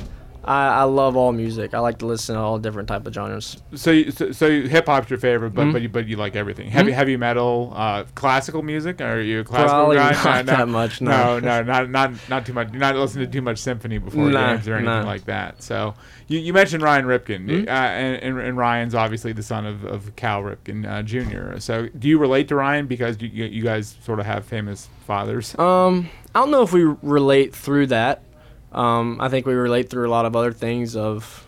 I, 0.43 0.67
I 0.69 0.83
love 0.83 1.15
all 1.15 1.31
music. 1.31 1.73
I 1.75 1.79
like 1.79 1.99
to 1.99 2.05
listen 2.07 2.35
to 2.35 2.41
all 2.41 2.57
different 2.57 2.87
type 2.87 3.05
of 3.05 3.13
genres. 3.13 3.61
So, 3.75 3.91
you- 3.91 4.09
so, 4.11 4.31
so 4.31 4.49
hip 4.61 4.87
hop's 4.87 5.09
your 5.09 5.19
favorite, 5.19 5.51
but 5.53 5.67
Mhm. 5.67 5.73
but 5.73 5.81
you 5.83 5.89
but 5.89 6.07
you 6.07 6.15
like 6.17 6.35
everything. 6.35 6.69
Heavy 6.69 6.91
heavy 6.91 7.15
metal, 7.17 7.71
uh, 7.75 8.05
classical 8.15 8.63
music. 8.63 9.01
Are 9.01 9.21
you 9.21 9.41
a 9.41 9.43
classical 9.43 9.69
Probably 9.93 9.97
guy? 9.97 10.11
not 10.23 10.45
that 10.47 10.67
much, 10.67 10.99
no. 11.01 11.39
no, 11.39 11.61
no, 11.61 11.61
not 11.63 11.89
not 11.91 12.11
not 12.29 12.45
too 12.45 12.53
much. 12.53 12.71
You're 12.71 12.79
not 12.79 12.95
listening 12.95 13.25
to 13.27 13.31
too 13.31 13.41
much 13.43 13.59
symphony 13.59 13.99
before 13.99 14.29
Nah, 14.29 14.53
games 14.55 14.67
or 14.67 14.73
anything 14.75 14.85
nah. 15.01 15.05
like 15.05 15.25
that. 15.25 15.61
So 15.61 15.93
you, 16.27 16.39
you 16.39 16.53
mentioned 16.53 16.81
Ryan 16.81 17.05
Ripken, 17.05 17.45
Mhm. 17.47 17.67
uh, 17.67 17.69
and, 17.71 18.23
and, 18.23 18.39
and 18.39 18.57
Ryan's 18.57 18.95
obviously 18.95 19.33
the 19.33 19.43
son 19.43 19.65
of, 19.65 19.83
of 19.85 20.15
Cal 20.15 20.41
Ripken 20.41 20.89
uh, 20.89 21.03
Jr. 21.03 21.59
So 21.59 21.87
do 21.99 22.07
you 22.07 22.17
relate 22.17 22.47
to 22.47 22.55
Ryan 22.55 22.87
because 22.87 23.21
you, 23.21 23.27
you 23.27 23.45
you 23.45 23.63
guys 23.63 23.95
sort 24.03 24.19
of 24.19 24.25
have 24.25 24.45
famous 24.45 24.89
fathers? 25.05 25.57
Um, 25.59 26.09
I 26.33 26.39
don't 26.39 26.49
know 26.51 26.63
if 26.63 26.73
we 26.73 26.83
relate 27.03 27.53
through 27.53 27.87
that. 27.87 28.23
Um, 28.71 29.19
I 29.19 29.29
think 29.29 29.45
we 29.45 29.53
relate 29.53 29.89
through 29.89 30.07
a 30.07 30.11
lot 30.11 30.25
of 30.25 30.35
other 30.35 30.53
things 30.53 30.95
of 30.95 31.47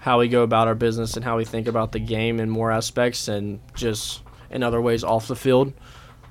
how 0.00 0.18
we 0.18 0.28
go 0.28 0.42
about 0.42 0.68
our 0.68 0.74
business 0.74 1.14
and 1.16 1.24
how 1.24 1.36
we 1.36 1.44
think 1.44 1.66
about 1.68 1.92
the 1.92 1.98
game 2.00 2.40
in 2.40 2.48
more 2.50 2.70
aspects 2.70 3.28
and 3.28 3.60
just 3.74 4.22
in 4.50 4.62
other 4.62 4.80
ways 4.80 5.04
off 5.04 5.28
the 5.28 5.36
field. 5.36 5.72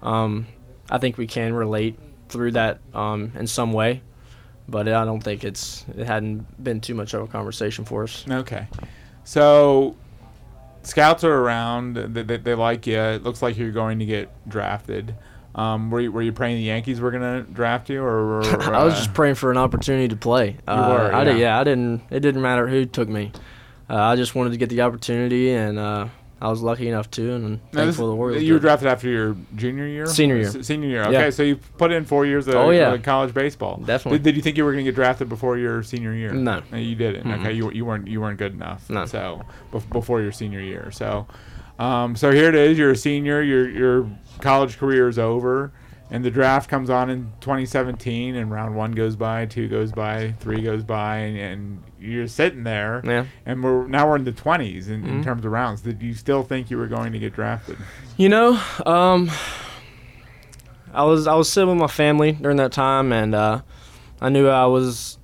Um, 0.02 0.48
I 0.90 0.98
think 0.98 1.18
we 1.18 1.28
can 1.28 1.54
relate 1.54 1.98
through 2.30 2.52
that 2.54 2.80
um, 2.94 3.32
in 3.36 3.48
some 3.48 3.74
way. 3.74 4.02
but 4.68 4.88
I 4.88 5.06
don't 5.06 5.22
think 5.22 5.44
it's 5.44 5.86
it 5.98 6.06
hadn't 6.08 6.62
been 6.62 6.82
too 6.82 6.94
much 6.96 7.14
of 7.14 7.22
a 7.24 7.28
conversation 7.28 7.86
for 7.86 8.04
us. 8.04 8.26
Okay. 8.30 8.68
So 9.24 9.96
scouts 10.84 11.24
are 11.24 11.34
around. 11.34 11.96
They, 11.96 12.24
they, 12.24 12.38
they 12.38 12.56
like 12.56 12.88
you. 12.88 13.00
It 13.00 13.24
looks 13.24 13.42
like 13.42 13.58
you're 13.58 13.72
going 13.72 14.00
to 14.00 14.06
get 14.06 14.30
drafted. 14.50 15.16
Um, 15.58 15.90
were 15.90 16.00
you, 16.02 16.12
were 16.12 16.22
you 16.22 16.32
praying 16.32 16.58
the 16.58 16.64
Yankees 16.64 17.02
were 17.02 17.10
gonna 17.12 17.42
draft 17.42 17.90
you, 17.90 18.02
or, 18.02 18.42
or 18.42 18.44
I 18.74 18.84
was 18.84 18.94
uh, 18.94 18.98
just 18.98 19.14
praying 19.16 19.36
for 19.36 19.50
an 19.52 19.58
opportunity 19.58 20.08
to 20.10 20.16
play. 20.16 20.50
You 20.52 20.58
were, 20.68 21.12
I 21.14 21.24
did, 21.24 21.38
yeah. 21.40 21.56
yeah. 21.56 21.60
I 21.60 21.64
didn't. 21.64 22.04
It 22.12 22.20
didn't 22.20 22.42
matter 22.44 22.68
who 22.68 22.86
took 22.86 23.10
me. 23.10 23.32
Uh, 23.90 23.96
I 23.96 24.16
just 24.16 24.36
wanted 24.36 24.52
to 24.52 24.58
get 24.58 24.70
the 24.70 24.82
opportunity, 24.82 25.50
and 25.52 25.80
uh, 25.80 26.10
I 26.40 26.50
was 26.50 26.62
lucky 26.62 26.88
enough 26.88 27.10
to, 27.12 27.34
and 27.34 27.46
I'm 27.46 27.52
Now, 27.54 27.58
this- 27.58 27.96
thankful 27.96 28.10
the 28.10 28.16
Orioles. 28.16 28.44
You 28.44 28.54
were 28.54 28.60
drafted 28.60 28.88
after 28.88 29.10
your 29.10 29.36
junior 29.56 29.88
year. 29.88 30.06
Senior 30.06 30.36
year. 30.36 30.48
S- 30.50 30.68
senior 30.68 30.90
year. 30.90 31.02
Okay, 31.04 31.12
Yeah. 31.14 31.30
so 31.32 31.42
you 31.42 31.56
put 31.56 31.92
in 31.92 32.06
four 32.06 32.26
years 32.28 32.48
of 32.48 32.54
Oh, 32.54 32.70
yeah. 32.70 32.96
college 32.98 33.34
baseball. 33.34 33.78
Definitely. 33.78 34.20
Did, 34.20 34.24
did 34.26 34.36
you 34.36 34.42
think 34.44 34.58
you 34.58 34.64
were 34.66 34.74
going 34.74 34.86
to 34.86 34.92
get 34.92 34.96
drafted 34.96 35.28
before 35.30 35.58
your 35.58 35.82
senior 35.82 36.14
year? 36.14 36.34
No. 36.34 36.62
you 36.74 36.94
didn't. 36.96 37.24
Mm-mm. 37.24 37.40
Okay, 37.40 37.54
you, 37.54 37.72
you 37.72 37.84
weren't 37.84 38.08
you 38.08 38.22
weren't 38.22 38.38
good 38.38 38.54
enough. 38.54 38.88
No. 38.92 39.06
So 39.06 39.42
bef- 39.72 39.90
before 39.90 40.22
your 40.22 40.32
senior 40.34 40.60
year. 40.60 40.92
So, 40.92 41.26
um, 41.80 42.16
so 42.16 42.32
here 42.32 42.50
it 42.50 42.56
is. 42.56 42.78
You're 42.78 42.92
a 42.92 42.96
senior. 42.96 43.42
Your 43.42 43.68
your 43.70 44.10
college 44.42 44.78
career 44.78 45.08
is 45.08 45.18
over, 45.20 45.72
and 46.10 46.24
the 46.24 46.32
draft 46.32 46.70
comes 46.70 46.90
on 46.90 47.10
in 47.10 47.32
2017. 47.42 48.36
And 48.36 48.52
round 48.52 48.76
one 48.76 48.92
goes 48.92 49.16
by, 49.16 49.46
two 49.46 49.68
goes 49.68 49.92
by, 49.92 50.34
three 50.40 50.62
goes 50.62 50.84
by, 50.84 51.18
and, 51.18 51.38
and 51.38 51.84
you're 52.00 52.28
sitting 52.28 52.64
there. 52.64 53.02
Yeah. 53.04 53.26
And 53.46 53.64
we're 53.64 53.88
now 53.88 54.08
we're 54.10 54.16
in 54.18 54.24
the 54.24 54.32
20s 54.32 54.88
in, 54.88 55.06
in 55.06 55.20
Mhm. 55.20 55.24
terms 55.24 55.46
of 55.46 55.52
rounds. 55.52 55.82
Did 55.82 56.02
you 56.02 56.14
still 56.14 56.44
think 56.44 56.70
you 56.72 56.78
were 56.78 56.88
going 56.88 57.12
to 57.14 57.20
get 57.20 57.34
drafted? 57.34 57.78
You 58.16 58.30
know, 58.30 58.62
um, 58.86 59.30
I 60.94 61.04
was 61.04 61.28
I 61.28 61.36
was 61.36 61.50
sitting 61.52 61.70
with 61.70 61.78
my 61.80 61.88
family 61.88 62.32
during 62.32 62.58
that 62.58 62.72
time, 62.72 63.12
and 63.12 63.36
uh, 63.36 63.62
I 64.22 64.30
knew 64.30 64.48
I 64.48 64.66
was 64.66 65.18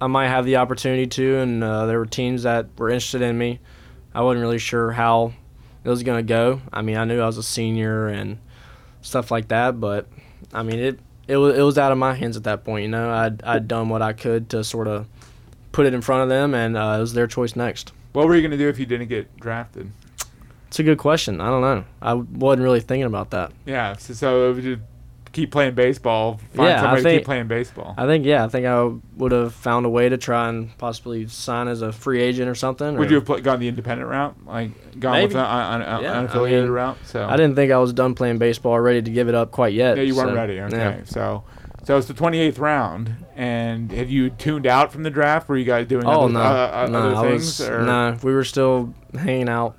I 0.00 0.06
might 0.06 0.28
have 0.28 0.44
the 0.44 0.56
opportunity 0.56 1.06
to, 1.06 1.38
and 1.38 1.64
uh, 1.64 1.86
there 1.86 1.98
were 1.98 2.06
teams 2.06 2.44
that 2.44 2.66
were 2.78 2.88
interested 2.88 3.20
in 3.22 3.36
me. 3.36 3.58
I 4.14 4.22
wasn't 4.22 4.42
really 4.42 4.58
sure 4.58 4.92
how 4.92 5.32
it 5.84 5.88
was 5.88 6.02
gonna 6.04 6.22
go. 6.22 6.60
I 6.72 6.82
mean, 6.82 6.96
I 6.96 7.04
knew 7.04 7.20
I 7.20 7.26
was 7.26 7.36
a 7.38 7.42
senior 7.42 8.06
and 8.06 8.38
stuff 9.02 9.30
like 9.30 9.48
that, 9.48 9.80
but 9.80 10.08
I 10.52 10.62
mean 10.62 10.78
it 10.78 11.00
it 11.26 11.36
was 11.36 11.56
it 11.56 11.62
was 11.62 11.78
out 11.78 11.92
of 11.92 11.98
my 11.98 12.14
hands 12.14 12.36
at 12.36 12.44
that 12.44 12.64
point. 12.64 12.82
You 12.82 12.88
know, 12.88 13.10
I'd 13.10 13.42
I'd 13.42 13.68
done 13.68 13.88
what 13.88 14.02
I 14.02 14.12
could 14.12 14.48
to 14.50 14.64
sort 14.64 14.88
of 14.88 15.06
put 15.72 15.86
it 15.86 15.94
in 15.94 16.00
front 16.00 16.22
of 16.22 16.28
them, 16.28 16.54
and 16.54 16.76
uh, 16.76 16.96
it 16.98 17.00
was 17.00 17.12
their 17.12 17.26
choice 17.26 17.54
next. 17.54 17.92
What 18.12 18.26
were 18.26 18.34
you 18.34 18.40
going 18.40 18.52
to 18.52 18.56
do 18.56 18.68
if 18.68 18.78
you 18.78 18.86
didn't 18.86 19.08
get 19.08 19.36
drafted? 19.38 19.90
It's 20.68 20.78
a 20.78 20.82
good 20.82 20.98
question. 20.98 21.40
I 21.40 21.48
don't 21.48 21.62
know. 21.62 21.84
I 22.02 22.14
wasn't 22.14 22.64
really 22.64 22.80
thinking 22.80 23.04
about 23.04 23.30
that. 23.30 23.52
Yeah, 23.64 23.96
so, 23.96 24.12
so 24.14 24.50
it 24.50 24.54
was 24.54 24.64
just 24.64 24.82
keep 25.38 25.52
playing 25.52 25.74
baseball. 25.74 26.40
Find 26.54 26.68
Yeah, 26.68 26.76
I 26.78 26.80
somebody 26.80 27.02
to 27.02 27.08
think- 27.08 27.20
keep 27.20 27.26
playing 27.26 27.46
baseball. 27.46 27.94
I 27.96 28.06
think 28.06 28.24
yeah, 28.26 28.44
I 28.44 28.48
think 28.48 28.66
I 28.66 28.90
would 29.16 29.30
have 29.32 29.54
found 29.54 29.86
a 29.86 29.88
way 29.88 30.08
to 30.08 30.16
try 30.18 30.48
and 30.48 30.76
possibly 30.78 31.28
sign 31.28 31.68
as 31.68 31.80
a 31.80 31.92
free 31.92 32.20
agent 32.20 32.48
or 32.48 32.54
something. 32.56 32.96
Would 32.96 33.06
or- 33.08 33.10
you 33.10 33.16
have 33.16 33.24
pl- 33.24 33.40
gone 33.40 33.60
the 33.60 33.68
independent 33.68 34.10
route, 34.10 34.34
like 34.46 34.70
gone 34.98 35.12
Maybe. 35.12 35.26
with 35.28 35.36
an 35.36 35.44
un- 35.44 35.82
un- 35.82 36.02
Yeah, 36.02 36.20
I 36.20 36.26
unaffiliated 36.26 36.62
mean, 36.62 36.70
route? 36.70 36.96
So 37.04 37.24
I 37.24 37.36
didn't 37.36 37.54
think 37.54 37.70
I 37.70 37.78
was 37.78 37.92
done 37.92 38.14
playing 38.14 38.38
baseball, 38.38 38.72
or 38.72 38.82
ready 38.82 39.00
to 39.00 39.10
give 39.10 39.28
it 39.28 39.34
up 39.34 39.52
quite 39.52 39.72
yet. 39.74 39.96
Yeah, 39.96 40.02
you 40.02 40.16
weren't 40.16 40.30
so, 40.30 40.34
ready. 40.34 40.60
Okay, 40.60 40.76
yeah. 40.76 40.96
so 41.04 41.44
so 41.84 41.96
it's 41.96 42.06
the 42.08 42.14
28th 42.14 42.58
round, 42.58 43.14
and 43.36 43.92
have 43.92 44.10
you 44.10 44.28
tuned 44.30 44.66
out 44.66 44.92
from 44.92 45.04
the 45.04 45.10
draft? 45.10 45.48
Were 45.48 45.56
you 45.56 45.64
guys 45.64 45.86
doing 45.86 46.04
Oh 46.04 46.24
other, 46.24 46.32
no, 46.34 46.40
uh, 46.40 46.42
uh, 46.84 46.88
no, 46.90 46.98
other 47.14 47.28
things? 47.30 47.60
no. 47.60 48.16
We 48.22 48.34
were 48.34 48.44
still 48.44 48.92
hanging 49.16 49.48
out. 49.48 49.76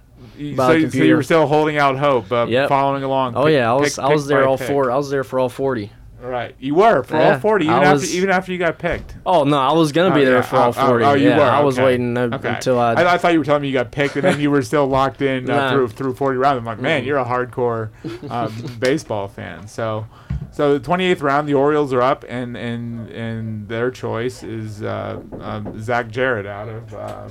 So, 0.56 0.72
you- 0.72 0.90
so 0.90 1.04
you 1.04 1.16
were 1.16 1.24
still 1.24 1.46
holding 1.48 1.78
out 1.78 1.98
hope, 1.98 2.32
uh, 2.32 2.46
Yep. 2.48 2.70
following 2.70 3.04
along. 3.04 3.36
Oh 3.36 3.46
pick- 3.46 3.54
yeah, 3.54 3.70
I 3.72 3.76
was 3.76 3.96
pick- 3.96 4.06
I 4.06 4.10
was 4.10 4.24
pick 4.24 4.30
there 4.30 4.48
all 4.48 4.58
four. 4.58 4.92
I 4.92 4.96
was 4.98 5.10
there 5.10 5.24
for 5.24 5.40
all 5.40 5.50
forty. 5.50 5.92
Right, 6.22 6.54
you 6.60 6.76
were 6.76 7.04
for 7.04 7.16
all 7.16 7.40
40, 7.40 7.64
even 7.64 7.78
I 7.78 7.84
after 7.86 8.06
even 8.08 8.30
after 8.30 8.52
you 8.52 8.58
got 8.58 8.78
picked. 8.78 9.16
Oh 9.26 9.46
no, 9.46 9.58
I 9.58 9.72
was 9.72 9.94
gonna 9.94 10.14
Oh, 10.14 10.18
be 10.20 10.26
there 10.26 10.36
yeah. 10.36 10.42
for 10.42 10.58
all 10.58 10.74
forty. 10.74 11.06
oh, 11.06 11.14
you 11.14 11.30
yeah, 11.30 11.38
were, 11.38 11.44
I 11.46 11.62
was 11.62 11.80
waiting 11.80 12.18
uh, 12.18 12.30
Okay. 12.34 12.50
until 12.50 12.78
I. 12.78 12.94
I, 12.96 13.14
I 13.14 13.18
thought 13.18 13.32
you 13.32 13.40
were 13.40 13.46
telling 13.46 13.62
me 13.62 13.70
you 13.70 13.74
got 13.74 13.92
picked, 13.92 14.16
and 14.18 14.26
then 14.26 14.38
you 14.42 14.52
were 14.52 14.62
still 14.62 14.86
locked 14.86 15.22
in 15.22 15.50
uh, 15.50 15.70
No. 15.70 15.74
through 15.74 15.88
through 15.90 16.16
40 16.16 16.38
rounds. 16.38 16.58
I'm 16.60 16.66
like, 16.66 16.82
man, 16.82 17.04
Mm. 17.04 17.06
you're 17.06 17.20
a 17.20 17.24
hardcore 17.24 17.90
uh, 18.30 18.50
baseball 18.80 19.30
fan. 19.30 19.66
So, 19.70 20.08
so 20.52 20.78
the 20.78 20.86
28th 20.86 21.22
round, 21.22 21.48
the 21.48 21.54
Orioles 21.54 21.94
are 21.94 22.02
up, 22.02 22.26
and 22.28 22.58
and 22.58 23.10
and 23.12 23.70
their 23.70 23.90
choice 23.90 24.44
is 24.44 24.84
uh, 24.84 25.22
um, 25.40 25.80
Zach 25.82 26.10
Jarrett 26.10 26.46
out 26.46 26.68
of 26.68 26.94
uh, 26.96 27.28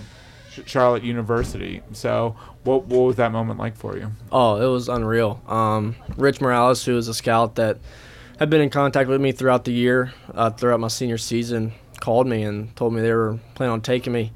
Charlotte 0.67 1.03
University. 1.05 1.83
So, 1.93 2.37
what 2.65 2.85
what 2.87 3.01
was 3.07 3.17
that 3.17 3.33
moment 3.33 3.59
like 3.59 3.77
for 3.77 3.97
you? 3.97 4.13
Oh, 4.33 4.57
it 4.57 4.71
was 4.71 4.89
unreal. 4.89 5.41
Um, 5.47 5.97
Rich 6.17 6.41
Morales, 6.41 6.85
who 6.85 6.95
was 6.95 7.09
a 7.09 7.15
scout 7.15 7.55
that 7.57 7.79
had 8.39 8.51
been 8.51 8.61
in 8.61 8.71
contact 8.71 9.09
with 9.09 9.21
me 9.21 9.33
throughout 9.33 9.65
the 9.65 9.73
year, 9.73 10.13
uh, 10.35 10.51
throughout 10.51 10.81
my 10.81 10.89
senior 10.89 11.19
season, 11.19 11.73
called 12.01 12.27
me 12.27 12.43
and 12.43 12.75
told 12.77 12.93
me 12.95 13.01
they 13.01 13.13
were 13.13 13.39
planning 13.55 13.73
on 13.73 13.81
taking 13.81 14.13
me. 14.13 14.33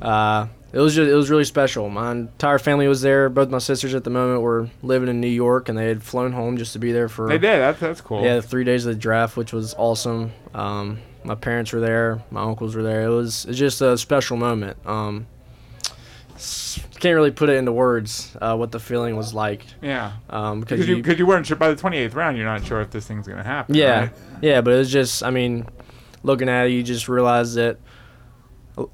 Uh, 0.00 0.46
it 0.72 0.78
was 0.80 0.94
just, 0.94 1.08
it 1.08 1.14
was 1.14 1.30
really 1.30 1.44
special. 1.44 1.88
My 1.88 2.10
entire 2.10 2.58
family 2.58 2.88
was 2.88 3.00
there. 3.00 3.28
Both 3.28 3.48
my 3.48 3.58
sisters 3.58 3.94
at 3.94 4.02
the 4.02 4.10
moment 4.10 4.42
were 4.42 4.68
living 4.82 5.08
in 5.08 5.20
New 5.20 5.28
York, 5.28 5.68
and 5.68 5.78
they 5.78 5.86
had 5.86 6.02
flown 6.02 6.32
home 6.32 6.56
just 6.56 6.72
to 6.72 6.80
be 6.80 6.90
there 6.90 7.08
for 7.08 7.28
They 7.28 7.38
did. 7.38 7.58
That's 7.60 7.78
that's 7.78 8.00
cool. 8.00 8.24
yeah 8.24 8.40
three 8.40 8.64
days 8.64 8.84
of 8.84 8.94
the 8.94 8.98
draft, 9.00 9.36
which 9.36 9.52
was 9.52 9.74
awesome. 9.74 10.32
Um, 10.52 10.98
my 11.22 11.36
parents 11.36 11.72
were 11.72 11.80
there, 11.80 12.22
my 12.30 12.42
uncles 12.42 12.74
were 12.74 12.82
there. 12.82 13.02
It 13.04 13.08
was 13.14 13.44
it's 13.46 13.56
just 13.58 13.80
a 13.82 13.96
special 13.96 14.36
moment. 14.36 14.76
Um, 14.84 15.26
can't 17.00 17.14
really 17.14 17.30
put 17.30 17.48
it 17.50 17.56
into 17.56 17.72
words 17.72 18.36
uh, 18.40 18.56
what 18.56 18.70
the 18.72 18.80
feeling 18.80 19.16
was 19.16 19.34
like 19.34 19.64
Yeah. 19.82 20.12
um, 20.30 20.60
because 20.60 20.88
you, 20.88 20.96
you, 20.96 21.12
you 21.14 21.26
weren't 21.26 21.46
sure 21.46 21.56
by 21.56 21.68
the 21.72 21.80
28th 21.80 22.14
round, 22.14 22.36
you're 22.36 22.46
not 22.46 22.64
sure 22.64 22.80
if 22.80 22.90
this 22.90 23.06
thing's 23.06 23.28
gonna 23.28 23.42
happen. 23.42 23.74
yeah, 23.74 24.00
right? 24.00 24.10
yeah, 24.40 24.60
but 24.60 24.72
it 24.74 24.78
was 24.78 24.90
just, 24.90 25.22
I 25.22 25.30
mean, 25.30 25.66
looking 26.22 26.48
at 26.48 26.66
it, 26.66 26.70
you 26.70 26.82
just 26.82 27.08
realize 27.08 27.54
that 27.54 27.78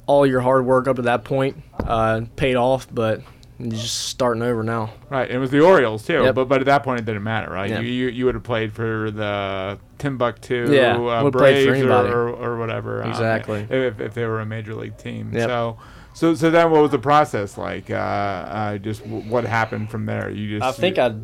all 0.07 0.27
your 0.27 0.41
hard 0.41 0.67
work 0.67 0.89
up 0.89 0.97
to 0.97 1.03
that 1.03 1.25
point 1.25 1.57
uh, 1.85 2.23
paid 2.37 2.57
off, 2.57 2.87
but 2.93 3.23
you're 3.59 3.71
just 3.71 4.07
starting 4.09 4.43
over 4.43 4.63
now. 4.63 4.91
Right, 5.09 5.31
it 5.31 5.39
was 5.39 5.51
the 5.51 5.61
Orioles 5.61 6.05
too. 6.05 6.23
Yep. 6.23 6.35
But 6.35 6.49
but 6.49 6.61
at 6.61 6.67
that 6.67 6.83
point 6.83 7.01
it 7.01 7.07
didn't 7.07 7.23
matter, 7.23 7.51
right? 7.53 7.71
Yeah. 7.71 7.81
You, 7.81 7.91
you 7.91 8.09
you 8.09 8.25
would 8.27 8.35
have 8.35 8.45
played 8.45 8.73
for 8.73 9.11
the 9.11 9.79
Timbuktu 9.99 10.73
Yeah, 10.73 10.97
uh, 10.99 11.31
Braves 11.31 11.81
or, 11.83 11.91
or, 11.93 12.29
or 12.31 12.59
whatever. 12.59 13.03
um, 13.03 13.11
Exactly. 13.11 13.67
if, 13.71 14.01
if 14.01 14.15
they 14.15 14.25
were 14.27 14.41
a 14.41 14.47
major 14.47 14.75
league 14.75 14.97
team. 14.99 15.33
Yep. 15.33 15.49
So 15.49 15.79
so 16.13 16.35
so 16.35 16.51
then 16.51 16.71
what 16.71 16.83
was 16.83 16.91
the 16.91 16.99
process 16.99 17.57
like? 17.59 17.91
Uh, 17.91 17.95
uh, 17.95 18.79
just 18.79 19.03
w- 19.05 19.23
what 19.31 19.45
happened 19.45 19.91
from 19.91 20.07
there? 20.07 20.31
You 20.31 20.59
just 20.59 20.79
I 20.79 20.81
think 20.81 20.99
I 20.99 21.15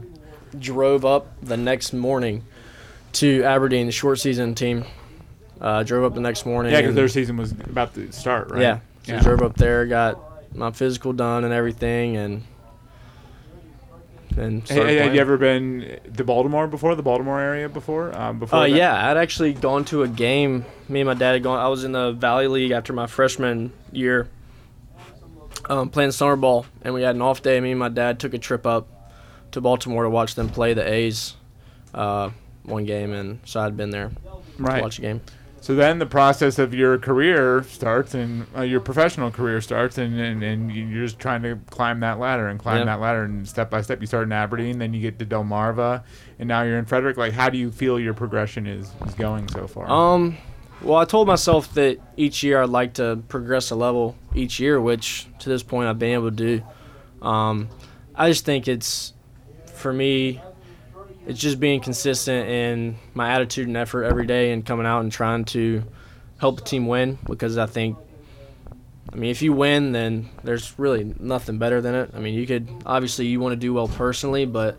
drove 0.58 1.04
up 1.04 1.26
the 1.42 1.56
next 1.56 1.92
morning 1.92 2.44
to 3.14 3.42
Aberdeen, 3.44 3.86
the 3.86 3.92
short 3.92 4.18
season 4.18 4.54
team. 4.54 4.84
Uh, 5.60 5.82
drove 5.82 6.04
up 6.04 6.14
the 6.14 6.20
next 6.20 6.44
morning. 6.44 6.70
yeah, 6.72 6.80
because 6.82 6.94
their 6.94 7.08
season 7.08 7.36
was 7.38 7.52
about 7.52 7.94
to 7.94 8.12
start, 8.12 8.50
right? 8.50 8.60
Yeah. 8.60 8.78
So 9.04 9.12
Yeah. 9.14 9.20
drove 9.20 9.40
up 9.42 9.56
there, 9.56 9.86
got 9.86 10.18
my 10.54 10.70
physical 10.70 11.12
done 11.14 11.44
and 11.44 11.52
everything, 11.54 12.16
and 12.16 12.42
and 14.36 14.68
Hey, 14.68 14.84
hey, 14.84 14.96
had 14.98 15.14
you 15.14 15.20
ever 15.20 15.38
been 15.38 15.98
to 16.14 16.24
Baltimore 16.24 16.66
before? 16.66 16.94
The 16.94 17.02
Baltimore 17.02 17.40
area 17.40 17.68
before? 17.70 18.14
Um, 18.14 18.38
before 18.38 18.58
Uh, 18.58 18.62
that? 18.62 18.70
yeah, 18.70 19.10
I'd 19.10 19.16
actually 19.16 19.54
gone 19.54 19.84
to 19.86 20.02
a 20.02 20.08
game. 20.08 20.66
Me 20.90 21.00
and 21.00 21.06
my 21.08 21.14
dad 21.14 21.32
had 21.32 21.42
gone. 21.42 21.58
I 21.58 21.68
was 21.68 21.84
in 21.84 21.92
the 21.92 22.12
Valley 22.12 22.48
League 22.48 22.70
after 22.72 22.92
my 22.92 23.06
freshman 23.06 23.72
year, 23.92 24.28
um, 25.68 25.90
playing 25.90 26.12
summer 26.12 26.36
ball, 26.36 26.66
and 26.82 26.94
we 26.94 27.02
had 27.02 27.14
an 27.14 27.22
off 27.22 27.42
day. 27.42 27.60
Me 27.60 27.70
and 27.70 27.78
my 27.78 27.88
dad 27.88 28.18
took 28.20 28.34
a 28.34 28.38
trip 28.38 28.66
up 28.66 28.88
to 29.52 29.60
Baltimore 29.60 30.02
to 30.04 30.10
watch 30.10 30.34
them 30.34 30.48
play 30.48 30.74
the 30.74 30.86
A's, 30.88 31.34
uh, 31.94 32.30
one 32.64 32.84
game, 32.84 33.12
and 33.12 33.40
so 33.44 33.60
I'd 33.60 33.76
been 33.76 33.90
there 33.90 34.10
right. 34.58 34.76
to 34.76 34.82
watch 34.82 34.98
a 34.98 35.02
game. 35.02 35.20
So 35.60 35.74
then 35.74 35.98
the 35.98 36.06
process 36.06 36.60
of 36.60 36.74
your 36.74 36.96
career 36.96 37.64
starts 37.64 38.14
and 38.14 38.46
uh, 38.56 38.60
your 38.60 38.78
professional 38.78 39.32
career 39.32 39.60
starts 39.60 39.98
and, 39.98 40.16
and, 40.20 40.40
and 40.40 40.70
you're 40.70 41.04
just 41.04 41.18
trying 41.18 41.42
to 41.42 41.58
climb 41.70 41.98
that 42.00 42.20
ladder 42.20 42.46
and 42.46 42.60
climb 42.60 42.78
Yeah. 42.78 42.84
that 42.84 43.00
ladder 43.00 43.24
and 43.24 43.48
step 43.48 43.68
by 43.68 43.82
step 43.82 44.00
you 44.00 44.06
start 44.06 44.24
in 44.24 44.32
Aberdeen, 44.32 44.78
then 44.78 44.94
you 44.94 45.00
get 45.00 45.18
to 45.18 45.26
Delmarva 45.26 46.04
and 46.38 46.46
now 46.46 46.62
you're 46.62 46.78
in 46.78 46.84
Frederick. 46.84 47.16
Like 47.16 47.32
how 47.32 47.48
do 47.50 47.58
you 47.58 47.72
feel 47.72 47.98
your 47.98 48.14
progression 48.14 48.68
is, 48.68 48.92
is 49.08 49.14
going 49.14 49.48
so 49.48 49.66
far? 49.66 49.90
Um, 49.90 50.36
well, 50.82 50.98
I 50.98 51.04
told 51.04 51.26
myself 51.26 51.72
that 51.74 51.98
each 52.16 52.42
year 52.42 52.62
I'd 52.62 52.68
like 52.68 52.94
to 52.94 53.22
progress 53.28 53.70
a 53.70 53.74
level 53.74 54.16
each 54.34 54.60
year, 54.60 54.80
which 54.80 55.26
to 55.40 55.48
this 55.48 55.62
point 55.62 55.88
I've 55.88 55.98
been 55.98 56.12
able 56.12 56.30
to 56.30 56.36
do. 56.36 56.62
Um, 57.26 57.68
I 58.14 58.28
just 58.28 58.44
think 58.44 58.68
it's, 58.68 59.12
for 59.74 59.92
me, 59.92 60.40
it's 61.26 61.40
just 61.40 61.58
being 61.58 61.80
consistent 61.80 62.48
in 62.48 62.96
my 63.14 63.32
attitude 63.32 63.66
and 63.66 63.76
effort 63.76 64.04
every 64.04 64.26
day 64.26 64.52
and 64.52 64.64
coming 64.64 64.86
out 64.86 65.00
and 65.00 65.10
trying 65.10 65.44
to 65.46 65.82
help 66.38 66.58
the 66.58 66.64
team 66.64 66.86
win 66.86 67.18
because 67.26 67.58
I 67.58 67.66
think, 67.66 67.98
I 69.12 69.16
mean, 69.16 69.30
if 69.30 69.42
you 69.42 69.52
win, 69.52 69.92
then 69.92 70.28
there's 70.44 70.78
really 70.78 71.14
nothing 71.18 71.58
better 71.58 71.80
than 71.80 71.94
it. 71.94 72.10
I 72.14 72.20
mean, 72.20 72.34
you 72.34 72.46
could, 72.46 72.68
obviously, 72.84 73.26
you 73.26 73.40
want 73.40 73.52
to 73.52 73.56
do 73.56 73.72
well 73.72 73.88
personally, 73.88 74.44
but 74.44 74.76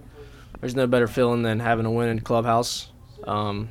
there's 0.59 0.75
no 0.75 0.87
better 0.87 1.07
feeling 1.07 1.43
than 1.43 1.59
having 1.59 1.85
a 1.85 1.91
win 1.91 2.09
in 2.09 2.17
the 2.17 2.21
clubhouse. 2.21 2.91
Um, 3.23 3.69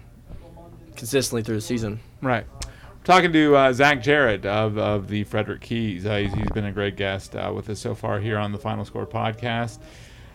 consistently 0.97 1.42
through 1.42 1.57
the 1.57 1.61
season. 1.61 2.01
Right. 2.22 2.47
We're 2.64 3.05
talking 3.05 3.32
to 3.32 3.57
uh, 3.57 3.72
Zach 3.72 4.03
Jarrett 4.03 4.44
of, 4.44 4.78
of 4.78 5.09
the 5.09 5.24
Frederick 5.24 5.61
Keys. 5.61 6.07
Uh, 6.07 6.16
he's, 6.16 6.34
he's 6.34 6.51
been 6.51 6.64
a 6.64 6.72
great 6.72 6.97
guest 6.97 7.36
uh, 7.36 7.53
with 7.55 7.70
us 7.70 7.78
so 7.78 7.94
far 7.94 8.18
here 8.18 8.38
on 8.38 8.53
the 8.53 8.59
Final 8.59 8.84
Score 8.84 9.07
podcast. 9.07 9.78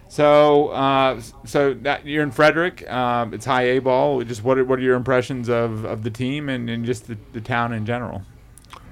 So, 0.07 0.69
uh, 0.69 1.21
so 1.45 1.73
that, 1.73 2.05
you're 2.05 2.23
in 2.23 2.31
Frederick. 2.31 2.89
Um, 2.91 3.33
it's 3.33 3.45
high 3.45 3.63
A 3.63 3.79
ball. 3.79 4.21
Just 4.23 4.43
what 4.43 4.57
are, 4.57 4.65
what 4.65 4.79
are 4.79 4.81
your 4.81 4.95
impressions 4.95 5.49
of, 5.49 5.85
of 5.85 6.03
the 6.03 6.09
team 6.09 6.49
and, 6.49 6.69
and 6.69 6.85
just 6.85 7.07
the, 7.07 7.17
the 7.33 7.41
town 7.41 7.73
in 7.73 7.85
general? 7.85 8.21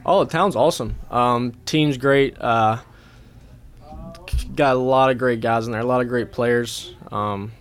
Oh, 0.05 0.23
the 0.23 0.31
town's 0.31 0.55
awesome. 0.55 0.95
Um, 1.11 1.53
team's 1.65 1.97
great. 1.97 2.39
Uh, 2.39 2.79
got 4.55 4.75
a 4.75 4.79
lot 4.79 5.09
of 5.09 5.17
great 5.17 5.41
guys 5.41 5.65
in 5.65 5.71
there. 5.71 5.81
A 5.81 5.85
lot 5.85 6.01
of 6.01 6.07
great 6.07 6.31
players. 6.31 6.95
Um, 7.11 7.51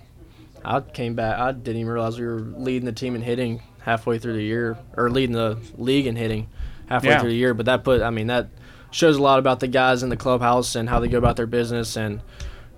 I 0.65 0.81
came 0.81 1.15
back. 1.15 1.39
I 1.39 1.53
didn't 1.53 1.81
even 1.81 1.93
realize 1.93 2.19
we 2.19 2.27
were 2.27 2.41
leading 2.41 2.87
the 2.87 2.93
team 2.93 3.15
in 3.15 3.23
hitting 3.23 3.63
halfway 3.89 4.19
through 4.19 4.35
the 4.35 4.43
year, 4.43 4.77
or 4.97 5.11
leading 5.11 5.35
the 5.35 5.57
league 5.77 6.07
in 6.07 6.15
hitting 6.17 6.47
halfway 6.89 7.11
Yeah. 7.11 7.21
through 7.21 7.31
the 7.31 7.37
year. 7.37 7.55
But 7.55 7.67
that 7.67 7.85
put, 7.85 8.03
I 8.03 8.11
mean, 8.11 8.27
that 8.27 8.49
shows 8.91 9.17
a 9.17 9.23
lot 9.23 9.39
about 9.39 9.61
the 9.61 9.67
guys 9.69 10.03
in 10.03 10.09
the 10.11 10.17
clubhouse 10.17 10.75
and 10.75 10.89
how 10.89 11.01
they 11.01 11.09
go 11.09 11.19
about 11.19 11.37
their 11.37 11.47
business, 11.47 11.97
and 11.97 12.21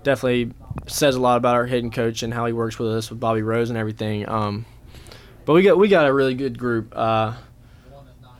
definitely 0.03 0.51
says 0.87 1.15
a 1.15 1.19
lot 1.19 1.37
about 1.37 1.55
our 1.55 1.65
hitting 1.65 1.91
coach 1.91 2.23
and 2.23 2.33
how 2.33 2.45
he 2.45 2.53
works 2.53 2.79
with 2.79 2.89
us 2.91 3.09
with 3.09 3.19
Bobby 3.19 3.41
Rose 3.41 3.69
and 3.69 3.77
everything. 3.77 4.27
Um, 4.27 4.65
but 5.45 5.53
we 5.53 5.63
got 5.63 5.77
we 5.77 5.87
got 5.89 6.07
a 6.07 6.13
really 6.13 6.33
good 6.33 6.57
group. 6.57 6.93
Uh, 6.95 7.33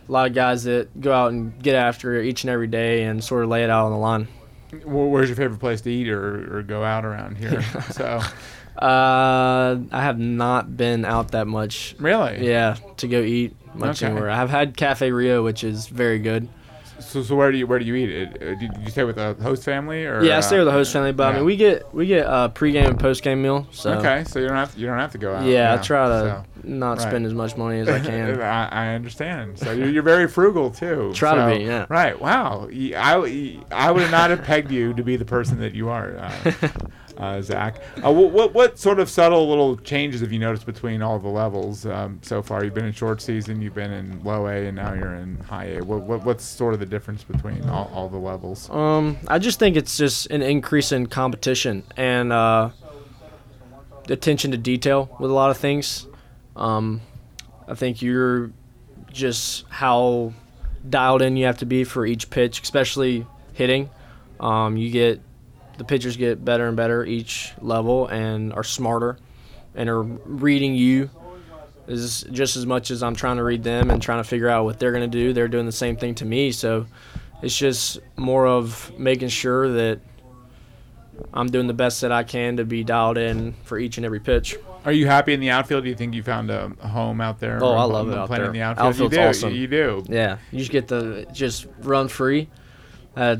a 0.10 0.12
lot 0.12 0.28
of 0.28 0.34
guys 0.34 0.64
that 0.64 1.00
go 1.00 1.14
out 1.14 1.32
and 1.32 1.62
get 1.62 1.76
after 1.76 2.16
it 2.20 2.26
each 2.26 2.44
and 2.44 2.50
every 2.50 2.68
day 2.68 3.04
and 3.04 3.24
sort 3.24 3.44
of 3.44 3.50
lay 3.50 3.64
it 3.64 3.70
out 3.70 3.86
on 3.86 3.92
the 3.92 3.98
line. 3.98 4.28
Where's 4.86 5.30
your 5.30 5.36
favorite 5.36 5.60
place 5.60 5.82
to 5.82 5.92
eat 5.92 6.10
or, 6.10 6.58
or 6.60 6.64
go 6.64 6.84
out 6.84 7.04
around 7.06 7.38
here? 7.38 7.62
so, 7.92 8.22
Uh, 8.78 9.80
I 9.92 10.02
have 10.02 10.18
not 10.20 10.76
been 10.78 11.06
out 11.06 11.32
that 11.32 11.48
much. 11.48 11.96
really? 12.00 12.48
Yeah, 12.48 12.78
to 12.98 13.08
go 13.08 13.22
eat 13.22 13.56
much 13.76 14.02
Okay. 14.02 14.12
anywhere. 14.12 14.30
I've 14.30 14.50
had 14.50 14.76
Cafe 14.78 15.12
Rio, 15.12 15.44
which 15.44 15.64
is 15.64 15.88
very 15.88 16.20
good. 16.20 16.48
So, 17.00 17.24
so 17.24 17.36
where 17.36 17.52
do 17.52 17.58
you 17.58 17.66
where 17.66 17.80
do 17.80 17.86
you 17.86 17.96
eat 17.96 18.10
it? 18.12 18.30
Uh, 18.42 18.56
Did 18.60 18.72
you 18.84 18.90
stay 18.92 19.04
with 19.04 19.16
the 19.16 19.34
host 19.42 19.64
family 19.64 20.06
or? 20.06 20.24
Yeah, 20.24 20.36
I 20.36 20.38
uh, 20.38 20.42
stay 20.42 20.58
with 20.58 20.68
the 20.68 20.72
host 20.72 20.94
family, 20.94 21.12
but 21.12 21.34
I 21.34 21.38
mean, 21.38 21.46
we 21.46 21.56
get 21.58 21.92
we 21.94 22.06
get 22.06 22.26
a 22.28 22.52
pregame 22.54 22.90
and 22.90 23.00
postgame 23.00 23.40
meal. 23.40 23.68
So 23.72 23.94
Okay, 23.94 24.24
so 24.28 24.40
you 24.40 24.48
don't 24.48 24.56
have 24.56 24.74
to, 24.76 24.80
you 24.80 24.86
don't 24.86 25.00
have 25.00 25.12
to 25.14 25.18
go 25.18 25.34
out. 25.36 25.46
yeah, 25.46 25.74
I 25.74 25.78
try 25.78 26.08
to 26.08 26.46
so. 26.64 26.68
not 26.70 27.00
right. 27.00 27.08
spend 27.08 27.26
as 27.26 27.34
much 27.34 27.58
money 27.58 27.80
as 27.80 27.90
I 27.90 28.00
can. 28.06 28.40
I, 28.40 28.68
I 28.68 28.94
understand. 28.94 29.58
So 29.58 29.72
you're, 29.72 29.90
you're 29.90 30.04
very 30.04 30.28
frugal 30.28 30.70
too. 30.70 31.12
Try 31.16 31.34
to 31.54 31.58
be, 31.58 31.66
yeah. 31.66 31.88
Right. 31.90 32.20
Wow. 32.22 32.70
I, 32.72 33.60
I 33.72 33.92
would 33.92 34.12
not 34.12 34.30
have 34.30 34.44
pegged 34.44 34.70
you 34.72 34.94
to 34.94 35.04
be 35.04 35.16
the 35.18 35.26
person 35.26 35.60
that 35.60 35.74
you 35.74 35.90
are, 35.90 36.18
uh, 36.18 36.52
uh, 37.22 37.42
Zach. 37.42 37.80
Uh, 38.04 38.12
what, 38.12 38.54
what 38.54 38.80
sort 38.80 39.00
of 39.00 39.10
subtle 39.10 39.48
little 39.48 39.78
changes 39.78 40.22
have 40.22 40.32
you 40.32 40.40
noticed 40.40 40.66
between 40.66 41.04
all 41.04 41.20
the 41.20 41.28
levels 41.30 41.86
um, 41.86 42.20
so 42.24 42.42
far? 42.42 42.64
You've 42.64 42.74
been 42.74 42.86
in 42.86 42.92
short 42.92 43.22
season, 43.22 43.62
you've 43.62 43.76
been 43.76 43.92
in 43.92 44.24
low 44.24 44.48
A, 44.48 44.66
and 44.66 44.76
now 44.76 44.94
you're 44.94 45.14
in 45.14 45.38
high 45.38 45.66
A. 45.66 45.84
What, 45.84 46.02
what 46.02 46.26
what's 46.26 46.44
sort 46.44 46.74
of 46.74 46.80
the 46.80 46.86
difference 46.86 47.24
between 47.24 47.64
all, 47.70 47.92
all 47.94 48.10
the 48.10 48.18
levels? 48.18 48.70
Um, 48.72 49.18
I 49.28 49.38
just 49.38 49.60
think 49.60 49.78
it's 49.78 49.98
just 49.98 50.32
an 50.32 50.42
increase 50.42 50.92
in 50.92 51.06
competition 51.06 51.84
and 51.96 52.34
uh, 52.34 52.72
attention 54.10 54.50
to 54.52 54.58
detail 54.58 55.16
with 55.20 55.30
a 55.30 55.34
lot 55.34 55.52
of 55.52 55.58
things. 55.58 56.08
Um, 56.56 57.02
I 57.68 57.76
think 57.76 58.02
you're 58.02 58.52
just 59.14 59.66
how 59.70 60.34
dialed 60.90 61.22
in 61.22 61.38
you 61.38 61.46
have 61.46 61.60
to 61.60 61.66
be 61.66 61.84
for 61.84 62.04
each 62.04 62.32
pitch, 62.32 62.62
especially 62.62 63.28
hitting. 63.54 63.92
Um, 64.40 64.76
you 64.76 64.90
get 64.90 65.22
the 65.78 65.84
pitchers 65.84 66.18
get 66.18 66.44
better 66.44 66.68
and 66.68 66.78
better 66.78 67.04
each 67.06 67.54
level 67.62 68.08
and 68.08 68.54
are 68.54 68.64
smarter 68.64 69.18
and 69.76 69.90
are 69.90 70.02
reading 70.02 70.76
you 70.76 71.10
is 71.88 72.24
just 72.32 72.58
as 72.58 72.66
much 72.66 72.92
as 72.92 73.04
I'm 73.04 73.16
trying 73.16 73.38
to 73.38 73.44
read 73.44 73.64
them 73.64 73.90
and 73.90 74.02
trying 74.02 74.20
to 74.20 74.24
figure 74.24 74.50
out 74.50 74.66
what 74.66 74.80
they're 74.80 74.92
going 74.92 75.10
to 75.10 75.18
do. 75.18 75.34
They're 75.34 75.48
doing 75.48 75.66
the 75.66 75.72
same 75.72 75.98
thing 75.98 76.16
to 76.16 76.26
me. 76.26 76.52
So 76.52 76.86
it's 77.42 77.58
just 77.58 78.00
more 78.18 78.48
of 78.48 78.92
making 78.98 79.30
sure 79.30 79.72
that 79.72 80.00
I'm 81.34 81.48
doing 81.48 81.68
the 81.68 81.74
best 81.74 82.02
that 82.02 82.12
I 82.12 82.24
can 82.24 82.58
to 82.58 82.66
be 82.66 82.84
dialed 82.84 83.18
in 83.18 83.54
for 83.64 83.78
each 83.78 83.98
and 83.98 84.06
every 84.06 84.20
pitch. 84.20 84.56
Are 84.86 84.92
you 84.92 85.06
happy 85.06 85.34
in 85.34 85.40
the 85.40 85.52
outfield? 85.52 85.84
Do 85.84 85.90
you 85.90 85.96
think 85.96 86.16
you 86.16 86.24
found 86.24 86.50
a, 86.50 86.70
home 86.88 87.22
out 87.22 87.40
there? 87.40 87.60
Oh, 87.62 87.76
I 87.76 87.84
love 87.84 88.10
it 88.10 88.18
out 88.18 88.28
playing 88.28 88.42
there. 88.42 88.50
in 88.50 88.56
the 88.56 88.62
outfield. 88.62 88.88
Outfield's 88.88 89.14
you 89.14 89.22
do. 89.22 89.28
awesome. 89.28 89.56
You 89.56 89.68
do. 89.68 90.06
Yeah, 90.10 90.38
you 90.52 90.60
just 90.60 90.72
get 90.72 90.88
the 90.88 91.28
just 91.32 91.68
run 91.82 92.08
free. 92.08 92.50
Uh, 93.16 93.38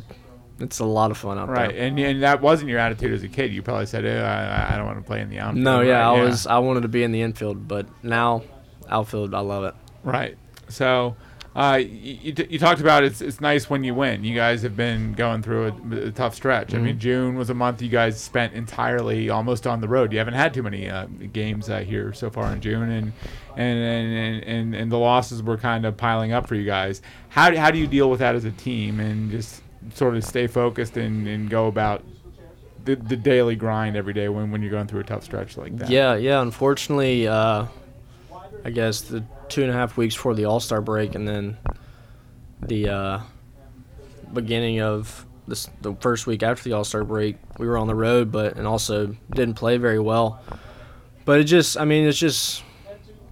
it's 0.62 0.80
a 0.80 0.86
lot 0.86 1.12
of 1.12 1.18
fun 1.18 1.38
out 1.38 1.50
Right, 1.50 1.70
there. 1.76 1.88
and 1.88 2.00
and 2.00 2.24
that 2.24 2.42
wasn't 2.42 2.70
your 2.70 2.80
attitude 2.80 3.14
as 3.14 3.24
a 3.24 3.28
kid. 3.28 3.52
You 3.52 3.62
probably 3.62 3.86
said, 3.88 4.06
"Eh, 4.06 4.22
I, 4.22 4.74
I 4.74 4.78
don't 4.78 4.86
want 4.86 4.98
to 5.00 5.04
play 5.04 5.22
in 5.22 5.30
the 5.30 5.40
outfield." 5.40 5.64
No, 5.64 5.82
yeah, 5.82 6.00
right? 6.10 6.20
I 6.20 6.24
was 6.24 6.48
I 6.48 6.58
wanted 6.60 6.82
to 6.82 6.88
be 6.90 7.04
in 7.04 7.12
the 7.12 7.22
infield, 7.22 7.68
but 7.68 7.86
now 8.04 8.44
outfield, 8.90 9.34
I 9.34 9.40
love 9.40 9.64
it. 9.66 9.76
right. 10.04 10.38
So, 10.70 11.18
uh, 11.54 11.82
you, 11.84 12.34
you, 12.50 12.58
talked 12.58 12.80
about 12.80 13.04
it's 13.04 13.20
it's 13.20 13.42
nice 13.42 13.70
when 13.70 13.84
you 13.84 13.94
win. 13.94 14.24
You 14.24 14.34
guys 14.34 14.62
have 14.62 14.78
been 14.78 15.12
going 15.14 15.42
through 15.42 15.68
a, 15.92 15.96
a 16.08 16.12
tough 16.12 16.34
stretch. 16.34 16.74
I 16.74 16.78
mean, 16.78 16.92
Mm-hmm. 16.94 17.00
June 17.00 17.36
was 17.36 17.50
a 17.50 17.54
month 17.54 17.82
you 17.82 17.90
guys 17.90 18.18
spent 18.22 18.54
entirely 18.54 19.30
almost 19.30 19.68
on 19.68 19.82
the 19.82 19.88
road. 19.90 20.14
You 20.14 20.20
haven't 20.20 20.36
had 20.36 20.54
too 20.54 20.64
many 20.64 20.90
uh, 20.90 21.08
games 21.34 21.70
uh, 21.70 21.80
here 21.80 22.14
so 22.14 22.30
far 22.30 22.54
in 22.54 22.62
June, 22.62 22.90
and 22.90 23.12
and, 23.58 23.80
and 23.80 24.44
and 24.46 24.76
and 24.76 24.92
the 24.92 24.98
losses 24.98 25.44
were 25.44 25.58
kind 25.58 25.86
of 25.86 25.98
piling 25.98 26.32
up 26.32 26.48
for 26.48 26.56
you 26.56 26.64
guys. 26.66 27.02
How 27.28 27.54
how 27.58 27.70
do 27.70 27.78
you 27.80 27.88
deal 27.88 28.10
with 28.10 28.20
that 28.22 28.34
as 28.36 28.46
a 28.46 28.52
team 28.52 29.02
and 29.02 29.30
just 29.30 29.62
sort 29.94 30.16
of 30.16 30.24
stay 30.24 30.48
focused 30.48 30.98
and, 30.98 31.28
and 31.28 31.50
go 31.50 31.68
about 31.68 32.04
the, 32.86 32.96
the 32.96 33.16
daily 33.16 33.56
grind 33.56 33.96
every 33.96 34.14
day 34.14 34.30
when, 34.30 34.52
when 34.52 34.62
you're 34.62 34.72
going 34.72 34.88
through 34.88 35.02
a 35.02 35.04
tough 35.04 35.24
stretch 35.24 35.58
like 35.58 35.78
that? 35.78 35.90
Yeah, 35.90 36.16
yeah. 36.16 36.42
Unfortunately, 36.42 37.28
uh, 37.28 37.66
I 38.64 38.70
guess 38.70 39.02
the 39.02 39.24
two 39.50 39.62
and 39.62 39.72
a 39.72 39.74
half 39.74 39.98
weeks 39.98 40.16
before 40.16 40.34
the 40.34 40.46
All 40.46 40.60
Star 40.60 40.82
break, 40.82 41.16
and 41.16 41.28
then 41.28 41.58
the 42.62 42.90
uh, 42.90 43.20
beginning 44.34 44.82
of 44.82 45.26
this, 45.48 45.70
the 45.82 45.96
first 45.96 46.28
week 46.28 46.44
after 46.44 46.64
the 46.64 46.74
All 46.74 46.84
Star 46.84 47.04
break, 47.04 47.38
we 47.58 47.68
were 47.68 47.78
on 47.78 47.88
the 47.88 47.96
road, 47.96 48.32
but 48.32 48.56
and 48.58 48.68
also 48.68 49.16
didn't 49.32 49.56
play 49.56 49.78
very 49.78 50.00
well. 50.00 50.42
But 51.26 51.40
it 51.40 51.44
just, 51.46 51.78
I 51.78 51.86
mean, 51.86 52.08
it's 52.08 52.18
just 52.18 52.64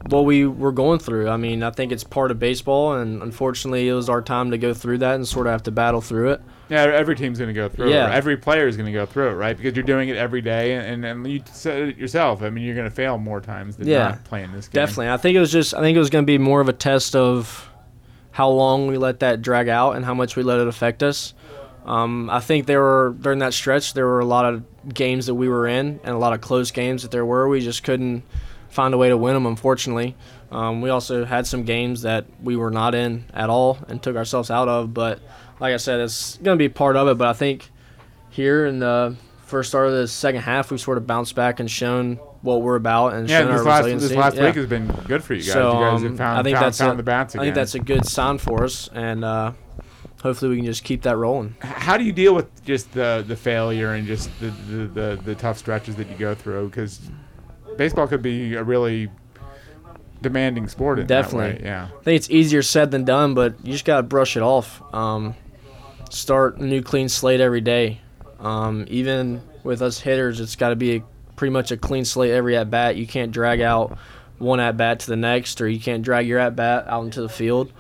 what 0.08 0.26
we 0.26 0.46
were 0.46 0.72
going 0.72 1.00
through. 1.00 1.30
I 1.30 1.38
mean, 1.38 1.62
I 1.62 1.72
think 1.72 1.92
it's 1.92 2.04
part 2.04 2.32
of 2.32 2.40
baseball, 2.40 2.94
and 2.94 3.22
unfortunately, 3.22 3.88
it 3.88 3.94
was 3.94 4.10
our 4.10 4.22
time 4.22 4.52
to 4.52 4.58
go 4.58 4.74
through 4.74 5.00
that 5.00 5.16
and 5.16 5.28
sort 5.28 5.48
of 5.48 5.52
have 5.52 5.64
to 5.64 5.72
battle 5.72 6.02
through 6.02 6.32
it. 6.32 6.42
Yeah, 6.70 6.84
every 6.84 7.16
team's 7.16 7.40
going 7.40 7.50
to 7.50 7.54
go 7.54 7.68
through 7.68 7.90
Yeah. 7.92 8.10
it. 8.10 8.14
Every 8.16 8.38
player 8.38 8.68
is 8.68 8.78
going 8.78 8.86
to 8.86 8.92
go 8.94 9.06
through 9.06 9.30
it, 9.30 9.34
right? 9.34 9.58
Because 9.58 9.76
you're 9.76 9.84
doing 9.84 10.10
it 10.10 10.16
every 10.18 10.42
day, 10.42 10.76
and, 10.76 11.04
and 11.04 11.28
you 11.28 11.42
said 11.52 11.90
it 11.90 11.98
yourself. 11.98 12.42
I 12.44 12.50
mean, 12.50 12.64
you're 12.64 12.76
going 12.76 12.90
to 12.90 12.96
fail 12.96 13.18
more 13.18 13.42
times 13.42 13.76
than 13.76 13.88
Yeah, 13.88 14.10
not 14.10 14.24
playing 14.24 14.52
this 14.54 14.68
game. 14.68 14.82
Definitely. 14.84 15.10
I 15.10 15.18
think 15.18 15.36
it 15.36 15.40
was 15.40 15.52
just 15.52 15.74
I 15.74 15.80
think 15.82 15.96
it 15.96 16.00
was 16.00 16.10
going 16.12 16.24
to 16.24 16.28
be 16.28 16.38
more 16.38 16.62
of 16.62 16.70
a 16.70 16.74
test 16.74 17.16
of 17.16 17.70
how 18.32 18.50
long 18.50 18.88
we 18.88 18.98
let 18.98 19.20
that 19.22 19.42
drag 19.42 19.68
out 19.68 19.96
and 19.96 20.06
how 20.06 20.14
much 20.14 20.36
we 20.36 20.44
let 20.44 20.60
it 20.60 20.68
affect 20.68 21.02
us. 21.04 21.34
Um, 21.86 22.30
I 22.30 22.40
think 22.40 22.68
there 22.68 22.82
were 22.82 23.16
during 23.20 23.40
that 23.40 23.54
stretch 23.54 23.96
there 23.96 24.06
were 24.06 24.20
a 24.20 24.26
lot 24.26 24.46
of 24.46 24.64
games 24.94 25.26
that 25.26 25.34
we 25.36 25.50
were 25.50 25.68
in 25.68 26.00
and 26.04 26.16
a 26.16 26.18
lot 26.20 26.34
of 26.34 26.40
close 26.42 26.70
games 26.72 27.02
that 27.02 27.10
there 27.12 27.26
were. 27.26 27.50
We 27.50 27.62
just 27.62 27.84
couldn't 27.84 28.24
find 28.70 28.94
a 28.94 28.98
way 28.98 29.10
to 29.10 29.18
win 29.18 29.34
them. 29.34 29.46
Unfortunately, 29.46 30.16
um, 30.52 30.82
we 30.82 30.90
also 30.90 31.26
had 31.26 31.46
some 31.48 31.64
games 31.64 32.04
that 32.04 32.26
we 32.42 32.56
were 32.56 32.72
not 32.72 32.96
in 32.96 33.26
at 33.34 33.50
all 33.50 33.78
and 33.88 34.02
took 34.02 34.16
ourselves 34.16 34.50
out 34.50 34.68
of. 34.68 34.94
But 34.94 35.20
like 35.60 35.74
I 35.74 35.78
said, 35.78 36.00
it's 36.00 36.38
going 36.38 36.58
to 36.58 36.62
be 36.62 36.70
part 36.70 36.96
of 36.96 37.08
it. 37.08 37.18
But 37.18 37.28
I 37.28 37.34
think 37.34 37.70
here 38.30 38.66
in 38.66 38.80
the 38.80 39.16
first 39.46 39.70
start 39.70 39.88
of 39.88 39.94
the 39.94 40.08
second 40.08 40.42
half, 40.42 40.72
we've 40.72 40.80
sort 40.80 40.98
of 40.98 41.08
bounced 41.08 41.36
back 41.36 41.60
and 41.60 41.70
shown 41.70 42.18
what 42.42 42.62
we're 42.62 42.76
about 42.76 43.14
and 43.14 43.28
Yeah, 43.28 43.40
shown 43.40 43.52
this 43.52 43.60
our 43.60 43.66
last 43.66 43.78
resiliency. 43.80 44.08
this 44.10 44.18
last 44.18 44.38
Yeah. 44.38 44.46
week 44.46 44.56
has 44.56 44.66
been 44.68 44.88
good 45.08 45.24
for 45.24 45.34
you 45.34 45.42
guys. 45.42 45.52
So 45.52 45.74
you 45.74 45.86
guys 45.86 46.02
um, 46.02 46.08
have 46.10 46.18
found, 46.18 46.40
I 46.40 46.44
think 46.44 46.56
found, 46.56 46.66
that's 46.66 46.78
found 46.78 46.94
a, 46.94 46.98
the 46.98 47.04
bats 47.04 47.36
I 47.36 47.40
think 47.40 47.56
that's 47.56 47.76
a 47.76 47.80
good 47.80 48.06
sign 48.06 48.38
for 48.38 48.64
us, 48.64 48.90
and 48.94 49.26
uh, 49.26 49.52
hopefully 50.22 50.52
we 50.52 50.58
can 50.58 50.66
just 50.66 50.84
keep 50.84 51.02
that 51.02 51.18
rolling. 51.18 51.56
How 51.60 51.98
do 51.98 52.04
you 52.06 52.14
deal 52.14 52.34
with 52.34 52.64
just 52.64 52.94
the 52.94 53.26
the 53.28 53.36
failure 53.36 53.94
and 53.94 54.08
just 54.08 54.30
the 54.40 54.52
the, 54.70 54.88
the, 54.88 55.20
the 55.26 55.36
tough 55.36 55.58
stretches 55.58 55.96
that 55.96 56.08
you 56.10 56.16
go 56.16 56.34
through? 56.34 56.70
Because 56.70 57.02
baseball 57.80 58.08
could 58.08 58.22
be 58.22 58.54
a 58.56 58.64
really 58.64 59.10
demanding 60.22 60.68
sport 60.68 61.00
in 61.00 61.08
Definitely. 61.08 61.54
that 61.54 61.62
way. 61.62 61.66
Yeah. 61.66 61.86
I 61.98 62.04
think 62.04 62.18
it's 62.18 62.30
easier 62.30 62.62
said 62.62 62.92
than 62.92 63.06
done, 63.06 63.34
but 63.34 63.56
you 63.64 63.72
just 63.72 63.86
gotta 63.86 64.04
brush 64.04 64.36
it 64.36 64.44
off. 64.44 64.82
Um, 64.94 65.34
start 66.10 66.58
a 66.58 66.66
new 66.66 66.82
clean 66.82 67.08
slate 67.08 67.40
every 67.40 67.62
day. 67.62 68.02
Um, 68.40 68.86
even 68.90 69.42
with 69.64 69.82
us 69.82 70.00
hitters, 70.00 70.40
it's 70.42 70.56
got 70.58 70.70
to 70.70 70.76
be 70.76 70.98
a, 70.98 71.04
pretty 71.38 71.52
much 71.54 71.72
a 71.72 71.78
clean 71.78 72.04
slate 72.06 72.32
every 72.32 72.58
at 72.58 72.70
bat. 72.70 72.96
You 72.98 73.08
can't 73.08 73.32
drag 73.32 73.62
out 73.62 73.98
one 74.40 74.60
at 74.60 74.76
bat 74.78 75.00
to 75.02 75.08
the 75.08 75.16
next, 75.16 75.62
or 75.62 75.68
you 75.70 75.80
can't 75.80 76.04
drag 76.04 76.28
your 76.28 76.40
at 76.40 76.56
bat 76.56 76.86
out 76.88 77.04
into 77.06 77.22
the 77.22 77.30
field. 77.30 77.72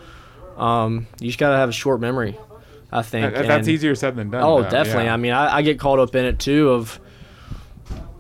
Um, 0.57 1.07
you 1.19 1.27
just 1.27 1.39
gotta 1.39 1.57
have 1.57 1.69
a 1.69 1.73
short 1.73 1.99
memory. 1.99 2.37
I 2.91 3.01
think 3.01 3.33
That- 3.33 3.47
that's 3.47 3.67
and- 3.67 3.75
easier 3.75 3.95
said 3.95 4.15
than 4.15 4.29
done. 4.29 4.43
Oh, 4.43 4.63
though, 4.63 4.69
definitely. 4.69 5.05
yeah. 5.05 5.13
I 5.13 5.17
mean, 5.17 5.31
I, 5.33 5.57
I 5.57 5.61
get 5.61 5.77
caught 5.79 5.99
up 5.99 6.15
in 6.15 6.23
it 6.25 6.39
too 6.39 6.69
of 6.69 6.99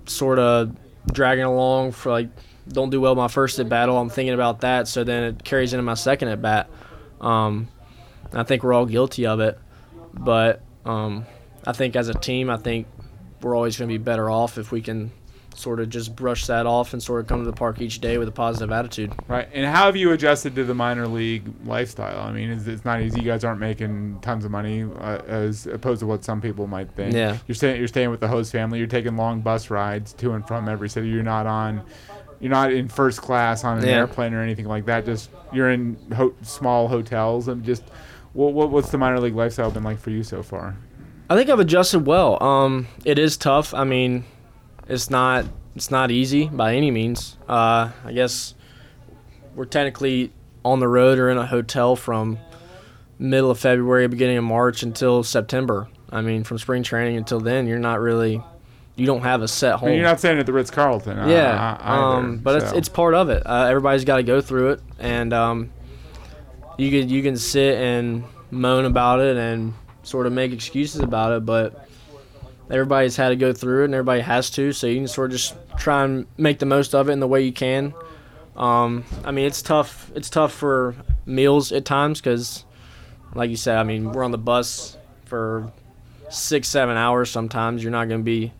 sort 0.05 0.39
of 0.39 0.75
dragging 1.11 1.45
along 1.45 1.91
for 1.91 2.11
like 2.11 2.29
don't 2.67 2.89
do 2.89 3.01
well 3.01 3.15
my 3.15 3.27
first 3.27 3.59
at 3.59 3.67
battle. 3.67 3.97
I'm 3.97 4.09
thinking 4.09 4.33
about 4.33 4.61
that, 4.61 4.87
so 4.87 5.03
then 5.03 5.23
it 5.23 5.43
carries 5.43 5.73
into 5.73 5.83
my 5.83 5.95
second 5.95 6.27
at 6.27 6.41
bat. 6.41 6.69
Um, 7.19 7.67
I 8.31 8.43
think 8.43 8.63
we're 8.63 8.73
all 8.73 8.85
guilty 8.85 9.25
of 9.25 9.39
it, 9.39 9.57
but 10.13 10.61
um, 10.85 11.25
I 11.65 11.73
think 11.73 11.95
as 11.95 12.09
a 12.09 12.13
team, 12.13 12.49
I 12.49 12.57
think 12.57 12.87
we're 13.41 13.55
always 13.55 13.77
going 13.77 13.89
to 13.89 13.93
be 13.93 14.03
better 14.03 14.29
off 14.29 14.57
if 14.57 14.71
we 14.71 14.81
can 14.81 15.11
sort 15.59 15.79
of 15.79 15.89
just 15.89 16.15
brush 16.15 16.47
that 16.47 16.65
off 16.65 16.93
and 16.93 17.03
sort 17.03 17.21
of 17.21 17.27
come 17.27 17.39
to 17.39 17.45
the 17.45 17.55
park 17.55 17.81
each 17.81 17.99
day 17.99 18.17
with 18.17 18.27
a 18.27 18.31
positive 18.31 18.71
attitude. 18.71 19.13
Right. 19.27 19.47
And 19.53 19.65
how 19.65 19.85
have 19.85 19.95
you 19.95 20.11
adjusted 20.11 20.55
to 20.55 20.63
the 20.63 20.73
minor 20.73 21.07
league 21.07 21.43
lifestyle? 21.65 22.19
I 22.21 22.31
mean, 22.31 22.49
it's, 22.49 22.65
it's 22.67 22.85
not 22.85 23.01
easy. 23.01 23.19
You 23.19 23.25
guys 23.25 23.43
aren't 23.43 23.59
making 23.59 24.19
tons 24.21 24.45
of 24.45 24.51
money 24.51 24.83
uh, 24.83 25.19
as 25.27 25.67
opposed 25.67 25.99
to 25.99 26.05
what 26.07 26.23
some 26.23 26.41
people 26.41 26.65
might 26.67 26.89
think. 26.91 27.13
Yeah. 27.13 27.37
You're 27.47 27.55
staying. 27.55 27.77
You're 27.77 27.87
staying 27.87 28.09
with 28.09 28.19
the 28.21 28.27
host 28.27 28.51
family. 28.51 28.79
You're 28.79 28.87
taking 28.87 29.15
long 29.17 29.41
bus 29.41 29.69
rides 29.69 30.13
to 30.13 30.31
and 30.33 30.47
from 30.47 30.67
every 30.69 30.89
city. 30.89 31.09
You're 31.09 31.23
not 31.23 31.45
on. 31.45 31.83
You're 32.39 32.51
not 32.51 32.71
in 32.71 32.87
first 32.87 33.21
class 33.21 33.63
on 33.65 33.79
an 33.79 33.85
Yeah. 33.85 33.95
airplane 33.97 34.33
or 34.33 34.41
anything 34.41 34.65
like 34.65 34.85
that. 34.85 35.05
Just 35.05 35.29
you're 35.51 35.69
in 35.71 35.97
ho- 36.15 36.33
small 36.41 36.87
hotels 36.87 37.47
and 37.47 37.63
just. 37.63 37.83
What, 38.33 38.53
what 38.53 38.69
what's 38.69 38.91
the 38.91 38.97
minor 38.99 39.19
league 39.19 39.35
lifestyle 39.35 39.71
been 39.71 39.83
like 39.83 39.99
for 39.99 40.11
you 40.11 40.21
so 40.23 40.43
far? 40.43 40.77
I 41.31 41.35
think 41.35 41.49
I've 41.49 41.59
adjusted 41.59 42.05
well. 42.05 42.41
Um, 42.41 42.87
it 43.03 43.17
is 43.17 43.37
tough. 43.37 43.73
I 43.73 43.83
mean, 43.83 44.23
it's 44.89 45.09
not 45.09 45.45
it's 45.75 45.91
not 45.91 46.11
easy 46.11 46.47
by 46.47 46.75
any 46.75 46.91
means. 46.91 47.37
Uh, 47.47 47.91
I 48.03 48.11
guess 48.11 48.55
we're 49.55 49.65
technically 49.65 50.31
on 50.65 50.79
the 50.79 50.87
road 50.87 51.19
or 51.19 51.29
in 51.29 51.37
a 51.37 51.45
hotel 51.45 51.95
from 51.95 52.37
middle 53.17 53.51
of 53.51 53.59
February, 53.59 54.07
beginning 54.07 54.37
of 54.37 54.43
March 54.43 54.83
until 54.83 55.23
September. 55.23 55.87
I 56.09 56.21
mean, 56.21 56.43
from 56.43 56.57
spring 56.57 56.83
training 56.83 57.17
until 57.17 57.39
then, 57.39 57.67
you're 57.67 57.79
not 57.79 57.99
really 57.99 58.43
you 58.95 59.05
don't 59.05 59.21
have 59.21 59.41
a 59.41 59.47
set 59.47 59.75
I 59.75 59.77
home. 59.77 59.89
mean, 59.89 59.99
you're 59.99 60.07
not 60.07 60.19
staying 60.19 60.39
at 60.39 60.45
the 60.45 60.53
Ritz 60.53 60.71
Carlton. 60.71 61.17
Uh, 61.17 61.27
yeah, 61.27 61.77
either, 61.79 62.03
um, 62.03 62.37
but 62.39 62.61
it's 62.61 62.71
it's 62.73 62.89
part 62.89 63.13
of 63.13 63.29
it. 63.29 63.43
Uh, 63.45 63.67
everybody's 63.69 64.03
got 64.03 64.17
to 64.17 64.23
go 64.23 64.41
through 64.41 64.71
it, 64.71 64.81
and 64.99 65.31
um, 65.33 65.71
you 66.77 66.89
can 66.89 67.09
you 67.09 67.23
can 67.23 67.37
sit 67.37 67.77
and 67.77 68.23
moan 68.51 68.85
about 68.85 69.21
it 69.21 69.37
and 69.37 69.73
sort 70.03 70.25
of 70.25 70.33
make 70.33 70.51
excuses 70.51 71.01
about 71.01 71.31
it, 71.31 71.45
but 71.45 71.88
everybody's 72.69 73.15
had 73.15 73.29
to 73.29 73.35
go 73.35 73.53
through 73.53 73.81
it, 73.81 73.85
and 73.85 73.93
everybody 73.95 74.21
has 74.21 74.49
to. 74.51 74.71
So 74.73 74.87
you 74.87 74.97
can 74.97 75.07
sort 75.07 75.31
of 75.31 75.37
just 75.37 75.55
try 75.77 76.03
and 76.03 76.25
make 76.37 76.59
the 76.59 76.65
most 76.65 76.93
of 76.95 77.09
it 77.09 77.13
in 77.13 77.19
the 77.19 77.27
way 77.27 77.41
you 77.43 77.53
can. 77.53 77.93
Um, 78.55 79.05
I 79.23 79.31
mean, 79.31 79.45
it's 79.45 79.61
tough. 79.61 80.11
It's 80.15 80.29
tough 80.29 80.53
for 80.53 80.95
meals 81.25 81.71
at 81.71 81.85
times 81.85 82.19
because, 82.19 82.65
like 83.33 83.49
you 83.49 83.55
said, 83.55 83.77
I 83.77 83.83
mean, 83.83 84.11
we're 84.11 84.23
on 84.23 84.31
the 84.31 84.37
bus 84.37 84.97
for 85.25 85.71
six, 86.29 86.67
seven 86.67 86.97
hours. 86.97 87.29
Sometimes 87.31 87.81
you're 87.83 87.91
not 87.91 88.07
going 88.09 88.21
to 88.21 88.25
be. 88.25 88.51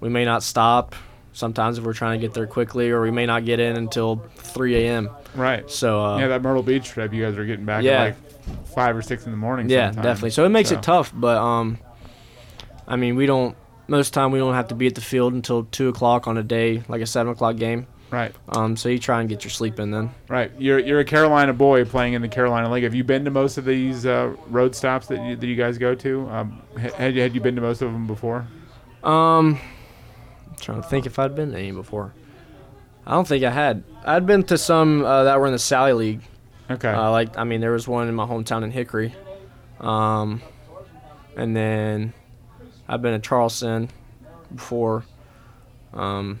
We 0.00 0.08
may 0.08 0.24
not 0.24 0.42
stop. 0.42 0.94
Sometimes 1.34 1.78
if 1.78 1.84
we're 1.84 1.94
trying 1.94 2.20
to 2.20 2.26
get 2.26 2.34
there 2.34 2.46
quickly, 2.46 2.90
or 2.90 3.00
we 3.00 3.10
may 3.10 3.24
not 3.24 3.44
get 3.46 3.58
in 3.60 3.76
until 3.76 4.16
3 4.36 4.76
a.m. 4.84 5.08
right. 5.34 5.70
So 5.70 6.04
uh, 6.04 6.18
yeah, 6.18 6.28
that 6.28 6.42
Myrtle 6.42 6.62
Beach 6.62 6.88
trip, 6.90 7.14
you 7.14 7.24
guys 7.24 7.38
are 7.38 7.46
getting 7.46 7.64
back 7.64 7.84
Yeah. 7.84 7.92
at 7.92 8.04
like 8.48 8.66
five 8.74 8.94
or 8.94 9.00
six 9.00 9.24
in 9.24 9.30
the 9.30 9.38
morning. 9.38 9.70
Yeah, 9.70 9.86
sometimes. 9.88 10.04
definitely. 10.04 10.30
So 10.30 10.44
it 10.44 10.50
makes 10.50 10.68
So, 10.68 10.74
it 10.76 10.82
tough, 10.82 11.10
but 11.14 11.38
um, 11.38 11.78
I 12.92 12.96
mean, 12.96 13.16
we 13.16 13.26
don't. 13.26 13.56
Most 13.88 14.08
of 14.08 14.12
the 14.12 14.20
time, 14.20 14.30
we 14.30 14.38
don't 14.38 14.54
have 14.54 14.68
to 14.68 14.74
be 14.76 14.86
at 14.86 14.94
the 14.94 15.00
field 15.00 15.32
until 15.34 15.64
two 15.64 15.88
o'clock 15.88 16.26
on 16.28 16.38
a 16.38 16.42
day, 16.42 16.82
like 16.88 17.00
a 17.00 17.06
seven 17.06 17.32
o'clock 17.32 17.56
game. 17.56 17.86
Right, 18.10 18.34
Um, 18.50 18.76
so 18.76 18.90
you 18.90 18.98
try 18.98 19.20
and 19.20 19.28
get 19.28 19.42
your 19.42 19.50
sleep 19.50 19.80
in 19.80 19.90
then. 19.90 20.10
right. 20.28 20.52
You're 20.58 20.78
you're 20.78 21.00
a 21.00 21.04
Carolina 21.04 21.54
boy 21.54 21.86
playing 21.86 22.12
in 22.12 22.20
the 22.20 22.28
Carolina 22.28 22.70
League. 22.70 22.84
Have 22.84 22.94
you 22.94 23.04
been 23.04 23.24
to 23.24 23.30
most 23.30 23.56
of 23.56 23.64
these 23.64 24.04
uh, 24.04 24.34
road 24.48 24.74
stops 24.76 25.06
that 25.06 25.24
you, 25.26 25.34
that 25.34 25.46
you 25.46 25.56
guys 25.56 25.78
go 25.78 25.94
to? 25.94 26.28
Um, 26.28 26.60
had 26.98 27.14
you 27.16 27.22
had 27.22 27.34
you 27.34 27.40
been 27.40 27.56
to 27.56 27.62
most 27.62 27.80
of 27.80 27.90
them 27.90 28.06
before? 28.06 28.46
Um, 29.02 29.58
I'm 30.50 30.56
trying 30.60 30.82
to 30.82 30.86
think 30.88 31.06
if 31.06 31.18
I'd 31.18 31.34
been 31.34 31.52
to 31.52 31.58
any 31.58 31.72
before. 31.72 32.12
I 33.06 33.12
don't 33.12 33.26
think 33.26 33.44
I 33.44 33.50
had. 33.50 33.82
I'd 34.04 34.26
been 34.26 34.42
to 34.44 34.58
some 34.58 35.02
uh, 35.06 35.24
that 35.24 35.40
were 35.40 35.46
in 35.46 35.52
the 35.52 35.58
Sally 35.58 35.94
League. 35.94 36.20
Okay. 36.70 36.90
Uh, 36.90 37.10
like 37.10 37.38
I 37.38 37.44
mean, 37.44 37.62
there 37.62 37.72
was 37.72 37.88
one 37.88 38.08
in 38.08 38.14
my 38.14 38.26
hometown 38.26 38.62
in 38.62 38.70
Hickory, 38.70 39.14
um, 39.80 40.42
and 41.34 41.56
then 41.56 42.12
I've 42.88 43.02
been 43.02 43.12
to 43.20 43.26
Charleston 43.26 43.88
before. 44.54 45.04
Um, 45.92 46.40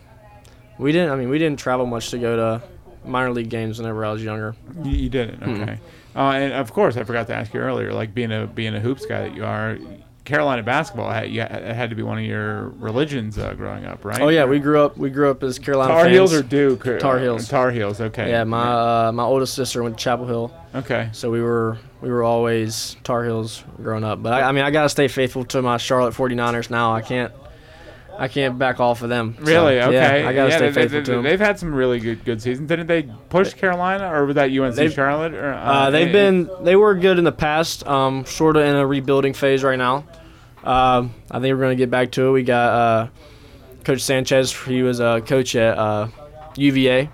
we 0.78 0.92
didn't. 0.92 1.10
I 1.10 1.16
mean, 1.16 1.28
we 1.28 1.38
didn't 1.38 1.58
travel 1.58 1.86
much 1.86 2.10
to 2.10 2.18
go 2.18 2.36
to 2.36 2.62
minor 3.04 3.30
league 3.32 3.48
games 3.48 3.78
whenever 3.78 4.04
I 4.04 4.12
was 4.12 4.22
younger. 4.22 4.54
you, 4.82 4.92
you 4.92 5.08
didn't. 5.08 5.42
Okay. 5.42 5.78
Uh, 6.14 6.30
and 6.32 6.52
of 6.52 6.72
course, 6.72 6.96
I 6.96 7.04
forgot 7.04 7.26
to 7.28 7.34
ask 7.34 7.54
you 7.54 7.60
earlier. 7.60 7.92
Like 7.92 8.14
being 8.14 8.32
a 8.32 8.46
being 8.46 8.74
a 8.74 8.80
hoops 8.80 9.06
guy 9.06 9.28
that 9.28 9.34
you 9.34 9.44
are, 9.44 9.78
Carolina 10.24 10.62
basketball 10.62 11.10
had, 11.10 11.30
you 11.30 11.40
had, 11.40 11.50
it 11.62 11.74
had 11.74 11.90
to 11.90 11.96
be 11.96 12.02
one 12.02 12.16
of 12.18 12.24
your 12.24 12.68
religions 12.70 13.38
uh, 13.38 13.54
growing 13.54 13.84
up, 13.84 14.04
right? 14.04 14.20
Oh 14.20 14.28
yeah, 14.28 14.44
we 14.44 14.60
grew 14.60 14.80
up. 14.80 14.96
We 14.96 15.10
grew 15.10 15.30
up 15.30 15.42
as 15.42 15.58
Carolina 15.58 15.92
Tar 15.92 16.02
fans. 16.04 16.12
Heels 16.14 16.32
or 16.34 16.42
Duke? 16.42 16.86
or- 16.86 16.98
Tar 16.98 17.18
Heels. 17.18 17.48
Tar 17.48 17.70
Heels. 17.72 18.00
Okay. 18.00 18.30
Yeah, 18.30 18.44
my 18.44 19.08
uh, 19.08 19.12
my 19.12 19.24
oldest 19.24 19.54
sister 19.54 19.82
went 19.82 19.98
to 19.98 20.02
Chapel 20.04 20.26
Hill, 20.26 20.54
Okay. 20.76 21.08
so 21.12 21.30
we 21.30 21.40
were 21.42 21.76
we 22.00 22.08
were 22.10 22.22
always 22.22 22.96
Tar 23.02 23.24
Heels 23.24 23.64
growing 23.82 24.04
up. 24.04 24.22
But 24.22 24.34
I, 24.34 24.42
I 24.42 24.52
mean, 24.52 24.62
I 24.64 24.70
gotta 24.70 24.88
stay 24.88 25.08
faithful 25.08 25.44
to 25.46 25.60
my 25.62 25.76
Charlotte 25.76 26.14
49ers 26.14 26.70
now. 26.70 26.94
I 26.94 27.02
can't 27.02 27.32
I 28.22 28.28
can't 28.28 28.56
back 28.56 28.78
off 28.78 29.02
of 29.02 29.08
them. 29.08 29.34
So, 29.38 29.44
Really? 29.44 29.80
Okay. 29.80 30.22
Yeah, 30.22 30.28
I 30.28 30.32
gotta 30.32 30.50
Yeah, 30.50 30.56
stay 30.56 30.66
they, 30.68 30.72
faithful 30.72 30.98
they, 31.00 31.04
to 31.06 31.10
them. 31.10 31.22
They've 31.24 31.40
had 31.40 31.58
some 31.58 31.74
really 31.74 31.98
good 31.98 32.24
good 32.24 32.40
seasons. 32.40 32.68
Didn't 32.68 32.86
they 32.86 33.02
push 33.30 33.52
Carolina, 33.54 34.12
or 34.14 34.26
was 34.26 34.36
that 34.36 34.50
UNC 34.50 34.76
They've- 34.76 34.92
Charlotte? 34.92 35.34
Or, 35.34 35.52
Uh, 35.54 35.90
they've 35.90 36.06
eh, 36.08 36.12
been 36.12 36.48
they 36.62 36.76
were 36.76 36.94
good 36.94 37.18
in 37.18 37.24
the 37.24 37.32
past. 37.32 37.84
Um, 37.84 38.24
sort 38.24 38.56
of 38.56 38.62
in 38.64 38.76
a 38.76 38.86
rebuilding 38.86 39.32
phase 39.34 39.64
right 39.64 39.76
now. 39.78 40.04
Um, 40.62 41.12
I 41.32 41.40
think 41.40 41.52
we're 41.56 41.62
gonna 41.62 41.74
get 41.74 41.90
back 41.90 42.12
to 42.12 42.28
it. 42.28 42.30
We 42.30 42.44
got 42.44 42.72
uh, 42.72 43.06
Coach 43.82 44.02
Sanchez. 44.02 44.52
He 44.52 44.84
was 44.84 45.00
a 45.00 45.20
coach 45.26 45.56
at 45.56 45.76
uh, 45.76 46.06
UVA. 46.56 47.10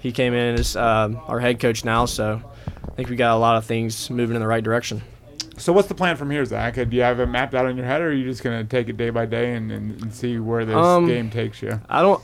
He 0.00 0.12
came 0.12 0.34
in 0.34 0.56
as 0.60 0.76
um 0.76 1.18
our 1.26 1.40
head 1.40 1.58
coach 1.58 1.86
now, 1.86 2.04
so 2.04 2.42
I 2.86 2.90
think 2.96 3.08
we 3.08 3.16
got 3.16 3.34
a 3.34 3.38
lot 3.40 3.56
of 3.56 3.64
things 3.64 4.10
moving 4.10 4.36
in 4.36 4.42
the 4.42 4.46
right 4.46 4.62
direction. 4.62 5.00
So 5.56 5.72
what's 5.72 5.88
the 5.88 5.94
plan 5.94 6.16
from 6.16 6.30
here, 6.30 6.44
Zach? 6.44 6.74
Do 6.74 6.86
you 6.90 7.02
have 7.02 7.20
it 7.20 7.26
mapped 7.26 7.54
out 7.54 7.66
in 7.66 7.76
your 7.76 7.86
head, 7.86 8.00
or 8.00 8.08
are 8.08 8.12
you 8.12 8.24
just 8.24 8.42
gonna 8.42 8.64
take 8.64 8.88
it 8.88 8.96
day 8.96 9.10
by 9.10 9.24
day 9.26 9.54
and, 9.54 9.70
and, 9.70 10.00
and 10.02 10.12
see 10.12 10.38
where 10.38 10.64
this 10.64 10.74
Um, 10.76 11.06
game 11.06 11.30
takes 11.30 11.62
you? 11.62 11.80
I 11.88 12.02
don't. 12.02 12.22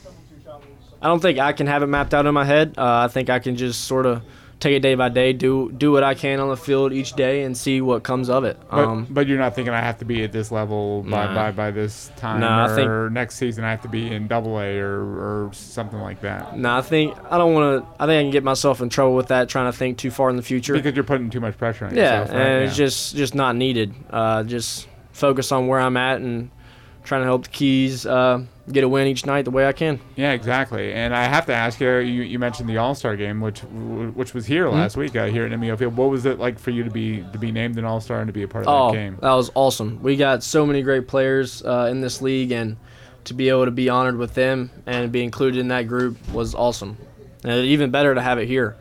I 1.02 1.06
don't 1.06 1.20
think 1.20 1.38
I 1.38 1.52
can 1.52 1.66
have 1.66 1.82
it 1.82 1.86
mapped 1.86 2.12
out 2.12 2.26
in 2.26 2.34
my 2.34 2.44
head. 2.44 2.74
Uh, 2.76 3.04
I 3.04 3.08
think 3.08 3.30
I 3.30 3.38
can 3.38 3.56
just 3.56 3.84
sort 3.84 4.04
of 4.04 4.22
take 4.60 4.74
it 4.76 4.80
day 4.80 4.94
by 4.94 5.08
day, 5.08 5.32
do 5.32 5.72
do 5.72 5.90
what 5.90 6.04
I 6.04 6.14
can 6.14 6.38
on 6.38 6.48
the 6.50 6.56
field 6.56 6.92
each 6.92 7.14
day, 7.14 7.42
and 7.44 7.56
see 7.56 7.80
what 7.80 8.02
comes 8.02 8.28
of 8.28 8.44
it. 8.44 8.58
But, 8.70 8.78
Um, 8.84 9.06
but 9.10 9.26
you're 9.26 9.38
not 9.38 9.54
thinking 9.54 9.72
I 9.74 9.80
have 9.80 9.98
to 9.98 10.04
be 10.04 10.22
at 10.22 10.32
this 10.32 10.52
level 10.52 11.02
by, 11.02 11.24
Nah. 11.26 11.34
by, 11.34 11.50
by 11.52 11.70
this 11.70 12.10
time, 12.16 12.40
Nah, 12.40 12.66
I 12.66 12.70
or 12.70 12.74
think- 12.76 13.12
next 13.12 13.36
season 13.36 13.64
I 13.64 13.70
have 13.70 13.80
to 13.82 13.88
be 13.88 14.12
in 14.12 14.28
Double 14.28 14.58
A 14.60 14.78
or, 14.78 15.00
or 15.46 15.50
something 15.52 16.00
like 16.00 16.20
that. 16.20 16.56
no, 16.58 16.76
I 16.76 16.82
think 16.82 17.16
I 17.30 17.38
don't 17.38 17.54
want 17.54 17.82
to. 17.82 17.88
I 18.02 18.06
think 18.06 18.18
I 18.20 18.22
can 18.22 18.30
get 18.30 18.44
myself 18.44 18.80
in 18.80 18.88
trouble 18.90 19.14
with 19.16 19.28
that, 19.28 19.48
trying 19.48 19.70
to 19.72 19.76
think 19.76 19.98
too 19.98 20.10
far 20.10 20.30
in 20.30 20.36
the 20.36 20.42
future. 20.42 20.74
Because 20.74 20.94
you're 20.94 21.04
putting 21.04 21.30
too 21.30 21.40
much 21.40 21.56
pressure 21.58 21.86
on 21.86 21.94
yeah, 21.96 22.20
yourself. 22.20 22.30
right? 22.38 22.46
and 22.46 22.64
it's 22.64 22.76
just 22.76 23.16
just 23.16 23.34
not 23.34 23.56
needed. 23.56 23.94
Uh, 24.10 24.42
just 24.44 24.86
focus 25.12 25.52
on 25.52 25.66
where 25.66 25.80
I'm 25.80 25.96
at 25.96 26.20
and 26.20 26.50
trying 27.02 27.22
to 27.22 27.26
help 27.26 27.44
the 27.44 27.48
keys 27.50 28.04
uh, 28.06 28.40
get 28.72 28.84
a 28.84 28.88
win 28.88 29.06
each 29.06 29.26
night 29.26 29.44
the 29.44 29.50
way 29.50 29.66
I 29.66 29.72
can. 29.72 30.00
Yeah, 30.16 30.32
exactly. 30.32 30.92
And 30.92 31.14
I 31.14 31.24
have 31.24 31.46
to 31.46 31.54
ask 31.54 31.80
you, 31.80 31.90
you, 31.98 32.22
you 32.22 32.38
mentioned 32.38 32.68
the 32.68 32.76
All 32.78 32.94
Star 32.94 33.16
game, 33.16 33.40
which 33.40 33.60
which 33.60 34.34
was 34.34 34.46
here 34.46 34.66
Mm-hmm. 34.66 34.76
last 34.76 34.96
week 34.96 35.16
uh, 35.16 35.26
here 35.26 35.44
at 35.44 35.52
Nymeo 35.52 35.78
Field. 35.78 35.96
What 35.96 36.10
was 36.10 36.26
it 36.26 36.38
like 36.38 36.58
for 36.58 36.70
you 36.70 36.84
to 36.84 36.90
be 36.90 37.24
to 37.32 37.38
be 37.38 37.50
named 37.52 37.78
an 37.78 37.84
All 37.84 38.00
Star 38.00 38.20
and 38.20 38.28
to 38.28 38.32
be 38.32 38.42
a 38.42 38.48
part 38.48 38.66
of 38.66 38.72
Oh, 38.72 38.90
that 38.92 38.96
game? 38.96 39.18
that 39.20 39.32
was 39.34 39.50
awesome. 39.54 40.02
We 40.02 40.16
got 40.16 40.42
so 40.42 40.64
many 40.66 40.82
great 40.82 41.08
players 41.08 41.62
uh, 41.64 41.88
in 41.90 42.00
this 42.00 42.20
league, 42.22 42.52
and 42.52 42.76
to 43.24 43.34
be 43.34 43.48
able 43.48 43.64
to 43.66 43.70
be 43.70 43.88
honored 43.88 44.16
with 44.16 44.34
them 44.34 44.70
and 44.86 45.12
be 45.12 45.22
included 45.22 45.58
in 45.60 45.68
that 45.68 45.88
group 45.88 46.16
was 46.32 46.54
awesome. 46.54 46.96
And 47.44 47.64
even 47.66 47.90
better 47.90 48.14
to 48.14 48.20
have 48.20 48.38
it 48.38 48.46
here. 48.46 48.76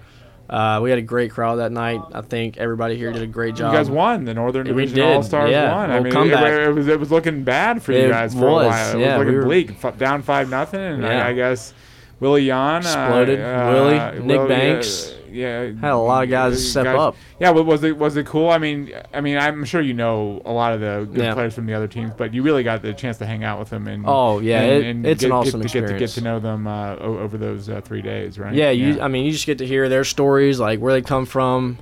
Uh, 0.49 0.79
we 0.81 0.89
had 0.89 0.97
a 0.97 1.03
great 1.03 1.29
crowd 1.31 1.57
that 1.57 1.71
night. 1.71 2.01
I 2.11 2.21
think 2.21 2.57
everybody 2.57 2.97
here 2.97 3.11
did 3.11 3.21
a 3.21 3.27
great 3.27 3.53
job. 3.55 3.71
You 3.71 3.77
guys 3.77 3.89
won. 3.89 4.25
The 4.25 4.33
Northern 4.33 4.65
Yeah, 4.65 4.73
we 4.73 4.85
Division. 4.85 5.13
All 5.15 5.21
Stars 5.23 5.51
Yeah, 5.51 5.75
won. 5.75 5.91
I 5.91 5.99
mean, 5.99 6.07
it, 6.07 6.67
it, 6.67 6.73
was 6.73 6.87
it 6.87 6.99
was 6.99 7.11
looking 7.11 7.43
bad 7.43 7.83
for 7.83 7.91
you 7.93 8.07
guys 8.09 8.33
for 8.33 8.49
was, 8.49 8.65
a 8.65 8.69
while. 8.69 8.97
It 8.97 8.99
yeah, 8.99 9.17
was 9.17 9.25
we 9.27 9.31
looking 9.33 9.39
were- 9.41 9.45
bleak, 9.45 9.83
F- 9.83 9.97
down 9.99 10.23
five 10.23 10.49
nothing, 10.49 10.79
and 10.79 11.03
Yeah. 11.03 11.23
I, 11.25 11.29
I 11.29 11.33
guess 11.33 11.73
Willie 12.19 12.45
Yon 12.45 12.77
uh, 12.77 12.79
Exploded. 12.79 13.39
uh, 13.39 13.69
Willie, 13.73 14.19
Nick 14.25 14.37
Willie, 14.39 14.39
uh, 14.39 14.47
Banks. 14.47 15.13
Yeah, 15.31 15.63
Had 15.79 15.91
a 15.91 15.97
lot 15.97 16.23
of 16.23 16.29
guys 16.29 16.69
step 16.71 16.85
up. 16.87 17.15
Yeah, 17.39 17.53
but 17.53 17.63
was 17.63 17.83
it 17.83 17.97
was 17.97 18.17
it 18.17 18.25
cool? 18.25 18.49
I 18.49 18.57
mean, 18.57 18.91
I 19.13 19.21
mean, 19.21 19.37
I'm 19.37 19.63
sure 19.65 19.81
you 19.81 19.93
know 19.93 20.41
a 20.45 20.51
lot 20.51 20.73
of 20.73 20.81
the 20.81 21.07
good 21.11 21.23
Yeah. 21.23 21.33
players 21.33 21.53
from 21.53 21.65
the 21.65 21.73
other 21.73 21.87
teams, 21.87 22.11
but 22.17 22.33
you 22.33 22.43
really 22.43 22.63
got 22.63 22.81
the 22.81 22.93
chance 22.93 23.17
to 23.19 23.25
hang 23.25 23.43
out 23.43 23.59
with 23.59 23.69
them 23.69 23.87
and 23.87 24.03
Oh, 24.07 24.39
yeah, 24.39 24.61
and, 24.61 25.05
it- 25.05 25.11
it's 25.11 25.21
get, 25.21 25.27
an 25.27 25.31
awesome 25.33 25.61
get, 25.61 25.69
to, 25.71 25.79
get 25.81 25.87
to 25.87 25.97
get 25.99 26.09
to 26.11 26.21
know 26.21 26.39
them 26.39 26.67
uh, 26.67 26.95
over 26.97 27.37
those 27.37 27.69
uh, 27.69 27.81
three 27.81 28.01
days, 28.01 28.37
right? 28.39 28.53
Yeah, 28.53 28.71
you. 28.71 28.99
I 29.01 29.07
mean, 29.07 29.25
you 29.25 29.31
just 29.31 29.45
get 29.45 29.57
to 29.59 29.65
hear 29.67 29.87
their 29.89 30.03
stories, 30.03 30.59
like 30.59 30.79
where 30.79 30.93
they 30.93 31.01
come 31.01 31.25
from. 31.25 31.77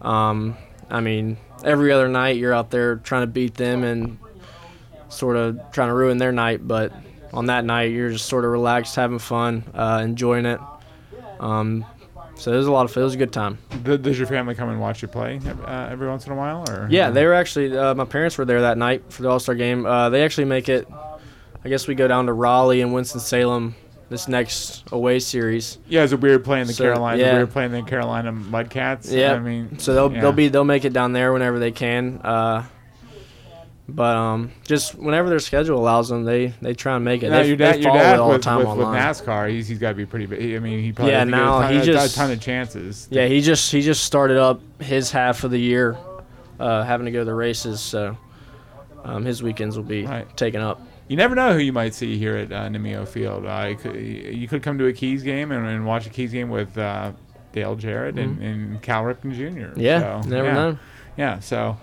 Um, 0.00 0.56
I 0.90 1.00
mean, 1.00 1.36
every 1.64 1.92
other 1.92 2.08
night 2.08 2.36
you're 2.36 2.52
out 2.54 2.70
there 2.70 2.96
trying 2.96 3.22
to 3.22 3.26
beat 3.28 3.54
them 3.54 3.84
and 3.84 4.18
sort 5.08 5.36
of 5.36 5.58
trying 5.72 5.88
to 5.88 5.94
ruin 5.94 6.18
their 6.18 6.32
night, 6.32 6.66
but 6.66 6.92
on 7.32 7.46
that 7.46 7.64
night 7.64 7.92
you're 7.92 8.10
just 8.10 8.26
sort 8.26 8.44
of 8.44 8.50
relaxed, 8.50 8.96
having 8.96 9.18
fun, 9.18 9.64
uh, 9.74 10.00
enjoying 10.02 10.46
it. 10.46 10.60
Um, 11.40 11.84
so 12.42 12.52
it 12.52 12.56
was 12.56 12.66
a 12.66 12.72
lot 12.72 12.84
of 12.84 12.90
fun. 12.92 13.02
It 13.02 13.04
was 13.04 13.14
a 13.14 13.18
good 13.18 13.32
time. 13.32 13.58
Th- 13.84 14.00
Does 14.02 14.18
your 14.18 14.26
family 14.26 14.54
come 14.54 14.68
and 14.68 14.80
watch 14.80 15.00
you 15.02 15.08
play 15.08 15.40
uh, 15.66 15.88
every 15.90 16.08
once 16.08 16.26
in 16.26 16.32
a 16.32 16.36
while, 16.36 16.64
or 16.68 16.88
Yeah, 16.90 17.10
they 17.10 17.24
were 17.24 17.34
actually. 17.34 17.76
Uh, 17.76 17.94
my 17.94 18.04
parents 18.04 18.36
were 18.36 18.44
there 18.44 18.62
that 18.62 18.78
night 18.78 19.04
for 19.10 19.22
the 19.22 19.28
All 19.30 19.38
Star 19.40 19.54
game. 19.54 19.86
Uh, 19.86 20.10
they 20.10 20.24
actually 20.24 20.46
make 20.46 20.68
it. 20.68 20.88
I 21.64 21.68
guess 21.68 21.86
we 21.86 21.94
go 21.94 22.08
down 22.08 22.26
to 22.26 22.32
Raleigh 22.32 22.80
and 22.80 22.92
Winston 22.92 23.20
Salem 23.20 23.76
this 24.10 24.26
next 24.28 24.82
away 24.92 25.20
series. 25.20 25.78
Yeah, 25.88 26.02
it's 26.02 26.12
a 26.12 26.16
weird 26.16 26.44
playing 26.44 26.66
the 26.66 26.72
So, 26.72 26.84
Carolina? 26.84 27.22
yeah. 27.22 27.32
weird 27.34 27.50
playing 27.52 27.70
the 27.70 27.82
Carolina 27.82 28.32
Mudcats. 28.32 29.10
Yeah. 29.10 29.32
I 29.32 29.38
mean, 29.38 29.78
So 29.78 29.94
they'll 29.94 30.12
yeah. 30.12 30.20
they'll 30.20 30.32
be 30.32 30.48
they'll 30.48 30.64
make 30.64 30.84
it 30.84 30.92
down 30.92 31.12
there 31.12 31.32
whenever 31.32 31.58
they 31.60 31.70
can. 31.70 32.20
Uh, 32.24 32.64
But 33.88 34.16
um, 34.16 34.52
just 34.64 34.94
whenever 34.94 35.28
their 35.28 35.40
schedule 35.40 35.78
allows 35.78 36.08
them, 36.08 36.24
they 36.24 36.54
they 36.62 36.72
try 36.72 36.94
and 36.96 37.04
make 37.04 37.22
it. 37.22 37.30
Now, 37.30 37.42
they, 37.42 37.48
your 37.48 37.56
they 37.56 37.64
dad, 37.72 37.82
your 37.82 37.92
dad 37.92 38.18
all 38.20 38.30
with, 38.30 38.40
the 38.40 38.44
time 38.44 38.58
with, 38.60 38.78
with. 38.78 38.86
NASCAR, 38.86 39.50
he's, 39.50 39.66
he's 39.66 39.78
got 39.78 39.88
to 39.90 39.94
be 39.96 40.06
pretty 40.06 40.26
big. 40.26 40.54
I 40.54 40.60
mean, 40.60 40.82
he 40.82 40.92
probably 40.92 41.12
Yeah, 41.12 41.24
now 41.24 41.58
a 41.58 41.62
ton, 41.62 41.74
he 41.74 41.80
just- 41.82 42.14
a 42.14 42.16
ton 42.16 42.30
of 42.30 42.40
chances. 42.40 43.08
Yeah, 43.10 43.26
he 43.26 43.40
just 43.40 43.70
he 43.72 43.82
just 43.82 44.04
started 44.04 44.36
up 44.38 44.60
his 44.80 45.10
half 45.10 45.42
of 45.44 45.50
the 45.50 45.58
year, 45.58 45.96
uh, 46.60 46.84
having 46.84 47.06
to 47.06 47.10
go 47.10 47.18
to 47.20 47.24
the 47.24 47.34
races. 47.34 47.80
So 47.80 48.16
um, 49.04 49.24
his 49.24 49.42
weekends 49.42 49.76
will 49.76 49.84
be 49.84 50.06
Right. 50.06 50.36
taken 50.36 50.60
up. 50.60 50.80
You 51.08 51.16
never 51.16 51.34
know 51.34 51.52
who 51.52 51.58
you 51.58 51.72
might 51.72 51.92
see 51.92 52.16
here 52.16 52.36
at 52.36 52.52
uh, 52.52 52.68
Nymeo 52.68 53.06
Field. 53.06 53.44
Uh, 53.44 53.66
you, 53.70 53.76
could, 53.76 53.96
you 53.96 54.48
could 54.48 54.62
come 54.62 54.78
to 54.78 54.86
a 54.86 54.92
Keys 54.92 55.22
game 55.24 55.50
and, 55.50 55.66
and 55.66 55.84
watch 55.84 56.06
a 56.06 56.10
Keys 56.10 56.30
game 56.32 56.48
with 56.48 56.78
uh, 56.78 57.12
Dale 57.52 57.74
Jarrett 57.74 58.16
and, 58.18 58.40
and 58.40 58.80
Cal 58.80 59.02
Ripken 59.02 59.34
Jr. 59.34 59.72
Mm-hmm. 59.72 59.80
Yeah, 59.80 60.22
So, 60.22 60.28
never 60.28 60.46
yeah. 60.46 60.54
know. 60.54 60.78
Yeah, 61.18 61.40
so 61.40 61.76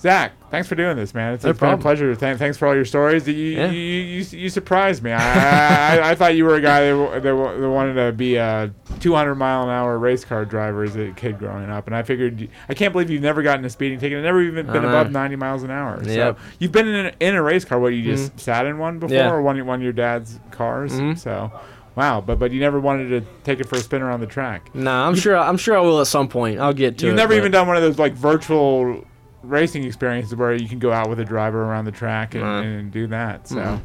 Zach, 0.00 0.32
thanks 0.50 0.66
for 0.66 0.76
doing 0.76 0.96
this, 0.96 1.12
man. 1.12 1.34
It's, 1.34 1.44
No 1.44 1.50
it's 1.50 1.60
been 1.60 1.68
a 1.70 1.76
pleasure. 1.76 2.14
Th- 2.16 2.38
thanks 2.38 2.56
for 2.56 2.66
all 2.66 2.74
your 2.74 2.86
stories. 2.86 3.28
You, 3.28 3.34
Yeah. 3.34 3.70
you, 3.70 3.78
you, 3.80 4.24
you 4.38 4.48
surprised 4.48 5.02
me. 5.02 5.12
I, 5.12 5.98
I, 5.98 6.10
I 6.12 6.14
thought 6.14 6.34
you 6.36 6.46
were 6.46 6.54
a 6.54 6.60
guy 6.62 6.90
that, 6.90 7.22
that, 7.22 7.60
that 7.60 7.68
wanted 7.68 7.94
to 7.94 8.10
be 8.12 8.36
a 8.36 8.72
200 9.00 9.34
mile 9.34 9.64
an 9.64 9.68
hour 9.68 9.98
race 9.98 10.24
car 10.24 10.46
driver 10.46 10.84
as 10.84 10.96
a 10.96 11.10
kid 11.12 11.38
growing 11.38 11.68
up, 11.68 11.86
and 11.86 11.94
I 11.94 12.02
figured 12.02 12.48
I 12.70 12.72
can't 12.74 12.92
believe 12.92 13.10
you've 13.10 13.20
never 13.20 13.42
gotten 13.42 13.62
a 13.66 13.70
speeding 13.70 13.98
ticket 13.98 14.16
and 14.16 14.24
never 14.24 14.40
even 14.40 14.64
been 14.66 14.84
above 14.84 15.10
90 15.10 15.36
miles 15.36 15.62
an 15.64 15.70
hour. 15.70 16.02
Yep. 16.02 16.38
So 16.38 16.42
you've 16.58 16.72
been 16.72 16.88
in 16.88 17.06
a, 17.06 17.12
in 17.20 17.34
a 17.34 17.42
race 17.42 17.66
car. 17.66 17.78
What 17.78 17.88
you 17.88 18.02
just 18.02 18.40
sat 18.40 18.64
in 18.64 18.78
one 18.78 18.98
before, 19.00 19.14
Yeah. 19.14 19.30
or 19.30 19.42
one 19.42 19.64
one 19.66 19.80
of 19.80 19.82
your 19.82 19.92
dad's 19.92 20.40
cars? 20.50 20.92
Mhm. 20.92 21.18
So. 21.18 21.52
Wow, 21.96 22.20
but 22.22 22.38
but 22.38 22.52
you 22.52 22.60
never 22.60 22.78
wanted 22.80 23.08
to 23.08 23.26
take 23.42 23.58
it 23.60 23.68
for 23.68 23.74
a 23.74 23.80
spin 23.80 24.00
around 24.00 24.20
the 24.20 24.26
track. 24.26 24.72
Nah, 24.74 25.06
I'm 25.06 25.16
sure 25.16 25.36
I'm 25.36 25.56
sure 25.58 25.76
I 25.76 25.80
will 25.80 26.00
at 26.00 26.06
some 26.06 26.28
point. 26.28 26.58
I'll 26.60 26.72
get 26.72 26.96
to 26.98 27.06
You've 27.06 27.14
it. 27.14 27.16
never 27.16 27.34
even 27.34 27.50
done 27.52 27.66
one 27.66 27.76
of 27.76 27.82
those 27.82 27.98
like 27.98 28.12
virtual 28.14 29.04
racing 29.42 29.84
experiences 29.84 30.34
where 30.36 30.52
you 30.54 30.68
can 30.68 30.78
go 30.78 30.92
out 30.92 31.08
with 31.08 31.18
a 31.20 31.24
driver 31.24 31.62
around 31.62 31.84
the 31.86 31.92
track 31.92 32.34
and, 32.34 32.42
Right. 32.44 32.60
and 32.64 32.90
do 32.92 33.06
that. 33.08 33.48
So 33.48 33.56
Mhm. 33.56 33.80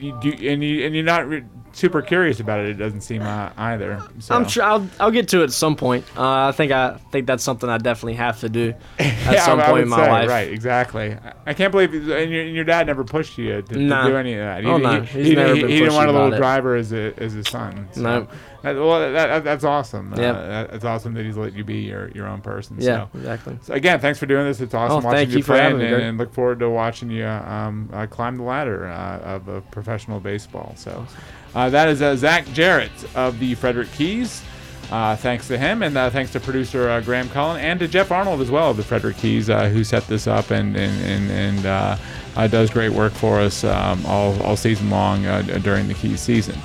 you 0.00 0.18
do, 0.20 0.48
and 0.48 0.62
you 0.64 0.84
and 0.86 0.94
you're 0.94 1.04
not 1.04 1.28
re- 1.28 1.44
super 1.74 2.00
curious 2.02 2.40
about 2.40 2.60
it. 2.60 2.68
It 2.70 2.74
doesn't 2.74 3.02
seem 3.02 3.22
uh, 3.22 3.50
either. 3.56 4.02
So. 4.20 4.34
I'm 4.34 4.46
sure 4.48 4.62
I'll, 4.62 4.88
I'll 5.00 5.10
get 5.10 5.28
to 5.28 5.40
it 5.40 5.44
at 5.44 5.52
some 5.52 5.76
point. 5.76 6.04
Uh, 6.16 6.48
I 6.48 6.52
think 6.52 6.72
I 6.72 6.96
think 7.12 7.26
that's 7.26 7.42
something 7.42 7.68
I 7.68 7.78
definitely 7.78 8.14
have 8.14 8.40
to 8.40 8.48
do 8.48 8.74
at 8.98 9.32
Yeah, 9.34 9.44
some 9.44 9.58
I 9.60 9.64
point 9.64 9.72
would 9.74 9.82
in 9.82 9.88
my 9.88 10.04
say, 10.04 10.10
life. 10.10 10.28
Right, 10.28 10.48
exactly. 10.50 11.12
I- 11.14 11.32
I 11.46 11.52
can't 11.52 11.70
believe 11.72 11.92
and 11.92 12.06
your, 12.32 12.42
and 12.42 12.54
your 12.54 12.64
dad 12.64 12.86
never 12.86 13.04
pushed 13.04 13.36
you 13.36 13.60
to, 13.60 13.62
to 13.62 13.78
Nah. 13.78 14.08
do 14.08 14.16
any 14.16 14.32
of 14.32 14.38
that. 14.38 14.62
He, 14.64 14.68
Oh, 14.70 14.78
no. 14.78 15.02
he, 15.02 15.06
He's 15.18 15.26
he, 15.28 15.34
never 15.34 15.54
he- 15.54 15.60
been 15.60 15.70
he 15.70 15.78
didn't 15.80 15.94
want 15.94 16.08
a 16.08 16.12
little 16.12 16.30
driver 16.30 16.74
as 16.74 16.90
a 16.92 17.12
as 17.18 17.34
his 17.34 17.46
son. 17.48 17.86
So. 17.92 18.00
No. 18.00 18.28
That, 18.62 18.76
well, 18.76 18.98
that, 19.00 19.12
that- 19.12 19.44
that's 19.44 19.62
awesome. 19.64 20.14
Uh, 20.14 20.20
Yep. 20.20 20.34
that- 20.36 20.70
that's 20.70 20.84
awesome 20.86 21.12
that 21.14 21.24
he's 21.26 21.36
let 21.36 21.52
you 21.52 21.64
be 21.64 21.80
your, 21.82 22.08
your 22.12 22.26
own 22.26 22.40
person. 22.40 22.76
Yeah, 22.80 23.08
So. 23.12 23.18
exactly. 23.18 23.58
So 23.62 23.74
again, 23.74 24.00
thanks 24.00 24.18
for 24.18 24.24
doing 24.24 24.46
this. 24.46 24.60
It's 24.62 24.72
awesome 24.72 25.04
Oh, 25.04 25.08
watching 25.10 25.30
you 25.30 25.38
you 25.38 25.44
play, 25.44 25.66
and, 25.66 25.78
me, 25.78 25.84
and 25.92 26.16
look 26.16 26.32
forward 26.32 26.60
to 26.60 26.70
watching 26.70 27.10
you 27.10 27.26
um, 27.26 27.90
uh, 27.92 28.06
climb 28.06 28.38
the 28.38 28.42
ladder 28.44 28.86
uh, 28.88 29.18
of 29.18 29.48
uh, 29.50 29.60
professional 29.70 30.18
baseball. 30.20 30.72
So 30.76 31.06
uh, 31.54 31.70
that 31.70 31.88
is 31.88 32.02
uh, 32.02 32.16
Zach 32.16 32.46
Jarrett 32.52 32.92
of 33.14 33.38
the 33.38 33.54
Frederick 33.54 33.90
Keys. 33.92 34.42
Uh, 34.90 35.16
thanks 35.16 35.48
to 35.48 35.56
him, 35.56 35.82
and 35.82 35.96
uh, 35.96 36.10
thanks 36.10 36.30
to 36.32 36.38
producer 36.40 36.88
uh, 36.90 37.00
Graham 37.00 37.28
Cullen, 37.30 37.60
and 37.60 37.80
to 37.80 37.88
Jeff 37.88 38.12
Arnold 38.12 38.40
as 38.40 38.50
well 38.50 38.70
of 38.70 38.76
the 38.76 38.82
Frederick 38.82 39.16
Keys, 39.16 39.48
uh, 39.48 39.68
who 39.68 39.82
set 39.82 40.06
this 40.06 40.26
up 40.26 40.50
and 40.50 40.76
and 40.76 41.30
and, 41.30 41.64
and 41.66 42.50
does 42.50 42.70
great 42.70 42.92
work 42.92 43.12
for 43.12 43.40
us 43.40 43.64
um, 43.64 44.04
all, 44.06 44.40
all 44.42 44.56
season 44.56 44.90
long 44.90 45.22
during 45.62 45.88
the 45.88 45.94
Keys 45.94 46.20
season. 46.20 46.58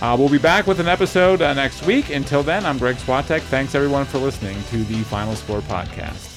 We'll 0.00 0.30
be 0.30 0.38
back 0.38 0.66
with 0.66 0.80
an 0.80 0.88
episode 0.88 1.40
next 1.40 1.84
week. 1.84 2.08
Until 2.10 2.42
then, 2.42 2.64
I'm 2.64 2.78
Greg 2.78 2.96
Swatek. 2.96 3.42
Thanks 3.42 3.74
everyone 3.74 4.06
for 4.06 4.18
listening 4.18 4.56
to 4.70 4.82
the 4.84 5.02
Final 5.04 5.36
Score 5.36 5.60
podcast. 5.60 6.29